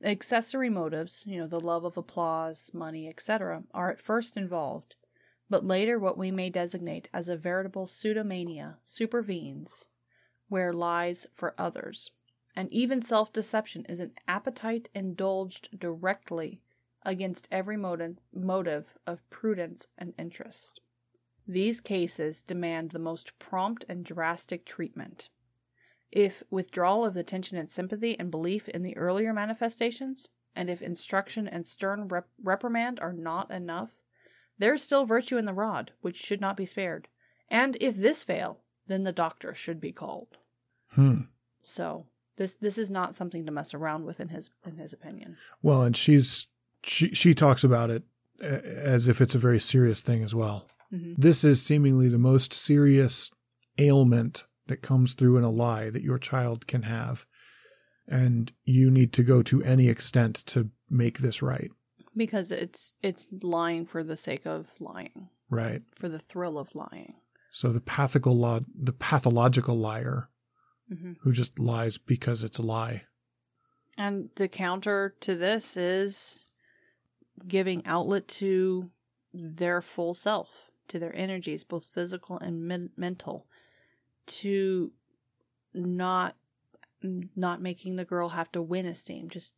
accessory 0.04 0.70
motives, 0.70 1.26
you 1.28 1.40
know, 1.40 1.48
the 1.48 1.60
love 1.60 1.84
of 1.84 1.98
applause, 1.98 2.70
money, 2.76 3.08
etc., 3.08 3.64
are 3.74 3.90
at 3.90 4.00
first 4.00 4.38
involved, 4.38 4.94
but 5.50 5.66
later 5.66 5.98
what 5.98 6.16
we 6.16 6.30
may 6.30 6.52
designate 6.52 7.10
as 7.12 7.28
a 7.28 7.36
veritable 7.36 7.88
pseudomania 7.88 8.76
supervenes 8.84 9.88
where 10.48 10.72
lies 10.72 11.26
for 11.34 11.56
others. 11.58 12.12
And 12.56 12.72
even 12.72 13.02
self 13.02 13.34
deception 13.34 13.86
is 13.90 14.00
an 14.00 14.14
appetite 14.28 14.90
indulged 14.96 15.78
directly 15.78 16.62
against 17.04 17.48
every 17.52 17.78
motive, 17.78 18.98
of 19.06 19.30
prudence 19.30 19.88
and 19.98 20.14
interest. 20.18 20.80
These 21.48 21.80
cases 21.80 22.42
demand 22.42 22.92
the 22.92 23.00
most 23.00 23.38
prompt 23.38 23.86
and 23.88 24.04
drastic 24.04 24.66
treatment. 24.66 25.30
If 26.12 26.44
withdrawal 26.50 27.06
of 27.06 27.18
attention 27.18 27.58
and 27.58 27.70
sympathy 27.70 28.18
and 28.18 28.32
belief 28.32 28.68
in 28.70 28.82
the 28.82 28.98
earlier 28.98 29.34
manifestations, 29.34 30.30
and 30.56 30.70
if 30.70 30.82
instruction 30.82 31.48
and 31.48 31.68
stern 31.68 32.08
rep- 32.08 32.30
reprimand 32.42 33.00
are 33.00 33.14
not 33.14 33.52
enough, 33.52 33.98
there 34.58 34.74
is 34.74 34.82
still 34.82 35.06
virtue 35.06 35.38
in 35.38 35.46
the 35.46 35.54
rod, 35.54 35.92
which 36.02 36.16
should 36.16 36.42
not 36.42 36.58
be 36.58 36.66
spared. 36.66 37.10
And 37.50 37.78
if 37.82 37.96
this 37.96 38.24
fail, 38.24 38.62
then 38.88 39.04
the 39.04 39.12
doctor 39.12 39.54
should 39.54 39.82
be 39.82 39.92
called. 39.92 40.38
Hmm. 40.92 41.22
So 41.62 42.08
this 42.38 42.56
this 42.56 42.78
is 42.78 42.92
not 42.92 43.16
something 43.16 43.46
to 43.46 43.52
mess 43.52 43.74
around 43.74 44.06
with 44.06 44.20
in 44.20 44.30
his 44.30 44.50
in 44.66 44.78
his 44.78 44.94
opinion. 44.94 45.38
Well, 45.62 45.82
and 45.84 45.96
she's 45.96 46.48
she 46.84 47.14
she 47.14 47.34
talks 47.34 47.64
about 47.64 47.90
it 47.90 48.04
as 48.42 49.08
if 49.08 49.22
it's 49.22 49.36
a 49.36 49.40
very 49.40 49.60
serious 49.60 50.02
thing 50.02 50.24
as 50.24 50.36
well. 50.36 50.68
Mhm. 50.94 51.16
This 51.18 51.44
is 51.44 51.62
seemingly 51.62 52.10
the 52.10 52.20
most 52.20 52.54
serious 52.54 53.32
ailment 53.80 54.46
that 54.68 54.82
comes 54.82 55.14
through 55.14 55.38
in 55.38 55.44
a 55.44 55.50
lie 55.50 55.90
that 55.90 56.02
your 56.04 56.18
child 56.18 56.68
can 56.68 56.84
have, 56.84 57.26
and 58.08 58.52
you 58.64 58.90
need 58.92 59.14
to 59.14 59.24
go 59.24 59.42
to 59.44 59.64
any 59.64 59.88
extent 59.88 60.36
to 60.48 60.70
make 60.90 61.20
this 61.20 61.42
right. 61.42 61.72
Because 62.16 62.52
it's 62.52 62.96
it's 63.02 63.28
lying 63.42 63.86
for 63.86 64.04
the 64.04 64.18
sake 64.18 64.46
of 64.46 64.68
lying, 64.80 65.30
Right. 65.50 65.84
for 65.94 66.08
the 66.10 66.20
thrill 66.20 66.58
of 66.58 66.74
lying. 66.76 67.16
So 67.50 67.72
the 67.72 67.82
pathical 67.82 68.64
the 68.76 68.94
pathological 68.94 69.76
liar 69.78 70.30
hmm 70.88 71.14
who 71.22 71.32
just 71.32 71.60
lies 71.60 71.98
because 71.98 72.44
it's 72.44 72.60
a 72.60 72.62
lie. 72.64 73.04
And 73.98 74.30
the 74.36 74.48
counter 74.48 75.16
to 75.22 75.36
this 75.36 75.78
is 75.78 76.42
giving 77.48 77.86
outlet 77.86 78.28
to 78.28 78.92
their 79.34 79.82
full 79.82 80.14
self, 80.14 80.70
to 80.90 81.00
their 81.00 81.16
energies, 81.16 81.64
both 81.64 81.90
physical 81.94 82.38
and 82.40 82.68
men- 82.68 82.92
mental, 82.98 83.48
to 84.28 84.92
not 85.74 86.36
not 87.02 87.62
making 87.62 87.96
the 87.98 88.06
girl 88.06 88.30
have 88.30 88.52
to 88.52 88.62
win 88.62 88.86
esteem 88.86 89.30
just 89.30 89.54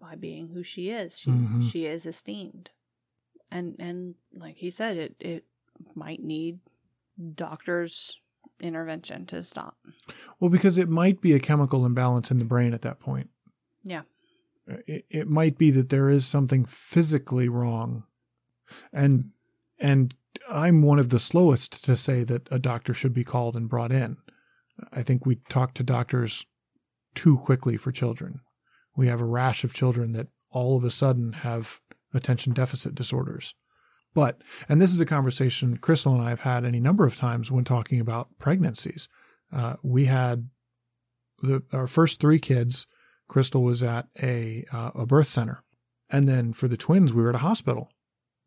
by 0.00 0.14
being 0.14 0.48
who 0.48 0.62
she 0.62 0.90
is. 0.90 1.18
She 1.18 1.30
Mhm. 1.30 1.62
she 1.62 1.86
is 1.86 2.06
esteemed, 2.06 2.70
and 3.50 3.76
and 3.78 4.14
like 4.32 4.56
he 4.56 4.70
said, 4.70 4.96
it 4.96 5.16
it 5.20 5.44
might 5.94 6.22
need 6.22 6.60
doctors' 7.34 8.20
intervention 8.60 9.26
to 9.26 9.42
stop. 9.42 9.76
Well, 10.40 10.50
because 10.50 10.78
it 10.78 10.88
might 10.88 11.20
be 11.20 11.34
a 11.34 11.40
chemical 11.40 11.84
imbalance 11.84 12.30
in 12.30 12.38
the 12.38 12.44
brain 12.44 12.74
at 12.74 12.82
that 12.82 13.00
point. 13.00 13.30
Yeah. 13.84 14.02
It, 14.66 15.04
it 15.10 15.28
might 15.28 15.58
be 15.58 15.70
that 15.70 15.90
there 15.90 16.08
is 16.08 16.26
something 16.26 16.64
physically 16.64 17.48
wrong. 17.48 18.04
And 18.92 19.30
and 19.78 20.14
I'm 20.48 20.82
one 20.82 20.98
of 20.98 21.10
the 21.10 21.18
slowest 21.18 21.84
to 21.84 21.96
say 21.96 22.24
that 22.24 22.48
a 22.50 22.58
doctor 22.58 22.94
should 22.94 23.14
be 23.14 23.24
called 23.24 23.56
and 23.56 23.68
brought 23.68 23.92
in. 23.92 24.16
I 24.92 25.02
think 25.02 25.24
we 25.24 25.36
talk 25.48 25.74
to 25.74 25.82
doctors 25.82 26.46
too 27.14 27.36
quickly 27.36 27.76
for 27.76 27.92
children. 27.92 28.40
We 28.96 29.08
have 29.08 29.20
a 29.20 29.26
rash 29.26 29.64
of 29.64 29.74
children 29.74 30.12
that 30.12 30.28
all 30.50 30.76
of 30.76 30.84
a 30.84 30.90
sudden 30.90 31.32
have 31.34 31.80
attention 32.14 32.52
deficit 32.52 32.94
disorders. 32.94 33.54
But, 34.16 34.40
and 34.66 34.80
this 34.80 34.94
is 34.94 35.00
a 35.02 35.04
conversation 35.04 35.76
Crystal 35.76 36.14
and 36.14 36.22
I 36.22 36.30
have 36.30 36.40
had 36.40 36.64
any 36.64 36.80
number 36.80 37.04
of 37.04 37.16
times 37.16 37.52
when 37.52 37.64
talking 37.64 38.00
about 38.00 38.30
pregnancies. 38.38 39.10
Uh, 39.52 39.74
we 39.82 40.06
had 40.06 40.48
the, 41.42 41.62
our 41.70 41.86
first 41.86 42.18
three 42.18 42.38
kids, 42.38 42.86
Crystal 43.28 43.62
was 43.62 43.82
at 43.82 44.08
a, 44.22 44.64
uh, 44.72 44.92
a 44.94 45.04
birth 45.04 45.28
center. 45.28 45.62
And 46.08 46.26
then 46.26 46.54
for 46.54 46.66
the 46.66 46.78
twins, 46.78 47.12
we 47.12 47.20
were 47.20 47.28
at 47.28 47.34
a 47.34 47.40
hospital 47.40 47.90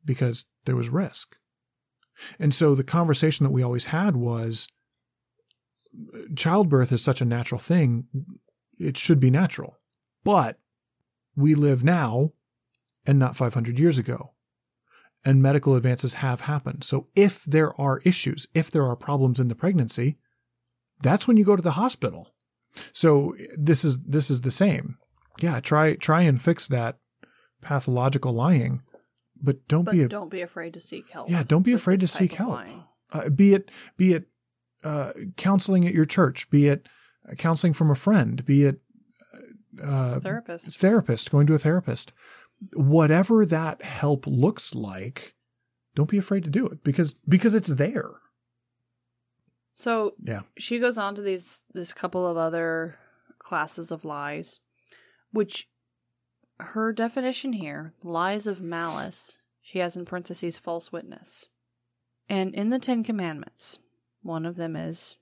because 0.04 0.48
there 0.66 0.76
was 0.76 0.90
risk. 0.90 1.36
And 2.40 2.52
so 2.52 2.74
the 2.74 2.84
conversation 2.84 3.44
that 3.44 3.52
we 3.52 3.62
always 3.62 3.86
had 3.86 4.16
was 4.16 4.68
childbirth 6.36 6.92
is 6.92 7.04
such 7.04 7.22
a 7.22 7.26
natural 7.26 7.60
thing. 7.60 8.08
It 8.80 8.98
should 8.98 9.20
be 9.20 9.30
natural. 9.30 9.78
But 10.24 10.58
we 11.36 11.54
live 11.54 11.84
now 11.84 12.32
and 13.06 13.20
not 13.20 13.36
500 13.36 13.78
years 13.78 14.00
ago. 14.00 14.34
And 15.26 15.42
medical 15.42 15.76
advances 15.76 16.16
have 16.16 16.42
happened. 16.42 16.84
So 16.84 17.08
if 17.16 17.44
there 17.44 17.80
are 17.80 18.00
issues, 18.06 18.48
if 18.54 18.72
there 18.72 18.86
are 18.86 18.96
problems 18.96 19.40
in 19.40 19.50
the 19.50 19.56
pregnancy, 19.56 20.18
that's 21.02 21.28
when 21.28 21.36
you 21.36 21.44
go 21.44 21.56
to 21.58 21.62
the 21.62 21.72
hospital. 21.72 22.34
So 22.94 23.36
this 23.58 23.84
is, 23.84 24.00
this 24.00 24.30
is 24.30 24.42
the 24.42 24.52
same. 24.52 24.98
Yeah. 25.42 25.60
Try, 25.60 25.96
try 25.96 26.22
and 26.22 26.42
fix 26.42 26.68
that 26.70 27.00
pathological 27.62 28.32
lying, 28.32 28.82
but 29.42 29.68
don't 29.68 29.84
but 29.84 29.92
be, 29.92 30.04
a, 30.04 30.08
don't 30.08 30.32
be 30.32 30.42
afraid 30.42 30.74
to 30.74 30.80
seek 30.80 31.10
help. 31.10 31.30
yeah, 31.30 31.44
don't 31.44 31.64
be 31.64 31.74
afraid 31.74 32.00
to 32.00 32.08
seek 32.08 32.34
help. 32.34 32.62
Uh, 33.12 33.30
be 33.30 33.54
it, 33.54 33.72
be 33.98 34.14
it, 34.14 34.26
uh, 34.84 35.12
counseling 35.36 35.86
at 35.86 35.94
your 35.94 36.06
church, 36.06 36.50
be 36.50 36.68
it 36.68 36.88
uh, 37.30 37.36
counseling 37.36 37.74
from 37.74 37.92
a 37.92 37.96
friend, 37.96 38.46
be 38.46 38.64
it 38.64 38.82
uh, 39.84 40.20
Therapist. 40.20 40.78
therapist, 40.80 41.32
going 41.32 41.48
to 41.48 41.54
a 41.54 41.58
therapist, 41.58 42.12
whatever 42.74 43.46
that 43.46 43.84
help 43.84 44.26
looks 44.28 44.76
like, 44.76 45.36
don't 45.96 46.10
be 46.10 46.18
afraid 46.18 46.44
to 46.44 46.50
do 46.50 46.68
it 46.68 46.84
because 46.84 47.14
because 47.28 47.56
it's 47.56 47.70
there. 47.70 48.12
So 49.74 50.14
Yeah. 50.22 50.42
she 50.58 50.80
goes 50.80 50.98
on 50.98 51.16
to 51.16 51.22
these 51.22 51.64
this 51.74 51.94
couple 51.94 52.28
of 52.28 52.38
other 52.38 52.98
classes 53.38 53.92
of 53.92 54.04
lies, 54.04 54.62
which 55.32 55.70
her 56.60 56.92
definition 56.92 57.54
here, 57.54 57.94
lies 58.04 58.46
of 58.46 58.62
malice, 58.62 59.40
she 59.62 59.80
has 59.80 59.96
in 59.96 60.04
parentheses 60.06 60.58
false 60.58 60.92
witness. 60.92 61.48
And 62.28 62.54
in 62.54 62.70
the 62.70 62.80
Ten 62.80 63.04
Commandments, 63.04 63.80
one 64.22 64.46
of 64.46 64.58
them 64.58 64.76
is 64.76 65.18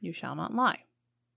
you 0.00 0.12
shall 0.12 0.36
not 0.36 0.54
lie. 0.54 0.84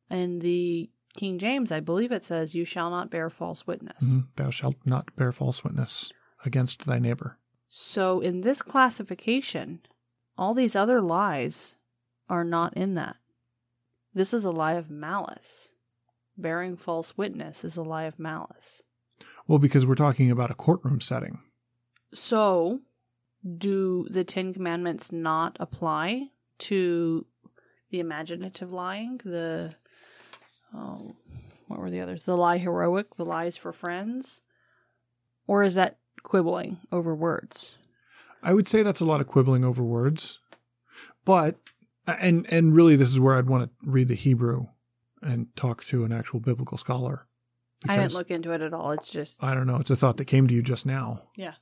And 0.10 0.42
the 0.42 0.92
King 1.16 1.38
James, 1.40 1.72
I 1.72 1.80
believe 1.80 2.12
it 2.12 2.24
says 2.24 2.56
you 2.56 2.66
shall 2.66 2.90
not 2.90 3.10
bear 3.10 3.30
false 3.30 3.68
witness. 3.68 4.04
Mhm. 4.18 4.28
Thou 4.36 4.50
shalt 4.50 4.78
not 4.86 5.16
bear 5.16 5.32
false 5.32 5.64
witness 5.64 6.12
against 6.46 6.86
thy 6.86 7.00
neighbor. 7.00 7.38
So 7.68 8.20
in 8.20 8.42
this 8.42 8.62
classification, 8.62 9.82
all 10.38 10.54
these 10.54 10.76
other 10.76 11.02
lies 11.02 11.78
are 12.30 12.44
not 12.44 12.76
in 12.76 12.94
that. 12.96 13.18
This 14.14 14.34
is 14.34 14.46
a 14.46 14.52
lie 14.52 14.74
of 14.74 14.90
malice. 14.90 15.74
Bearing 16.38 16.76
false 16.78 17.18
witness 17.18 17.64
is 17.64 17.78
a 17.78 17.84
lie 17.84 18.04
of 18.04 18.18
malice. 18.20 18.84
Well, 19.48 19.60
because 19.60 19.86
we're 19.86 19.96
talking 19.96 20.32
about 20.32 20.52
a 20.52 20.56
courtroom 20.56 21.00
setting. 21.02 21.44
So, 22.14 22.82
do 23.58 24.08
the 24.10 24.24
Ten 24.24 24.54
Commandments 24.54 25.12
not 25.12 25.58
apply 25.60 26.32
to 26.60 27.26
the 27.90 28.00
imaginative 28.00 28.72
lying? 28.72 29.18
The 29.18 29.76
oh, 30.74 31.16
what 31.68 31.80
were 31.80 31.90
the 31.90 32.02
others? 32.02 32.24
The 32.24 32.38
lie 32.38 32.58
heroic, 32.58 33.16
the 33.16 33.26
lies 33.26 33.58
for 33.58 33.72
friends, 33.72 34.42
or 35.48 35.64
is 35.64 35.76
that 35.76 35.98
quibbling 36.24 36.80
over 36.92 37.16
words? 37.16 37.78
I 38.44 38.54
would 38.54 38.68
say 38.68 38.84
that's 38.84 39.02
a 39.02 39.06
lot 39.06 39.22
of 39.22 39.28
quibbling 39.28 39.64
over 39.64 39.84
words, 39.84 40.40
but 41.26 41.58
and 42.08 42.46
and 42.52 42.76
really 42.76 42.96
this 42.96 43.10
is 43.10 43.20
where 43.20 43.36
I'd 43.36 43.50
want 43.50 43.66
to 43.66 43.90
read 43.90 44.08
the 44.08 44.16
Hebrew 44.16 44.68
and 45.22 45.56
talk 45.56 45.84
to 45.86 46.04
an 46.04 46.12
actual 46.12 46.40
biblical 46.40 46.78
scholar. 46.78 47.28
I 47.88 47.98
didn't 47.98 48.14
look 48.14 48.30
into 48.30 48.52
it 48.52 48.62
at 48.62 48.74
all. 48.74 48.92
It's 48.92 49.12
just 49.12 49.44
I 49.44 49.54
don't 49.54 49.68
know. 49.68 49.78
It's 49.78 49.90
a 49.90 49.96
thought 49.96 50.18
that 50.18 50.26
came 50.26 50.48
to 50.48 50.54
you 50.54 50.62
just 50.62 50.86
now. 50.86 51.24
yeah. 51.36 51.54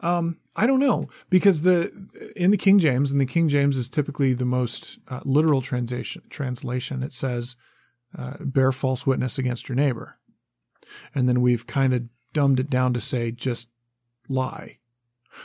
Um, 0.00 0.38
I 0.56 0.66
don't 0.66 0.80
know 0.80 1.08
because 1.28 1.62
the 1.62 2.32
in 2.36 2.50
the 2.50 2.56
King 2.56 2.78
James 2.78 3.10
and 3.10 3.20
the 3.20 3.26
King 3.26 3.48
James 3.48 3.76
is 3.76 3.88
typically 3.88 4.32
the 4.32 4.44
most 4.44 4.98
uh, 5.08 5.20
literal 5.24 5.60
translation. 5.60 6.22
Translation 6.30 7.02
it 7.02 7.12
says, 7.12 7.56
uh, 8.16 8.36
"Bear 8.40 8.72
false 8.72 9.06
witness 9.06 9.38
against 9.38 9.68
your 9.68 9.76
neighbor," 9.76 10.18
and 11.14 11.28
then 11.28 11.40
we've 11.40 11.66
kind 11.66 11.94
of 11.94 12.04
dumbed 12.32 12.60
it 12.60 12.70
down 12.70 12.92
to 12.94 13.00
say 13.00 13.30
just 13.30 13.68
lie. 14.28 14.78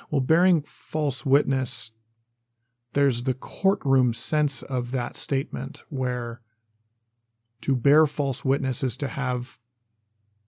Well, 0.10 0.22
bearing 0.22 0.62
false 0.62 1.26
witness, 1.26 1.92
there's 2.94 3.24
the 3.24 3.34
courtroom 3.34 4.14
sense 4.14 4.62
of 4.62 4.92
that 4.92 5.16
statement 5.16 5.84
where 5.90 6.42
to 7.62 7.76
bear 7.76 8.06
false 8.06 8.44
witness 8.44 8.84
is 8.84 8.98
to 8.98 9.08
have 9.08 9.60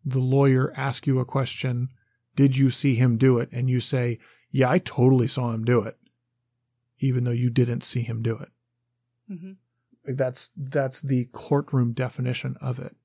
the 0.03 0.19
lawyer 0.19 0.73
ask 0.75 1.07
you 1.07 1.19
a 1.19 1.25
question 1.25 1.89
did 2.35 2.57
you 2.57 2.69
see 2.69 2.95
him 2.95 3.17
do 3.17 3.39
it? 3.39 3.47
And 3.53 3.69
you 3.69 3.79
say, 3.79 4.19
yeah, 4.51 4.69
I 4.69 4.79
totally 4.79 5.27
saw 5.27 5.53
him 5.53 5.63
do 5.63 5.81
it, 5.81 5.97
even 6.99 7.23
though 7.23 7.31
you 7.31 7.49
didn't 7.49 7.85
see 7.85 8.01
him 8.01 8.21
do 8.21 8.37
it. 8.37 8.49
That's, 10.07 10.51
that's 10.55 11.01
the 11.01 11.25
courtroom 11.31 11.93
definition 11.93 12.55
of 12.61 12.79
it. 12.79 12.95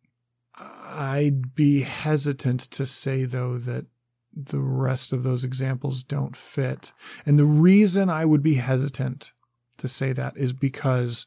I'd 0.59 1.55
be 1.55 1.83
hesitant 1.83 2.61
to 2.73 2.85
say 2.85 3.25
though 3.25 3.57
that 3.59 3.87
the 4.33 4.61
rest 4.61 5.13
of 5.13 5.23
those 5.23 5.45
examples 5.45 6.03
don't 6.03 6.37
fit. 6.37 6.93
And 7.27 7.39
the 7.39 7.45
reason 7.47 8.11
I 8.11 8.25
would 8.25 8.43
be 8.43 8.55
hesitant 8.55 9.33
to 9.79 9.89
say 9.89 10.13
that 10.13 10.37
is 10.37 10.53
because 10.53 11.27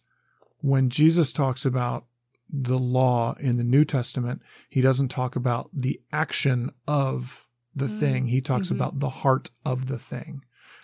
when 0.59 0.89
Jesus 0.89 1.33
talks 1.33 1.65
about 1.65 2.05
the 2.49 2.77
law 2.77 3.35
in 3.39 3.57
the 3.57 3.63
New 3.63 3.83
Testament, 3.83 4.41
he 4.69 4.79
doesn't 4.79 5.07
talk 5.09 5.35
about 5.35 5.69
the 5.73 5.99
action 6.11 6.69
of 6.87 7.47
the 7.75 7.85
Mm. 7.87 7.99
thing. 7.99 8.27
He 8.27 8.41
talks 8.41 8.67
Mhm. 8.67 8.75
about 8.75 8.99
the 8.99 9.09
heart 9.09 9.49
of 9.65 9.87
the 9.87 9.97
thing. 9.97 10.43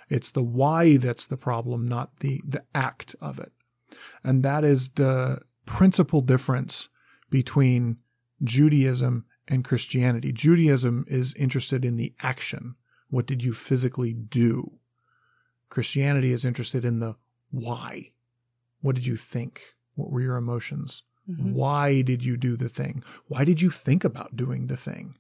It's 0.10 0.32
the 0.32 0.44
why 0.44 0.98
that's 0.98 1.28
the 1.28 1.38
problem, 1.38 1.88
not 1.88 2.18
the, 2.22 2.42
the 2.46 2.66
act 2.74 3.16
of 3.22 3.40
it. 3.40 3.54
And 4.24 4.44
that 4.44 4.64
is 4.64 4.92
the 4.92 5.42
principal 5.66 6.22
difference 6.22 6.90
between 7.30 7.98
Judaism 8.44 9.26
and 9.48 9.64
Christianity. 9.64 10.32
Judaism 10.32 11.06
is 11.08 11.34
interested 11.36 11.86
in 11.86 11.96
the 11.96 12.14
action. 12.22 12.76
What 13.10 13.26
did 13.26 13.44
you 13.44 13.54
physically 13.54 14.14
do? 14.14 14.80
Christianity 15.70 16.32
is 16.32 16.46
interested 16.46 16.86
in 16.86 17.00
the 17.00 17.16
why. 17.52 18.12
What 18.82 18.96
did 18.96 19.06
you 19.06 19.16
think? 19.16 19.76
What 19.96 20.12
were 20.12 20.22
your 20.22 20.38
emotions? 20.38 21.04
Mhm. 21.30 21.54
Why 21.54 22.02
did 22.02 22.24
you 22.24 22.38
do 22.38 22.56
the 22.56 22.70
thing? 22.70 23.04
Why 23.28 23.44
did 23.44 23.62
you 23.62 23.70
think 23.70 24.04
about 24.04 24.36
doing 24.36 24.68
the 24.68 24.78
thing? 24.78 25.16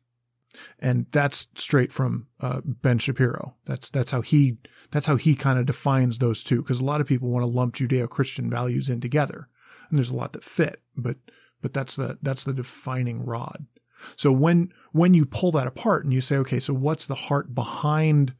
And 0.79 1.05
that's 1.11 1.47
straight 1.55 1.93
from 1.93 2.27
uh, 2.39 2.61
Ben 2.63 2.97
Shapiro. 2.97 3.55
That's 3.65 3.89
that's 3.89 4.11
how 4.11 4.21
he 4.21 4.57
that's 4.91 5.05
how 5.05 5.15
he 5.15 5.35
kind 5.35 5.59
of 5.59 5.65
defines 5.65 6.17
those 6.17 6.43
two. 6.43 6.61
Because 6.61 6.79
a 6.79 6.85
lot 6.85 7.01
of 7.01 7.07
people 7.07 7.29
want 7.29 7.43
to 7.43 7.47
lump 7.47 7.75
Judeo-Christian 7.75 8.49
values 8.49 8.89
in 8.89 8.99
together, 8.99 9.47
and 9.89 9.97
there's 9.97 10.09
a 10.09 10.15
lot 10.15 10.33
that 10.33 10.43
fit, 10.43 10.81
but 10.97 11.17
but 11.61 11.73
that's 11.73 11.95
the 11.95 12.17
that's 12.21 12.43
the 12.43 12.53
defining 12.53 13.25
rod. 13.25 13.67
So 14.15 14.31
when 14.31 14.73
when 14.91 15.13
you 15.13 15.25
pull 15.25 15.51
that 15.51 15.67
apart 15.67 16.03
and 16.03 16.13
you 16.13 16.21
say, 16.21 16.37
okay, 16.37 16.59
so 16.59 16.73
what's 16.73 17.05
the 17.05 17.15
heart 17.15 17.53
behind 17.53 18.33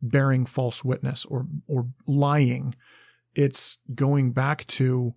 bearing 0.00 0.46
false 0.46 0.84
witness 0.84 1.24
or 1.24 1.46
or 1.66 1.88
lying? 2.06 2.74
It's 3.34 3.78
going 3.94 4.32
back 4.32 4.66
to 4.66 5.14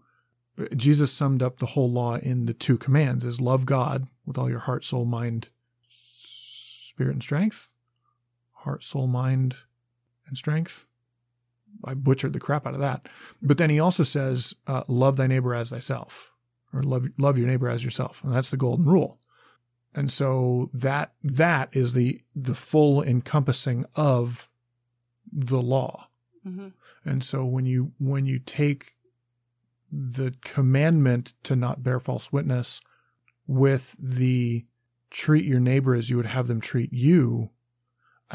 Jesus 0.75 1.11
summed 1.11 1.41
up 1.41 1.57
the 1.57 1.67
whole 1.67 1.91
law 1.91 2.15
in 2.15 2.45
the 2.45 2.53
two 2.53 2.77
commands 2.77 3.25
is 3.25 3.41
love 3.41 3.65
God 3.65 4.07
with 4.25 4.37
all 4.37 4.49
your 4.49 4.59
heart, 4.59 4.83
soul, 4.83 5.05
mind, 5.05 5.49
spirit, 7.01 7.13
and 7.13 7.23
strength. 7.23 7.67
Heart, 8.57 8.83
soul, 8.83 9.07
mind, 9.07 9.55
and 10.27 10.37
strength. 10.37 10.85
I 11.83 11.95
butchered 11.95 12.33
the 12.33 12.39
crap 12.39 12.67
out 12.67 12.75
of 12.75 12.79
that. 12.79 13.09
But 13.41 13.57
then 13.57 13.71
he 13.71 13.79
also 13.79 14.03
says, 14.03 14.53
uh, 14.67 14.83
love 14.87 15.17
thy 15.17 15.25
neighbor 15.25 15.55
as 15.55 15.71
thyself 15.71 16.31
or 16.71 16.83
love, 16.83 17.07
love 17.17 17.39
your 17.39 17.47
neighbor 17.47 17.69
as 17.69 17.83
yourself. 17.83 18.23
And 18.23 18.31
that's 18.31 18.51
the 18.51 18.57
golden 18.57 18.85
rule. 18.85 19.17
And 19.95 20.11
so 20.11 20.69
that, 20.73 21.13
that 21.23 21.69
is 21.75 21.93
the, 21.93 22.21
the 22.35 22.53
full 22.53 23.01
encompassing 23.01 23.85
of 23.95 24.47
the 25.31 25.61
law. 25.61 26.09
Mhm. 26.45 26.73
And 27.03 27.23
so 27.23 27.45
when 27.45 27.65
you, 27.65 27.93
when 27.99 28.27
you 28.27 28.37
take 28.37 28.91
the 29.91 30.35
commandment 30.43 31.33
to 31.43 31.55
not 31.55 31.81
bear 31.81 31.99
false 31.99 32.31
witness 32.31 32.79
with 33.47 33.95
the 33.99 34.65
treat 35.11 35.45
your 35.45 35.59
neighbor 35.59 35.93
as 35.93 36.09
you 36.09 36.17
would 36.17 36.25
have 36.25 36.47
them 36.47 36.61
treat 36.61 36.91
you, 36.91 37.51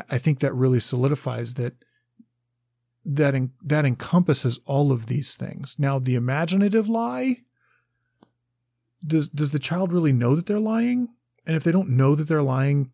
I, 0.08 0.18
think 0.18 0.40
that 0.40 0.54
really 0.54 0.78
solidifies 0.78 1.54
that 1.54 1.74
that 3.04 3.34
en- 3.34 3.52
that 3.64 3.84
encompasses 3.84 4.60
all 4.66 4.92
of 4.92 5.06
these 5.06 5.34
things. 5.34 5.76
Now, 5.78 5.98
the 5.98 6.14
imaginative 6.14 6.88
lie 6.88 7.38
does 9.04 9.28
does 9.28 9.50
the 9.50 9.58
child 9.58 9.92
really 9.92 10.12
know 10.12 10.34
that 10.34 10.46
they're 10.46 10.58
lying? 10.58 11.08
And 11.46 11.56
if 11.56 11.64
they 11.64 11.72
don't 11.72 11.90
know 11.90 12.14
that 12.14 12.28
they're 12.28 12.42
lying, 12.42 12.92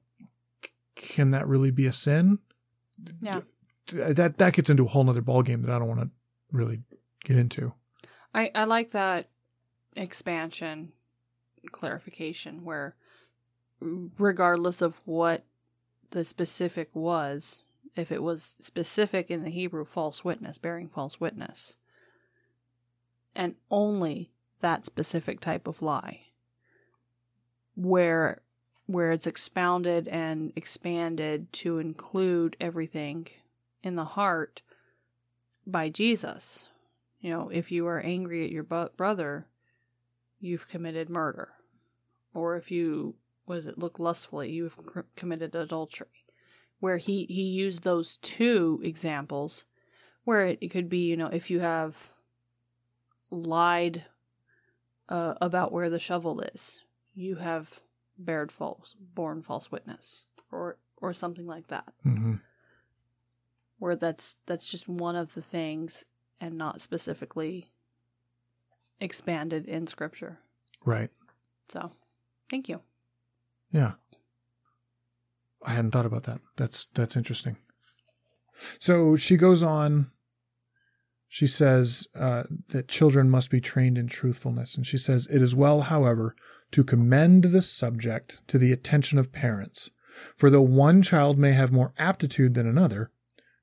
can 0.95 1.31
that 1.33 1.49
really 1.49 1.71
be 1.71 1.87
a 1.87 1.93
sin? 1.93 2.39
Yeah. 3.21 3.41
that 3.93 4.39
that 4.39 4.55
gets 4.55 4.71
into 4.71 4.85
a 4.85 4.89
whole 4.89 5.05
nother 5.05 5.23
ballgame 5.23 5.63
that 5.63 5.75
I 5.75 5.79
don't 5.79 5.89
want 5.89 6.01
to 6.01 6.11
really 6.53 6.83
get 7.25 7.37
into. 7.37 7.73
I, 8.35 8.51
I 8.55 8.65
like 8.65 8.93
that 8.93 9.29
expansion 9.97 10.93
clarification 11.71 12.65
where 12.65 12.97
regardless 14.19 14.83
of 14.83 15.01
what 15.05 15.45
the 16.11 16.25
specific 16.25 16.91
was, 16.95 17.63
if 17.97 18.13
it 18.13 18.23
was 18.23 18.43
specific 18.43 19.31
in 19.31 19.45
the 19.45 19.51
Hebrew 19.51 19.85
false 19.85 20.25
witness, 20.25 20.59
bearing 20.59 20.89
false 20.89 21.21
witness, 21.21 21.77
and 23.35 23.55
only 23.71 24.31
that 24.61 24.87
specific 24.87 25.41
type 25.41 25.67
of 25.67 25.83
lie, 25.83 26.21
where 27.75 28.43
where 28.87 29.13
it's 29.13 29.27
expounded 29.27 30.09
and 30.09 30.53
expanded 30.57 31.53
to 31.53 31.79
include 31.79 32.57
everything 32.61 33.27
in 33.83 33.97
the 33.97 34.05
heart 34.05 34.61
by 35.67 35.89
Jesus. 35.89 36.69
You 37.21 37.31
know, 37.31 37.49
if 37.49 37.71
you 37.71 37.87
are 37.87 38.01
angry 38.01 38.45
at 38.45 38.51
your 38.51 38.65
brother, 38.65 39.47
you've 40.41 40.69
committed 40.69 41.09
murder. 41.09 41.51
Or 42.35 42.57
if 42.57 42.71
you, 42.71 43.15
was 43.47 43.67
it, 43.67 43.79
look 43.79 43.99
lustfully, 44.01 44.51
you've 44.51 44.77
cr- 44.77 45.01
committed 45.17 45.55
adultery. 45.55 46.09
Where 46.81 46.97
he, 46.97 47.27
he 47.27 47.43
used 47.43 47.85
those 47.85 48.17
two 48.17 48.81
examples, 48.83 49.65
where 50.25 50.47
it, 50.47 50.59
it 50.61 50.69
could 50.69 50.89
be, 50.89 51.07
you 51.07 51.17
know, 51.17 51.29
if 51.29 51.49
you 51.49 51.61
have 51.61 52.13
lied 53.31 54.05
uh, 55.09 55.35
about 55.41 55.71
where 55.73 55.89
the 55.89 56.01
shovel 56.01 56.41
is, 56.41 56.81
you 57.15 57.37
have 57.37 57.81
bared 58.19 58.51
false, 58.51 58.97
borne 58.99 59.43
false 59.43 59.71
witness, 59.71 60.27
or 60.51 60.79
or 60.97 61.13
something 61.13 61.47
like 61.47 61.67
that 61.67 61.93
Mm-hmm. 62.07 62.35
where 63.79 63.97
that's 63.97 64.37
that's 64.47 64.69
just 64.69 64.89
one 64.89 65.17
of 65.17 65.35
the 65.35 65.43
things 65.43 66.05
and 66.41 66.57
not 66.57 66.81
specifically 66.81 67.73
expanded 69.01 69.67
in 69.67 69.87
scripture. 69.87 70.39
Right. 70.85 71.11
So, 71.69 71.91
thank 72.49 72.69
you. 72.69 72.81
Yeah. 73.73 73.93
I 75.65 75.71
hadn't 75.71 75.93
thought 75.93 76.07
about 76.07 76.25
that. 76.25 76.41
That's 76.57 76.87
that's 76.87 77.17
interesting. 77.17 77.57
So 78.79 79.17
she 79.17 79.37
goes 79.37 79.63
on. 79.63 80.11
She 81.29 81.47
says 81.47 82.07
uh, 82.15 82.43
that 82.69 82.89
children 82.89 83.31
must 83.31 83.51
be 83.51 83.61
trained 83.61 83.97
in 83.97 84.07
truthfulness, 84.07 84.77
and 84.77 84.87
she 84.87 84.99
says 84.99 85.27
it 85.29 85.41
is 85.41 85.57
well, 85.57 85.83
however, 85.83 86.37
to 86.73 86.85
commend 86.85 87.45
this 87.45 87.73
subject 87.73 88.43
to 88.49 88.59
the 88.59 88.71
attention 88.71 89.19
of 89.19 89.33
parents. 89.33 89.91
For 90.37 90.51
though 90.51 90.61
one 90.61 91.01
child 91.01 91.39
may 91.39 91.53
have 91.53 91.73
more 91.73 91.95
aptitude 91.97 92.53
than 92.53 92.67
another, 92.67 93.11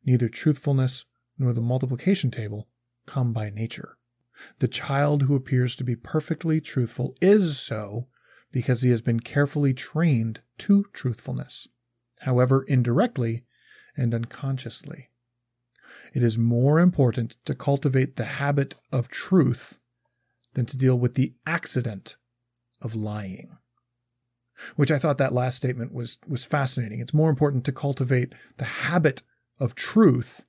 neither 0.03 0.29
truthfulness 0.29 1.05
nor 1.37 1.53
the 1.53 1.61
multiplication 1.61 2.31
table 2.31 2.67
come 3.05 3.33
by 3.33 3.51
nature. 3.51 3.97
The 4.57 4.67
child 4.67 5.23
who 5.23 5.35
appears 5.35 5.75
to 5.75 5.83
be 5.83 5.95
perfectly 5.95 6.59
truthful 6.59 7.13
is 7.21 7.59
so 7.59 8.07
because 8.51 8.81
he 8.81 8.89
has 8.89 9.01
been 9.01 9.19
carefully 9.19 9.73
trained 9.73 10.41
to 10.57 10.85
truthfulness, 10.93 11.67
however 12.21 12.63
indirectly 12.63 13.43
and 13.95 14.13
unconsciously. 14.13 15.09
It 16.13 16.23
is 16.23 16.37
more 16.37 16.79
important 16.79 17.37
to 17.45 17.55
cultivate 17.55 18.15
the 18.15 18.25
habit 18.25 18.75
of 18.91 19.09
truth 19.09 19.79
than 20.53 20.65
to 20.67 20.77
deal 20.77 20.97
with 20.97 21.13
the 21.13 21.33
accident 21.45 22.17
of 22.81 22.95
lying. 22.95 23.57
Which 24.75 24.91
I 24.91 24.97
thought 24.97 25.17
that 25.19 25.33
last 25.33 25.57
statement 25.57 25.93
was, 25.93 26.17
was 26.27 26.45
fascinating. 26.45 26.99
It's 26.99 27.13
more 27.13 27.29
important 27.29 27.65
to 27.65 27.71
cultivate 27.71 28.33
the 28.57 28.65
habit 28.65 29.21
of 29.59 29.75
truth 29.75 30.45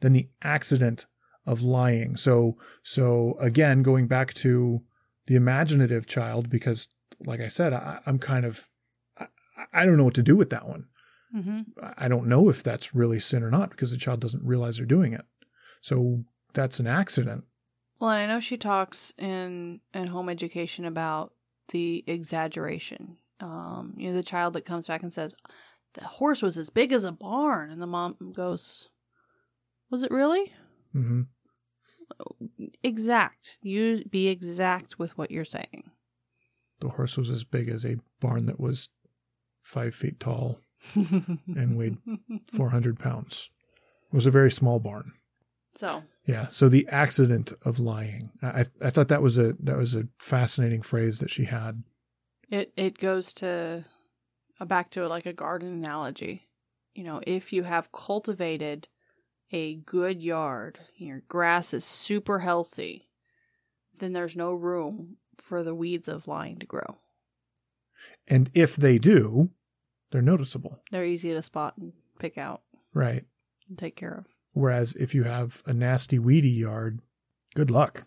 than 0.00 0.12
the 0.12 0.28
accident 0.42 1.06
of 1.46 1.62
lying. 1.62 2.16
So, 2.16 2.56
so 2.82 3.36
again, 3.38 3.82
going 3.82 4.08
back 4.08 4.34
to 4.34 4.82
the 5.26 5.36
imaginative 5.36 6.06
child, 6.06 6.50
because 6.50 6.88
like 7.26 7.40
I 7.40 7.48
said, 7.48 7.72
I, 7.72 8.00
I'm 8.06 8.18
kind 8.18 8.44
of, 8.44 8.68
I, 9.18 9.26
I 9.72 9.86
don't 9.86 9.96
know 9.96 10.04
what 10.04 10.14
to 10.14 10.22
do 10.22 10.36
with 10.36 10.50
that 10.50 10.66
one. 10.66 10.86
Mm-hmm. 11.34 11.60
I 11.96 12.08
don't 12.08 12.26
know 12.26 12.48
if 12.48 12.62
that's 12.62 12.94
really 12.94 13.18
sin 13.18 13.42
or 13.42 13.50
not 13.50 13.70
because 13.70 13.90
the 13.90 13.96
child 13.96 14.20
doesn't 14.20 14.44
realize 14.44 14.76
they're 14.76 14.86
doing 14.86 15.12
it. 15.12 15.24
So 15.80 16.24
that's 16.52 16.78
an 16.78 16.86
accident. 16.86 17.44
Well, 17.98 18.10
and 18.10 18.20
I 18.20 18.26
know 18.26 18.40
she 18.40 18.56
talks 18.56 19.14
in 19.16 19.80
in 19.94 20.08
home 20.08 20.28
education 20.28 20.84
about 20.84 21.32
the 21.68 22.04
exaggeration. 22.06 23.16
Um, 23.40 23.94
you 23.96 24.10
know, 24.10 24.14
the 24.14 24.22
child 24.22 24.54
that 24.54 24.64
comes 24.64 24.88
back 24.88 25.02
and 25.02 25.12
says, 25.12 25.36
"The 25.94 26.04
horse 26.04 26.42
was 26.42 26.58
as 26.58 26.68
big 26.68 26.92
as 26.92 27.04
a 27.04 27.12
barn," 27.12 27.70
and 27.70 27.80
the 27.80 27.86
mom 27.86 28.16
goes, 28.34 28.88
"Was 29.90 30.02
it 30.02 30.10
really?" 30.10 30.52
hmm 30.92 31.22
Exact. 32.82 33.58
You 33.62 34.04
be 34.04 34.28
exact 34.28 34.98
with 34.98 35.16
what 35.16 35.30
you're 35.30 35.44
saying. 35.44 35.90
The 36.82 36.88
horse 36.88 37.16
was 37.16 37.30
as 37.30 37.44
big 37.44 37.68
as 37.68 37.86
a 37.86 37.98
barn 38.20 38.46
that 38.46 38.58
was 38.58 38.90
five 39.62 39.94
feet 39.94 40.18
tall 40.18 40.58
and 40.94 41.78
weighed 41.78 41.98
400 42.50 42.98
pounds. 42.98 43.48
It 44.12 44.16
was 44.16 44.26
a 44.26 44.32
very 44.32 44.50
small 44.50 44.80
barn. 44.80 45.12
so 45.76 46.02
Yeah. 46.26 46.48
So 46.48 46.68
the 46.68 46.88
accident 46.88 47.52
of 47.64 47.78
lying. 47.78 48.32
I, 48.42 48.64
I 48.82 48.90
thought 48.90 49.06
that 49.08 49.22
was 49.22 49.38
a, 49.38 49.52
that 49.60 49.78
was 49.78 49.94
a 49.94 50.08
fascinating 50.18 50.82
phrase 50.82 51.20
that 51.20 51.30
she 51.30 51.44
had. 51.44 51.84
it 52.50 52.72
it 52.76 52.98
goes 52.98 53.32
to 53.34 53.84
uh, 54.58 54.64
back 54.64 54.90
to 54.90 55.06
like 55.06 55.26
a 55.26 55.32
garden 55.32 55.72
analogy. 55.72 56.48
You 56.94 57.04
know, 57.04 57.20
if 57.24 57.52
you 57.52 57.62
have 57.62 57.92
cultivated 57.92 58.88
a 59.52 59.76
good 59.76 60.20
yard, 60.20 60.80
your 60.96 61.22
grass 61.28 61.72
is 61.72 61.84
super 61.84 62.40
healthy, 62.40 63.08
then 64.00 64.12
there's 64.12 64.34
no 64.34 64.52
room 64.52 65.18
for 65.38 65.62
the 65.62 65.74
weeds 65.74 66.08
of 66.08 66.28
lying 66.28 66.58
to 66.58 66.66
grow. 66.66 66.96
And 68.28 68.50
if 68.54 68.76
they 68.76 68.98
do, 68.98 69.50
they're 70.10 70.22
noticeable. 70.22 70.80
They're 70.90 71.04
easy 71.06 71.32
to 71.32 71.42
spot 71.42 71.74
and 71.78 71.92
pick 72.18 72.36
out 72.38 72.62
Right. 72.94 73.24
and 73.68 73.78
take 73.78 73.96
care 73.96 74.14
of. 74.14 74.26
Whereas 74.54 74.94
if 74.96 75.14
you 75.14 75.22
have 75.24 75.62
a 75.66 75.72
nasty, 75.72 76.18
weedy 76.18 76.50
yard, 76.50 77.00
good 77.54 77.70
luck. 77.70 78.06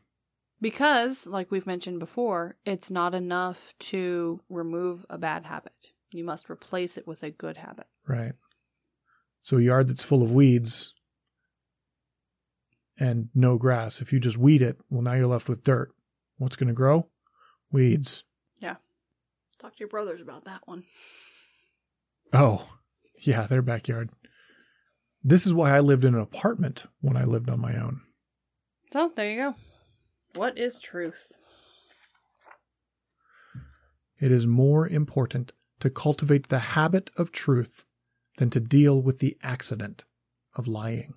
Because, 0.62 1.28
like 1.28 1.52
we've 1.52 1.66
mentioned 1.68 2.00
before, 2.00 2.56
it's 2.66 2.90
not 2.92 3.14
enough 3.14 3.74
to 3.80 4.42
remove 4.50 5.06
a 5.10 5.18
bad 5.18 5.46
habit. 5.46 5.92
You 6.12 6.24
must 6.24 6.50
replace 6.50 6.98
it 6.98 7.08
with 7.08 7.24
a 7.24 7.30
good 7.32 7.58
habit. 7.58 7.88
Right. 8.08 8.34
So 9.42 9.58
a 9.58 9.62
yard 9.62 9.88
that's 9.90 10.04
full 10.04 10.24
of 10.24 10.34
weeds 10.34 10.94
and 12.98 13.30
no 13.36 13.58
grass, 13.58 14.02
if 14.02 14.14
you 14.14 14.20
just 14.20 14.38
weed 14.38 14.62
it, 14.62 14.78
well, 14.90 15.02
now 15.02 15.14
you're 15.14 15.28
left 15.28 15.50
with 15.50 15.64
dirt. 15.64 15.92
What's 16.38 16.56
going 16.56 16.68
to 16.70 16.74
grow? 16.74 17.10
Weeds. 17.76 18.24
Yeah. 18.60 18.78
Talk 19.60 19.74
to 19.74 19.80
your 19.80 19.90
brothers 19.90 20.22
about 20.22 20.46
that 20.46 20.62
one. 20.66 20.86
Oh, 22.32 22.78
yeah, 23.26 23.48
their 23.48 23.62
backyard. 23.62 24.12
This 25.22 25.46
is 25.46 25.54
why 25.54 25.76
I 25.76 25.82
lived 25.82 26.06
in 26.06 26.16
an 26.16 26.22
apartment 26.22 26.86
when 27.02 27.18
I 27.18 27.26
lived 27.26 27.50
on 27.50 27.60
my 27.60 27.76
own. 27.76 28.00
So, 28.94 29.12
there 29.14 29.30
you 29.30 29.36
go. 29.36 29.56
What 30.36 30.58
is 30.58 30.80
truth? 30.80 31.34
It 34.22 34.32
is 34.32 34.48
more 34.48 34.88
important 34.88 35.52
to 35.82 35.90
cultivate 35.90 36.48
the 36.48 36.60
habit 36.60 37.12
of 37.18 37.34
truth 37.34 37.84
than 38.38 38.50
to 38.52 38.62
deal 38.62 39.02
with 39.02 39.20
the 39.20 39.36
accident 39.44 40.06
of 40.56 40.70
lying. 40.70 41.16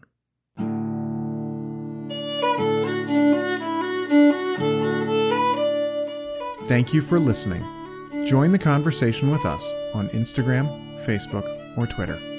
Thank 6.69 6.93
you 6.93 7.01
for 7.01 7.19
listening. 7.19 7.65
Join 8.27 8.53
the 8.53 8.59
conversation 8.59 9.31
with 9.31 9.47
us 9.47 9.73
on 9.95 10.11
Instagram, 10.11 10.69
Facebook, 10.99 11.79
or 11.79 11.87
Twitter. 11.87 12.38